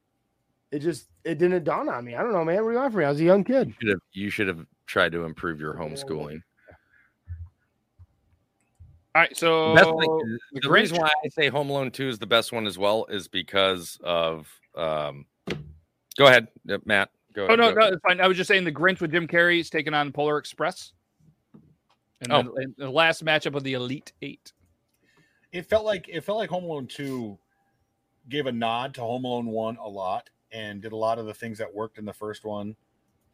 [0.71, 2.15] It just it didn't dawn on me.
[2.15, 2.63] I don't know, man.
[2.63, 3.07] What do you want from me?
[3.07, 3.75] I was a young kid.
[3.81, 6.41] Should have you should have tried to improve your homeschooling.
[9.17, 12.19] All right, so Best thing the the reason why I say Home Alone 2 is
[12.19, 15.25] the best one as well is because of um
[16.19, 17.09] go ahead, uh, Matt.
[17.33, 17.81] Go Oh no, go.
[17.81, 18.21] no, it's fine.
[18.21, 20.93] I was just saying the Grinch with Jim Carrey is taking on Polar Express.
[22.21, 22.43] And Oh.
[22.43, 24.53] then and the last matchup of the Elite Eight.
[25.51, 27.39] It felt like it felt like Home Alone Two
[28.29, 31.33] gave a nod to Home Alone One a lot and did a lot of the
[31.33, 32.77] things that worked in the first one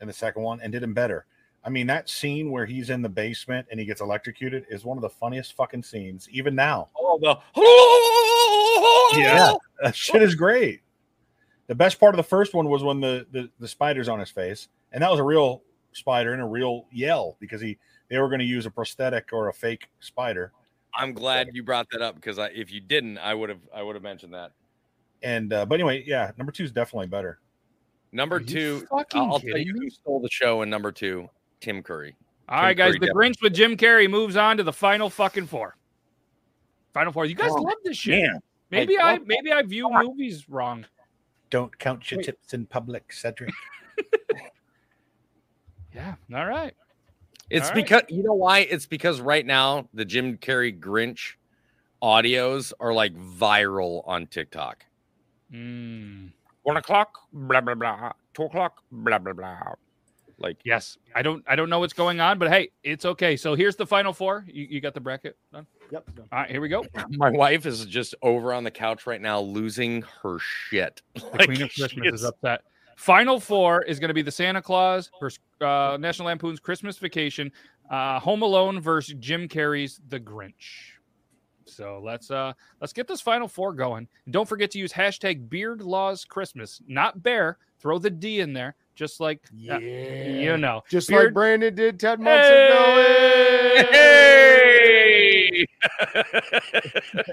[0.01, 1.27] and the second one and did them better.
[1.65, 4.99] I mean, that scene where he's in the basement and he gets electrocuted is one
[4.99, 6.89] of the funniest fucking scenes, even now.
[6.97, 7.39] Oh, the
[9.21, 9.53] Yeah,
[9.83, 10.81] that shit is great.
[11.69, 14.31] The best part of the first one was when the, the the spider's on his
[14.31, 15.63] face, and that was a real
[15.93, 17.79] spider and a real yell because he
[18.09, 20.53] they were going to use a prosthetic or a fake spider.
[20.95, 23.83] I'm glad you brought that up because I, if you didn't, I would have I
[23.83, 24.53] would have mentioned that.
[25.23, 27.39] And uh, but anyway, yeah, number two is definitely better.
[28.11, 31.31] Number two, I'll, I'll tell you who stole the show in number two,
[31.63, 32.15] Tim Curry.
[32.49, 32.91] All right, guys.
[32.93, 33.31] Curry The definitely.
[33.31, 35.77] Grinch with Jim Carrey moves on to the final fucking four.
[36.93, 37.25] Final four.
[37.25, 38.21] You guys Oh, love this shit.
[38.23, 38.41] man.
[38.71, 40.85] Maybe Hey, I maybe I view movies wrong.
[41.51, 42.27] Don't count your Wait.
[42.27, 43.55] tips in public, Cedric.
[45.95, 46.15] Yeah.
[46.35, 46.75] All right.
[47.51, 47.85] It's All right.
[47.85, 48.61] because you know why?
[48.61, 51.35] It's because right now the Jim Carrey Grinch
[52.03, 54.87] audios are like viral on TikTok.
[55.53, 56.31] Mm,
[56.63, 58.13] One o'clock, blah blah blah.
[58.33, 59.75] Two o'clock, blah blah blah.
[60.43, 60.99] Like yes.
[61.15, 63.37] I don't I don't know what's going on, but hey, it's okay.
[63.37, 64.45] So here's the final four.
[64.49, 65.67] You, you got the bracket done?
[65.91, 66.11] Yep.
[66.33, 66.85] All right, here we go.
[67.11, 71.03] my wife is just over on the couch right now, losing her shit.
[71.15, 72.63] The Like, Queen of she Christmas is is- upset.
[72.97, 77.51] Final four is going to be the Santa Claus versus uh, National Lampoon's Christmas Vacation,
[77.91, 80.93] uh, Home Alone versus Jim Carrey's The Grinch.
[81.65, 84.07] So let's uh let's get this final four going.
[84.27, 87.59] And don't forget to use hashtag Beard Laws Christmas, not bear.
[87.81, 89.41] Throw the D in there, just like
[89.71, 90.83] uh, you know.
[90.89, 93.87] Just like Brandon did 10 months ago.
[93.91, 95.67] Hey!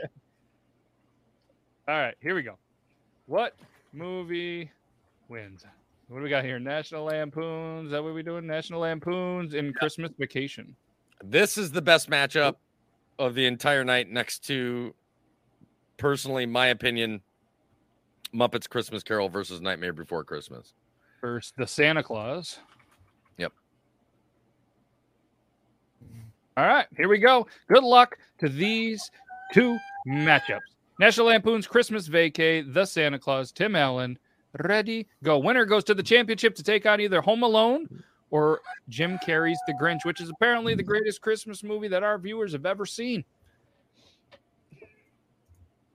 [1.88, 2.58] All right, here we go.
[3.26, 3.56] What
[3.94, 4.70] movie
[5.28, 5.66] wins?
[6.08, 6.60] What do we got here?
[6.60, 7.88] National Lampoons.
[7.88, 8.46] Is that what we doing?
[8.48, 10.76] National Lampoons in Christmas Vacation.
[11.24, 12.56] this is the best matchup
[13.20, 14.94] of the entire night next to
[15.98, 17.22] personally my opinion
[18.34, 20.74] Muppets Christmas Carol versus Nightmare Before Christmas.
[21.22, 22.60] Versus the Santa Claus.
[23.38, 23.54] Yep.
[26.58, 27.48] All right, here we go.
[27.68, 29.12] Good luck to these
[29.54, 29.78] two
[30.08, 30.60] matchups.
[31.00, 34.18] National Lampoon's Christmas Vacay, the Santa Claus, Tim Allen.
[34.64, 35.38] Ready, go.
[35.38, 39.74] Winner goes to the championship to take on either Home Alone or Jim Carrey's The
[39.74, 43.24] Grinch, which is apparently the greatest Christmas movie that our viewers have ever seen.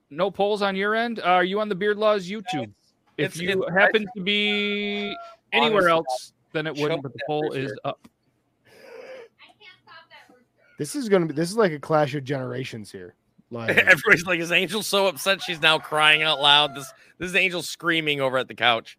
[0.09, 1.19] No polls on your end.
[1.19, 2.71] Uh, are you on the Beard Laws YouTube?
[3.17, 5.15] If It's- you it's- happen to be
[5.53, 7.01] anywhere else, then it wouldn't.
[7.03, 7.59] But the that poll picture.
[7.59, 8.07] is up.
[10.77, 13.15] This is gonna be this is like a clash of generations here.
[13.51, 16.75] Like Everybody's like, is Angel so upset she's now crying out loud?
[16.75, 18.97] This this is Angel screaming over at the couch.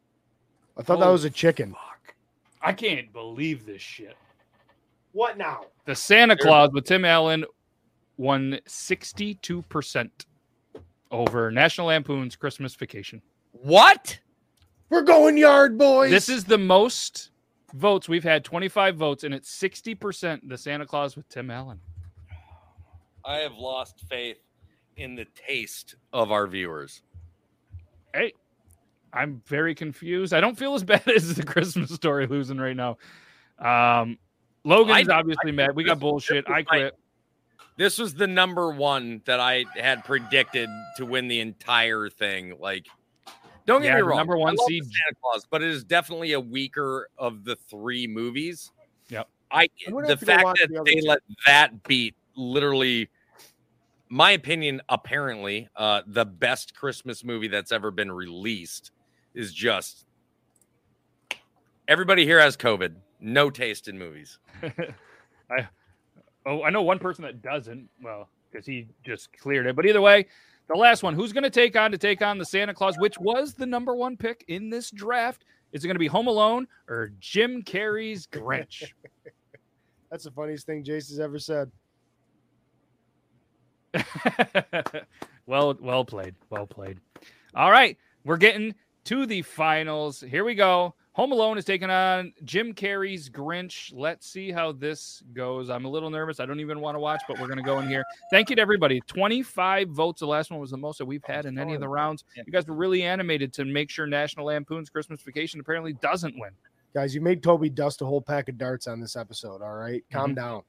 [0.79, 1.75] I thought that was a chicken.
[2.63, 4.17] I can't believe this shit.
[5.13, 5.63] What now?
[5.85, 7.45] The Santa Claus with Tim Allen
[8.19, 10.11] won 62%
[11.11, 13.21] over National Lampoon's Christmas Vacation.
[13.63, 14.19] What?
[14.91, 16.11] We're going yard, boys.
[16.11, 17.31] This is the most
[17.75, 21.81] votes we've had 25 votes, and it's 60% the Santa Claus with Tim Allen.
[23.25, 24.39] I have lost faith
[24.97, 27.03] in the taste of our viewers.
[28.15, 28.33] Hey,
[29.13, 30.33] I'm very confused.
[30.33, 32.97] I don't feel as bad as the Christmas story losing right now.
[33.59, 34.19] Um,
[34.65, 35.75] Logan's I- obviously mad.
[35.75, 36.47] We got bullshit.
[36.47, 36.99] this was I my- quit.
[37.79, 42.55] This was the number one that I had predicted to win the entire thing.
[42.59, 42.87] Like,
[43.67, 44.19] don't get Yeah, me wrong.
[44.19, 47.57] number one love seed- the Santa Claus, but it is definitely a weaker of the
[47.57, 48.71] three movies.
[49.09, 49.29] Yep.
[49.51, 51.07] I I'm the have to go fact that the they two.
[51.09, 53.09] let that beat literally,
[54.09, 58.91] my opinion, apparently, uh, the best Christmas movie that's ever been released
[59.35, 60.07] is just
[61.89, 62.95] everybody here has COVID.
[63.21, 64.39] No taste in movies.
[65.51, 65.69] I
[66.45, 67.89] oh, I know one person that doesn't.
[68.03, 69.77] Well, because he just cleared it.
[69.77, 70.27] But either way,
[70.69, 73.19] the last one, who's going to take on to take on the Santa Claus, which
[73.19, 75.45] was the number one pick in this draft?
[75.73, 78.85] Is it going to be Home Alone or Jim Carrey's Grinch?
[80.11, 81.71] That's the funniest thing Jace has ever said.
[85.47, 86.35] well, well played.
[86.51, 86.99] Well played.
[87.55, 88.75] All right, we're getting
[89.05, 90.21] to the finals.
[90.21, 90.95] Here we go.
[91.17, 93.91] Home Alone is taking on Jim Carrey's Grinch.
[93.95, 95.71] Let's see how this goes.
[95.71, 96.41] I'm a little nervous.
[96.41, 98.05] I don't even want to watch, but we're going to go in here.
[98.31, 99.01] Thank you to everybody.
[99.07, 100.21] 25 votes.
[100.21, 102.25] The last one was the most that we've had in any of the rounds.
[102.37, 106.51] You guys were really animated to make sure National Lampoon's Christmas Vacation apparently doesn't win.
[106.93, 109.63] Guys, you made Toby dust a whole pack of darts on this episode.
[109.63, 110.03] All right?
[110.03, 110.19] Mm-hmm.
[110.19, 110.65] Calm down.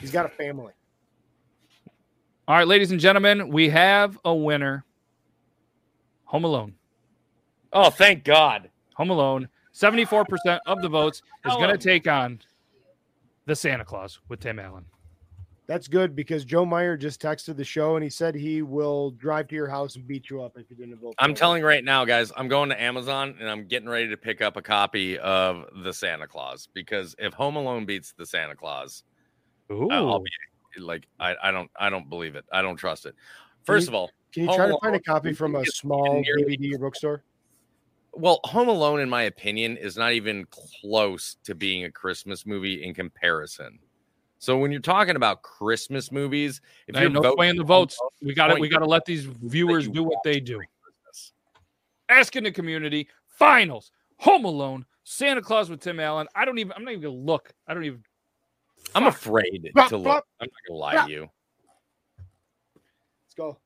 [0.00, 0.72] He's got a family.
[2.48, 4.84] All right, ladies and gentlemen, we have a winner.
[6.24, 6.74] Home Alone.
[7.72, 8.70] Oh, thank God.
[8.96, 9.48] Home Alone.
[9.78, 12.40] 74% of the votes is going to take on
[13.46, 14.84] the Santa Claus with Tim Allen.
[15.68, 19.48] That's good because Joe Meyer just texted the show and he said he will drive
[19.48, 21.14] to your house and beat you up if you didn't vote.
[21.18, 24.16] I'm telling you right now, guys, I'm going to Amazon and I'm getting ready to
[24.16, 28.56] pick up a copy of the Santa Claus because if Home Alone beats the Santa
[28.56, 29.04] Claus,
[29.70, 29.90] uh, Ooh.
[29.90, 32.46] I'll I'll be like, I, I don't, I don't believe it.
[32.50, 33.14] I don't trust it.
[33.64, 36.24] First you- of all, Can you Home try to find a copy from a small
[36.24, 37.24] DVD bookstore?
[38.18, 42.84] Well, Home Alone, in my opinion, is not even close to being a Christmas movie
[42.84, 43.78] in comparison.
[44.38, 47.98] So when you're talking about Christmas movies, if Hey, you're no voting swaying the votes.
[48.00, 50.60] Alone, We got to We got to let these viewers do what they do.
[52.08, 53.08] Asking the community.
[53.26, 53.90] Finals.
[54.18, 54.84] Home Alone.
[55.04, 56.26] Santa Claus with Tim Allen.
[56.34, 56.72] I don't even.
[56.76, 57.52] I'm not even gonna look.
[57.66, 58.04] I don't even.
[58.94, 59.14] I'm Fuck.
[59.14, 60.04] afraid Flop, to look.
[60.04, 60.24] flop.
[60.40, 61.06] I'm not gonna lie Flop.
[61.06, 61.30] to you.
[63.24, 63.58] Let's go.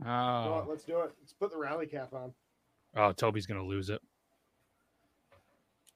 [0.00, 0.04] Oh.
[0.04, 1.12] Come on, Oh, let's do it.
[1.20, 2.32] Let's put the rally cap on.
[2.96, 4.00] Oh, Toby's gonna lose it.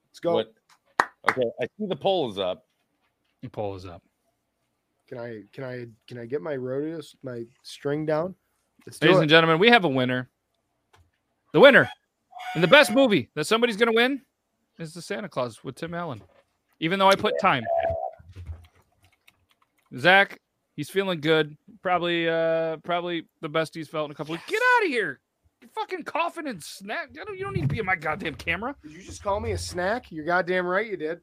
[0.08, 0.34] Let's go.
[0.34, 0.52] What?
[1.30, 2.66] Okay, I see the poll is up.
[3.42, 4.02] The poll is up.
[5.08, 8.34] Can I can I can I get my rodeo my string down?
[8.86, 9.22] Let's Ladies it.
[9.22, 10.30] and gentlemen, we have a winner.
[11.52, 11.88] The winner
[12.54, 14.22] and the best movie that somebody's going to win
[14.78, 16.22] is the Santa Claus with Tim Allen.
[16.80, 17.64] Even though I put time.
[19.96, 20.38] Zach,
[20.74, 21.56] he's feeling good.
[21.82, 24.44] Probably, uh, probably the best he's felt in a couple weeks.
[24.46, 25.20] Get out of here!
[25.60, 27.08] You're fucking coughing and snack.
[27.20, 28.76] I don't, you don't need to be in my goddamn camera.
[28.82, 30.10] Did you just call me a snack?
[30.10, 31.20] You're goddamn right you did.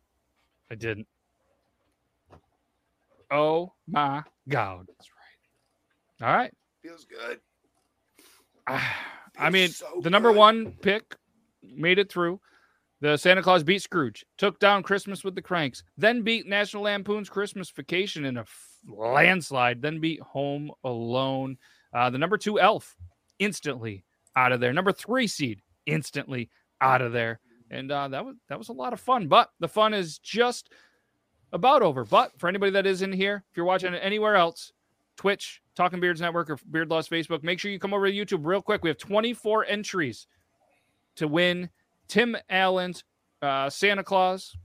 [0.72, 1.07] I didn't.
[3.30, 4.85] Oh my god!
[4.88, 5.10] That's
[6.22, 6.27] right.
[6.27, 6.53] All right.
[6.81, 7.39] Feels good.
[9.39, 10.38] I mean, so the number good.
[10.38, 11.15] one pick
[11.64, 12.39] made it through.
[13.01, 17.27] The Santa Claus beat Scrooge, took down Christmas with the Cranks, then beat National Lampoon's
[17.27, 21.57] Christmas Vacation in a f- landslide, then beat Home Alone.
[21.93, 22.95] Uh, the number two Elf,
[23.39, 24.05] instantly
[24.35, 24.73] out of there.
[24.73, 26.49] Number three seed, instantly
[26.81, 27.39] out of there.
[27.69, 29.27] And uh, that was that was a lot of fun.
[29.27, 30.69] But the fun is just
[31.51, 32.03] about over.
[32.03, 34.72] But for anybody that is in here, if you're watching anywhere else,
[35.18, 38.45] Twitch, Talking Beards Network, or Beard Laws Facebook, make sure you come over to YouTube
[38.45, 38.84] real quick.
[38.84, 40.27] We have 24 entries
[41.15, 41.69] to win
[42.07, 43.03] Tim Allen's
[43.41, 44.55] uh, Santa Claus,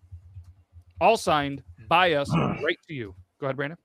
[1.00, 3.14] all signed by us right to you.
[3.40, 3.78] Go ahead, Brandon.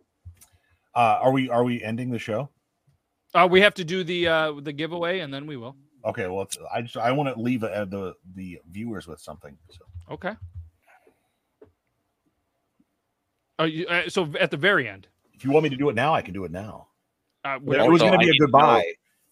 [0.95, 2.49] Uh, are we are we ending the show?
[3.33, 5.75] Uh, we have to do the uh, the giveaway, and then we will.
[6.05, 9.57] Okay, well, it's, I just I want to leave uh, the the viewers with something.
[9.71, 10.33] So Okay.
[13.59, 15.95] Oh, you, uh, so at the very end, if you want me to do it
[15.95, 16.87] now, I can do it now.
[17.45, 18.83] uh, It was Also, going to be a goodbye.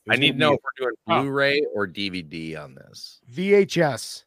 [0.10, 1.22] I need to know if we're doing Oh.
[1.22, 3.20] Blu-ray or DVD on this.
[3.32, 4.26] VHS.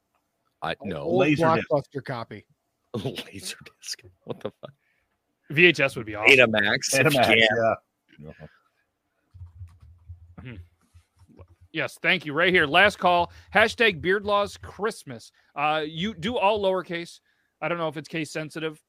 [0.62, 1.62] I no Old Laserdisc.
[1.70, 2.46] blockbuster copy.
[2.94, 4.02] laser disc.
[4.24, 4.72] What the fuck?
[5.52, 6.36] VHS would be awesome.
[6.52, 6.94] Betamax.
[6.98, 7.74] a- Betamax, Yeah.
[8.20, 8.30] yeah.
[11.74, 12.32] Yes, thank you.
[12.32, 12.66] Right here.
[12.68, 13.32] Last call.
[13.52, 15.32] Hashtag Beard Laws Christmas.
[15.56, 17.18] Uh, you do all lowercase.
[17.60, 18.80] I don't know if it's case sensitive,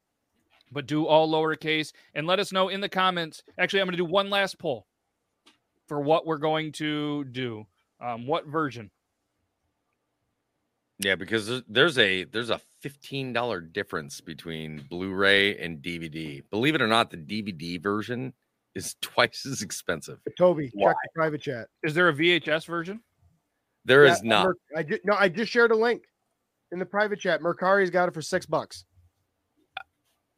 [0.72, 3.42] but do all lowercase and let us know in the comments.
[3.58, 4.86] Actually, I'm going to do one last poll
[5.88, 7.66] for what we're going to do.
[8.00, 8.92] Um, what version?
[11.00, 16.44] Yeah, because there's- there's a there's a fifteen dollar difference between Blu-ray and DVD.
[16.52, 18.34] Believe it or not, the DVD version
[18.76, 20.20] is twice as expensive.
[20.38, 20.92] Toby, Why?
[20.92, 21.68] check the private chat.
[21.84, 23.02] Is there a VHS version?
[23.86, 24.46] There Yeah, is not.
[24.48, 26.04] Mer- I just no, I just shared a link
[26.72, 27.42] in the private chat.
[27.42, 28.86] Mercari's got it for six bucks.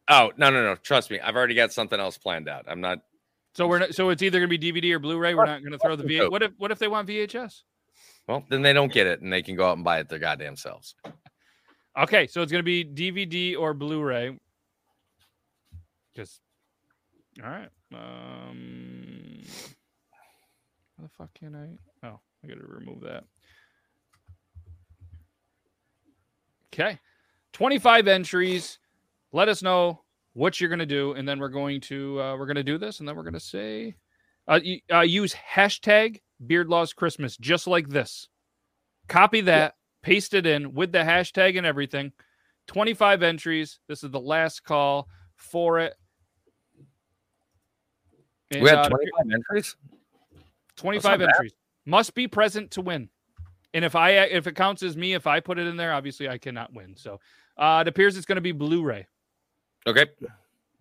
[0.09, 0.75] Oh no no no!
[0.75, 2.65] Trust me, I've already got something else planned out.
[2.67, 2.99] I'm not.
[3.55, 5.33] So we're not, so it's either going to be DVD or Blu-ray.
[5.33, 6.21] We're not going to throw the V.
[6.29, 7.63] What if what if they want VHS?
[8.27, 10.19] Well, then they don't get it, and they can go out and buy it their
[10.19, 10.95] goddamn selves.
[11.97, 14.37] Okay, so it's going to be DVD or Blu-ray.
[16.15, 16.41] Just
[17.43, 17.69] all right.
[17.93, 19.41] Um,
[20.97, 22.07] how the fuck can I?
[22.07, 23.23] Oh, I got to remove that.
[26.73, 26.99] Okay,
[27.53, 28.79] twenty-five entries.
[29.31, 30.01] Let us know
[30.33, 32.77] what you're going to do, and then we're going to uh, we're going to do
[32.77, 33.95] this, and then we're going to say
[34.47, 34.59] uh,
[34.91, 38.27] uh, use hashtag Beard Laws Christmas just like this.
[39.07, 42.11] Copy that, paste it in with the hashtag and everything.
[42.67, 43.79] 25 entries.
[43.87, 45.93] This is the last call for it.
[48.51, 49.75] And, we uh, have 25 entries.
[50.77, 51.35] 25 not bad.
[51.35, 51.53] entries.
[51.85, 53.09] Must be present to win.
[53.73, 56.29] And if I if it counts as me, if I put it in there, obviously
[56.29, 56.95] I cannot win.
[56.95, 57.19] So
[57.57, 59.07] uh it appears it's going to be Blu-ray.
[59.85, 60.05] Okay.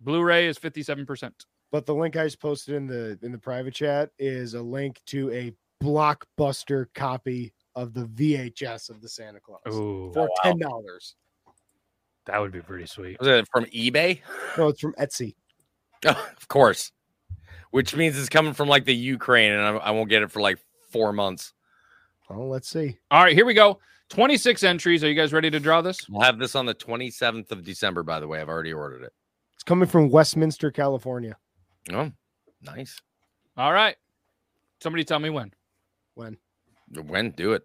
[0.01, 1.31] Blu-ray is 57%.
[1.71, 5.01] But the link I just posted in the in the private chat is a link
[5.07, 5.53] to a
[5.83, 11.15] blockbuster copy of the VHS of the Santa Claus Ooh, for ten dollars.
[12.25, 13.19] that would be pretty sweet.
[13.19, 14.21] Was it from eBay?
[14.57, 15.35] No, it's from Etsy.
[16.05, 16.91] Oh, of course.
[17.77, 20.41] Which means it's coming from like the Ukraine, and I, I won't get it for
[20.41, 20.57] like
[20.89, 21.53] four months.
[22.27, 22.97] Oh, let's see.
[23.11, 23.77] All right, here we go.
[24.09, 25.03] 26 entries.
[25.03, 26.09] Are you guys ready to draw this?
[26.09, 28.41] We'll have this on the 27th of December, by the way.
[28.41, 29.13] I've already ordered it.
[29.53, 31.37] It's coming from Westminster, California.
[31.93, 32.11] Oh,
[32.63, 32.99] nice.
[33.55, 33.95] All right.
[34.81, 35.53] Somebody tell me when.
[36.15, 36.37] When?
[37.05, 37.29] When?
[37.29, 37.63] Do it.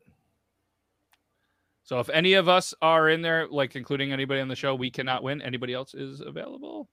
[1.84, 4.90] So if any of us are in there, like including anybody on the show, we
[4.90, 5.40] cannot win.
[5.40, 6.90] Anybody else is available?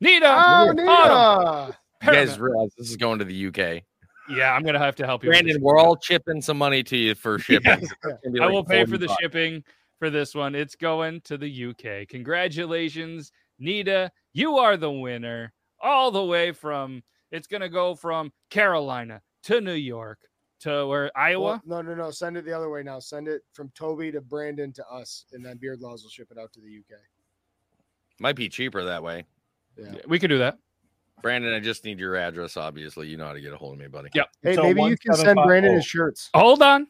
[0.00, 0.26] Nita.
[0.26, 3.82] Oh, Autumn, You guys realize this is going to the UK.
[4.30, 5.30] Yeah, I'm gonna have to help you.
[5.30, 7.80] Brandon, we're all chipping some money to you for shipping.
[7.82, 7.92] It's
[8.24, 9.20] gonna I will pay for the bucks.
[9.20, 9.64] shipping
[9.98, 10.54] for this one.
[10.54, 12.08] It's going to the UK.
[12.08, 14.10] Congratulations, Nita.
[14.32, 15.52] You are the winner.
[15.82, 17.02] All the way from
[17.32, 20.18] it's gonna go from Carolina to New York
[20.60, 21.60] to where Iowa.
[21.64, 22.10] Well, no, no, no.
[22.10, 23.00] Send it the other way now.
[23.00, 26.38] Send it from Toby to Brandon to us, and then Beard Laws will ship it
[26.38, 27.00] out to the UK.
[28.20, 29.24] Might be cheaper that way.
[29.80, 30.00] Yeah.
[30.06, 30.58] we could do that.
[31.22, 32.56] Brandon, I just need your address.
[32.56, 34.08] Obviously, you know how to get a hold of me, buddy.
[34.14, 34.26] Yep.
[34.42, 35.76] Hey, So maybe you can send Brandon oh.
[35.76, 36.30] his shirts.
[36.34, 36.86] Hold on.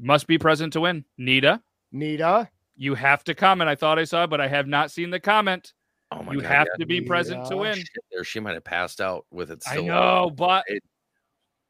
[0.00, 1.04] Must be present to win.
[1.18, 1.60] Nita,
[1.92, 2.48] Nita.
[2.76, 3.68] you have to comment.
[3.70, 5.72] I thought I saw, it, but I have not seen the comment.
[6.10, 6.32] Oh my god.
[6.34, 6.76] You God, have yeah.
[6.82, 7.76] to be present to win.
[7.76, 9.62] Shit, there, she might have passed out with it.
[9.68, 10.82] I Still know, but It-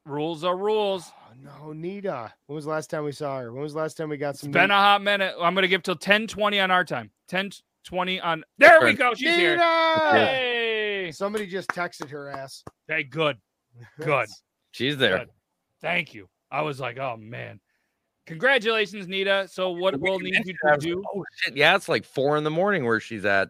[0.06, 1.10] rules are rules.
[1.28, 1.34] Oh,
[1.66, 2.32] no, Nita.
[2.46, 3.52] When was the last time we saw her?
[3.52, 4.52] When was the last time we got It's some?
[4.52, 5.34] been a hot minute.
[5.40, 7.10] I'm going to give till 10:20 on our time.
[7.30, 8.44] 10:20 on.
[8.58, 8.96] There we Turn.
[8.96, 9.14] go.
[9.14, 9.56] She's here.
[9.56, 10.10] Nita!
[10.12, 10.49] Hey.
[11.12, 12.62] Somebody just texted her ass.
[12.88, 13.36] Hey, good.
[14.00, 14.28] Good.
[14.72, 15.18] She's there.
[15.18, 15.28] Good.
[15.80, 16.28] Thank you.
[16.50, 17.60] I was like, oh man.
[18.26, 19.48] Congratulations, Nita.
[19.50, 21.56] So what We we'll need you to do like, Oh shit!
[21.56, 23.48] Yeah, it's like four in the morning where she's at.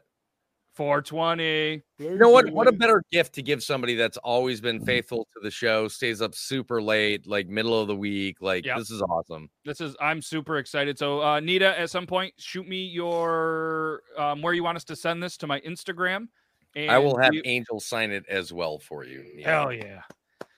[0.74, 1.82] 420.
[1.98, 2.50] You know what?
[2.50, 6.22] What a better gift to give somebody that's always been faithful to the show, stays
[6.22, 8.38] up super late, like middle of the week.
[8.40, 8.78] Like Yep.
[8.78, 9.50] this is awesome.
[9.64, 10.98] This is I'm super excited.
[10.98, 14.96] So uh Nita, at some point, shoot me your um where you want us to
[14.96, 16.28] send this to my Instagram.
[16.76, 19.24] And I will have we- Angel sign it as well for you.
[19.34, 19.44] Neil.
[19.44, 20.02] Hell yeah.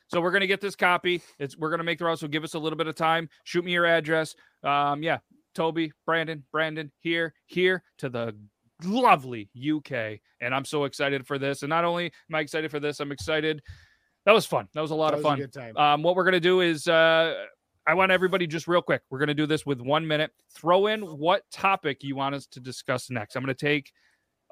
[0.09, 1.23] So we're gonna get this copy.
[1.39, 2.19] It's we're gonna make the route.
[2.19, 3.29] So give us a little bit of time.
[3.45, 4.35] Shoot me your address.
[4.63, 5.19] Um, yeah,
[5.55, 8.37] Toby, Brandon, Brandon, here, here to the
[8.85, 11.63] lovely UK, and I'm so excited for this.
[11.63, 13.63] And not only am I excited for this, I'm excited.
[14.27, 14.69] That was fun.
[14.75, 15.39] That was a lot That of was a fun.
[15.39, 15.77] good time.
[15.77, 17.47] Um, what we're gonna do is uh
[17.87, 19.03] I want everybody just real quick.
[19.11, 20.31] We're gonna do this with one minute.
[20.51, 23.35] Throw in what topic you want us to discuss next.
[23.35, 23.93] I'm gonna take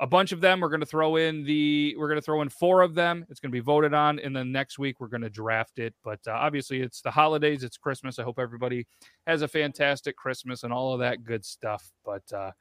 [0.00, 0.60] a bunch of them.
[0.60, 3.26] We're going to throw in the we're going to throw in four of them.
[3.28, 5.94] It's going to be voted on, and then next week we're going to draft it.
[6.02, 7.62] But uh, obviously, it's the holidays.
[7.62, 8.18] It's Christmas.
[8.18, 8.86] I hope everybody
[9.26, 11.92] has a fantastic Christmas and all of that good stuff.
[12.04, 12.52] But uh,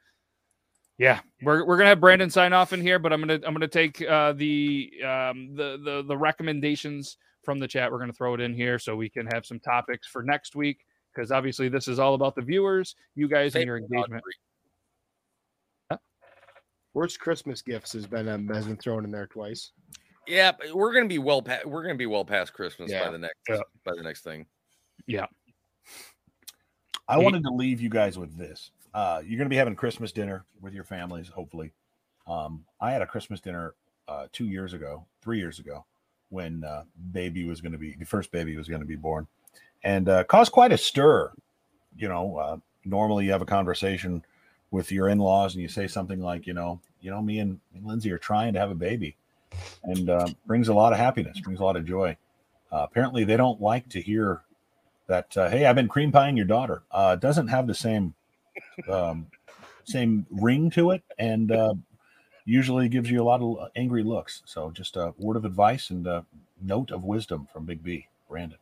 [0.98, 2.98] yeah, we're we're gonna have Brandon sign off in here.
[2.98, 7.66] But I'm gonna I'm gonna take uh, the um, the the the recommendations from the
[7.66, 7.90] chat.
[7.90, 10.84] We're gonna throw it in here so we can have some topics for next week.
[11.12, 14.22] Because obviously, this is all about the viewers, you guys, and your engagement.
[16.94, 19.70] Worst Christmas gifts has been um, has been thrown in there twice.
[20.26, 21.66] Yeah, but we're gonna be well past.
[21.66, 23.04] We're gonna be well past Christmas Yeah.
[23.04, 23.60] by the next Yeah.
[23.84, 24.46] by the next thing.
[25.06, 25.26] Yeah.
[27.08, 28.70] I He- wanted to leave you guys with this.
[28.94, 31.72] uh, you're going to be having Christmas dinner with your families, hopefully.
[32.26, 33.74] Um, I had a Christmas dinner
[34.08, 35.84] uh, two years ago, three years ago,
[36.30, 39.26] when uh, baby was going to be the first baby was going to be born,
[39.84, 41.32] and uh, caused quite a stir.
[41.96, 44.24] You know, uh, normally you have a conversation
[44.70, 48.12] with your in-laws and you say something like, you know, you know, me and, Lindsay
[48.12, 49.16] are trying to have a baby,
[49.84, 52.16] and uh, brings a lot of happiness, brings a lot of joy.
[52.70, 54.42] Uh, apparently, they don't like to hear
[55.06, 55.36] that.
[55.36, 56.82] Uh, hey, I've been cream pieing your daughter.
[56.90, 58.14] Uh, doesn't have the same
[58.88, 59.26] um,
[59.84, 61.74] same ring to it, and uh,
[62.44, 64.42] usually gives you a lot of angry looks.
[64.44, 66.24] So, just a word of advice and a
[66.60, 68.58] note of wisdom from Big B, Brandon.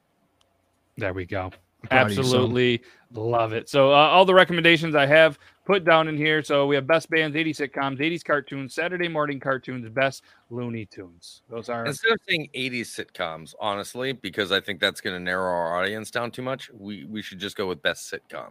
[0.97, 1.53] There we go.
[1.83, 2.21] Proud of you.
[2.21, 2.83] Absolutely
[3.13, 3.69] love it.
[3.69, 6.43] So uh, all the recommendations I have put down in here.
[6.43, 11.43] So we have best bands, 80 sitcoms, 80s cartoons, Saturday morning cartoons, best Looney Tunes.
[11.49, 15.51] Those are Instead of saying 80s sitcoms, honestly, because I think that's going to narrow
[15.51, 18.51] our audience down too much, we, we should just go with best sitcom.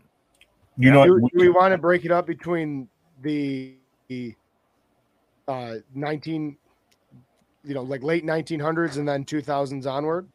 [0.78, 2.88] You know, do, do we want to break it up between
[3.22, 3.76] the,
[4.10, 4.36] the
[5.48, 6.58] uh 19
[7.64, 10.28] you know like late 1900s and then 2000s onward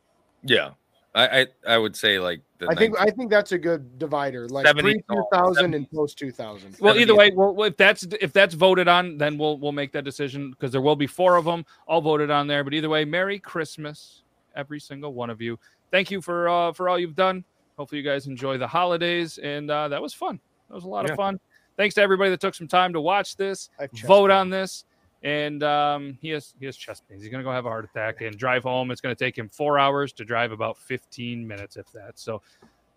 [0.42, 0.70] Yeah.
[1.14, 4.48] I, I, I would say like the i think i think that's a good divider
[4.48, 8.54] like 70s pre 2000 and post 2000 well either way well, if that's if that's
[8.54, 11.66] voted on then we'll we'll make that decision because there will be four of them
[11.86, 12.64] all voted on there.
[12.64, 14.22] But either way merry christmas
[14.54, 15.58] every single one of you.
[15.90, 17.44] Thank you for uh for all you've done.
[17.76, 20.40] Hopefully you guys enjoy the holidays and uh that was fun.
[20.68, 21.12] That was a lot Yeah.
[21.12, 21.40] of fun.
[21.76, 24.48] Thanks to everybody that took some time to watch this I have chest vote on
[24.48, 24.84] this
[25.22, 27.22] and um, he has he has chest pains.
[27.22, 28.90] He's gonna go have a heart attack and drive home.
[28.90, 32.18] It's gonna take him four hours to drive about 15 minutes, if that.
[32.18, 32.42] So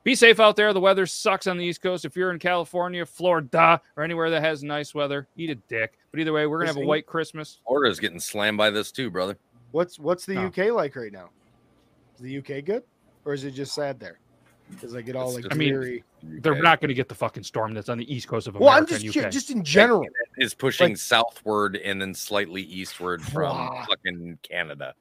[0.04, 0.72] be safe out there.
[0.74, 2.06] The weather sucks on the East Coast.
[2.06, 5.98] If you're in California, Florida, or anywhere that has nice weather, eat a dick.
[6.12, 7.60] But either way, we're gonna have a white Christmas.
[7.68, 9.38] Florida's getting slammed by this too, brother.
[9.72, 10.46] what's what's the No.
[10.46, 11.30] uk like right now
[12.16, 12.84] is the uk good
[13.26, 14.20] or is it just sad there
[14.72, 16.04] because like get all It's like just- I mean,
[16.42, 18.66] They're not gonna get the fucking storm that's on the East Coast of America.
[18.66, 19.32] well i'm just UK.
[19.32, 20.06] just in general
[20.38, 23.86] is pushing Like- southward and then slightly eastward from Wow.
[23.88, 24.94] fucking Canada.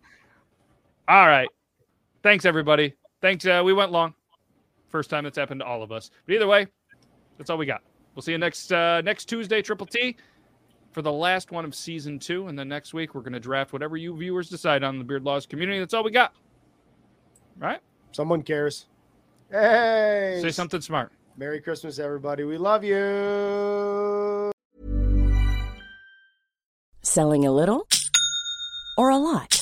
[1.08, 1.48] All right.
[2.22, 2.94] Thanks, everybody.
[3.20, 3.44] Thanks.
[3.46, 4.14] Uh, we went long.
[4.88, 6.10] First time that's happened to all of us.
[6.26, 6.66] But either way,
[7.36, 7.82] that's all we got.
[8.14, 10.16] We'll see you next uh, next Tuesday, Triple T,
[10.92, 12.46] for the last one of season two.
[12.48, 15.24] And then next week, we're going to draft whatever you viewers decide on the Beard
[15.24, 15.78] Laws community.
[15.78, 16.32] That's all we got.
[17.60, 17.80] All right?
[18.12, 18.86] someone cares
[19.50, 21.12] hey Say something smart.
[21.36, 24.50] merry christmas everybody we love you
[27.02, 27.86] Selling a little
[28.96, 29.60] or a lot?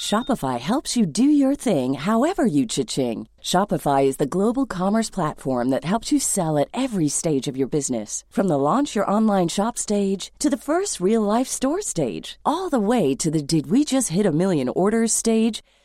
[0.00, 3.26] Shopify helps you do your thing however you cha-ching.
[3.40, 7.68] Shopify is the global commerce platform that helps you sell at every stage of your
[7.68, 8.24] business.
[8.30, 12.68] From the launch your online shop stage to the first real life store stage, all
[12.68, 15.62] the way to the did we just hit a million orders stage.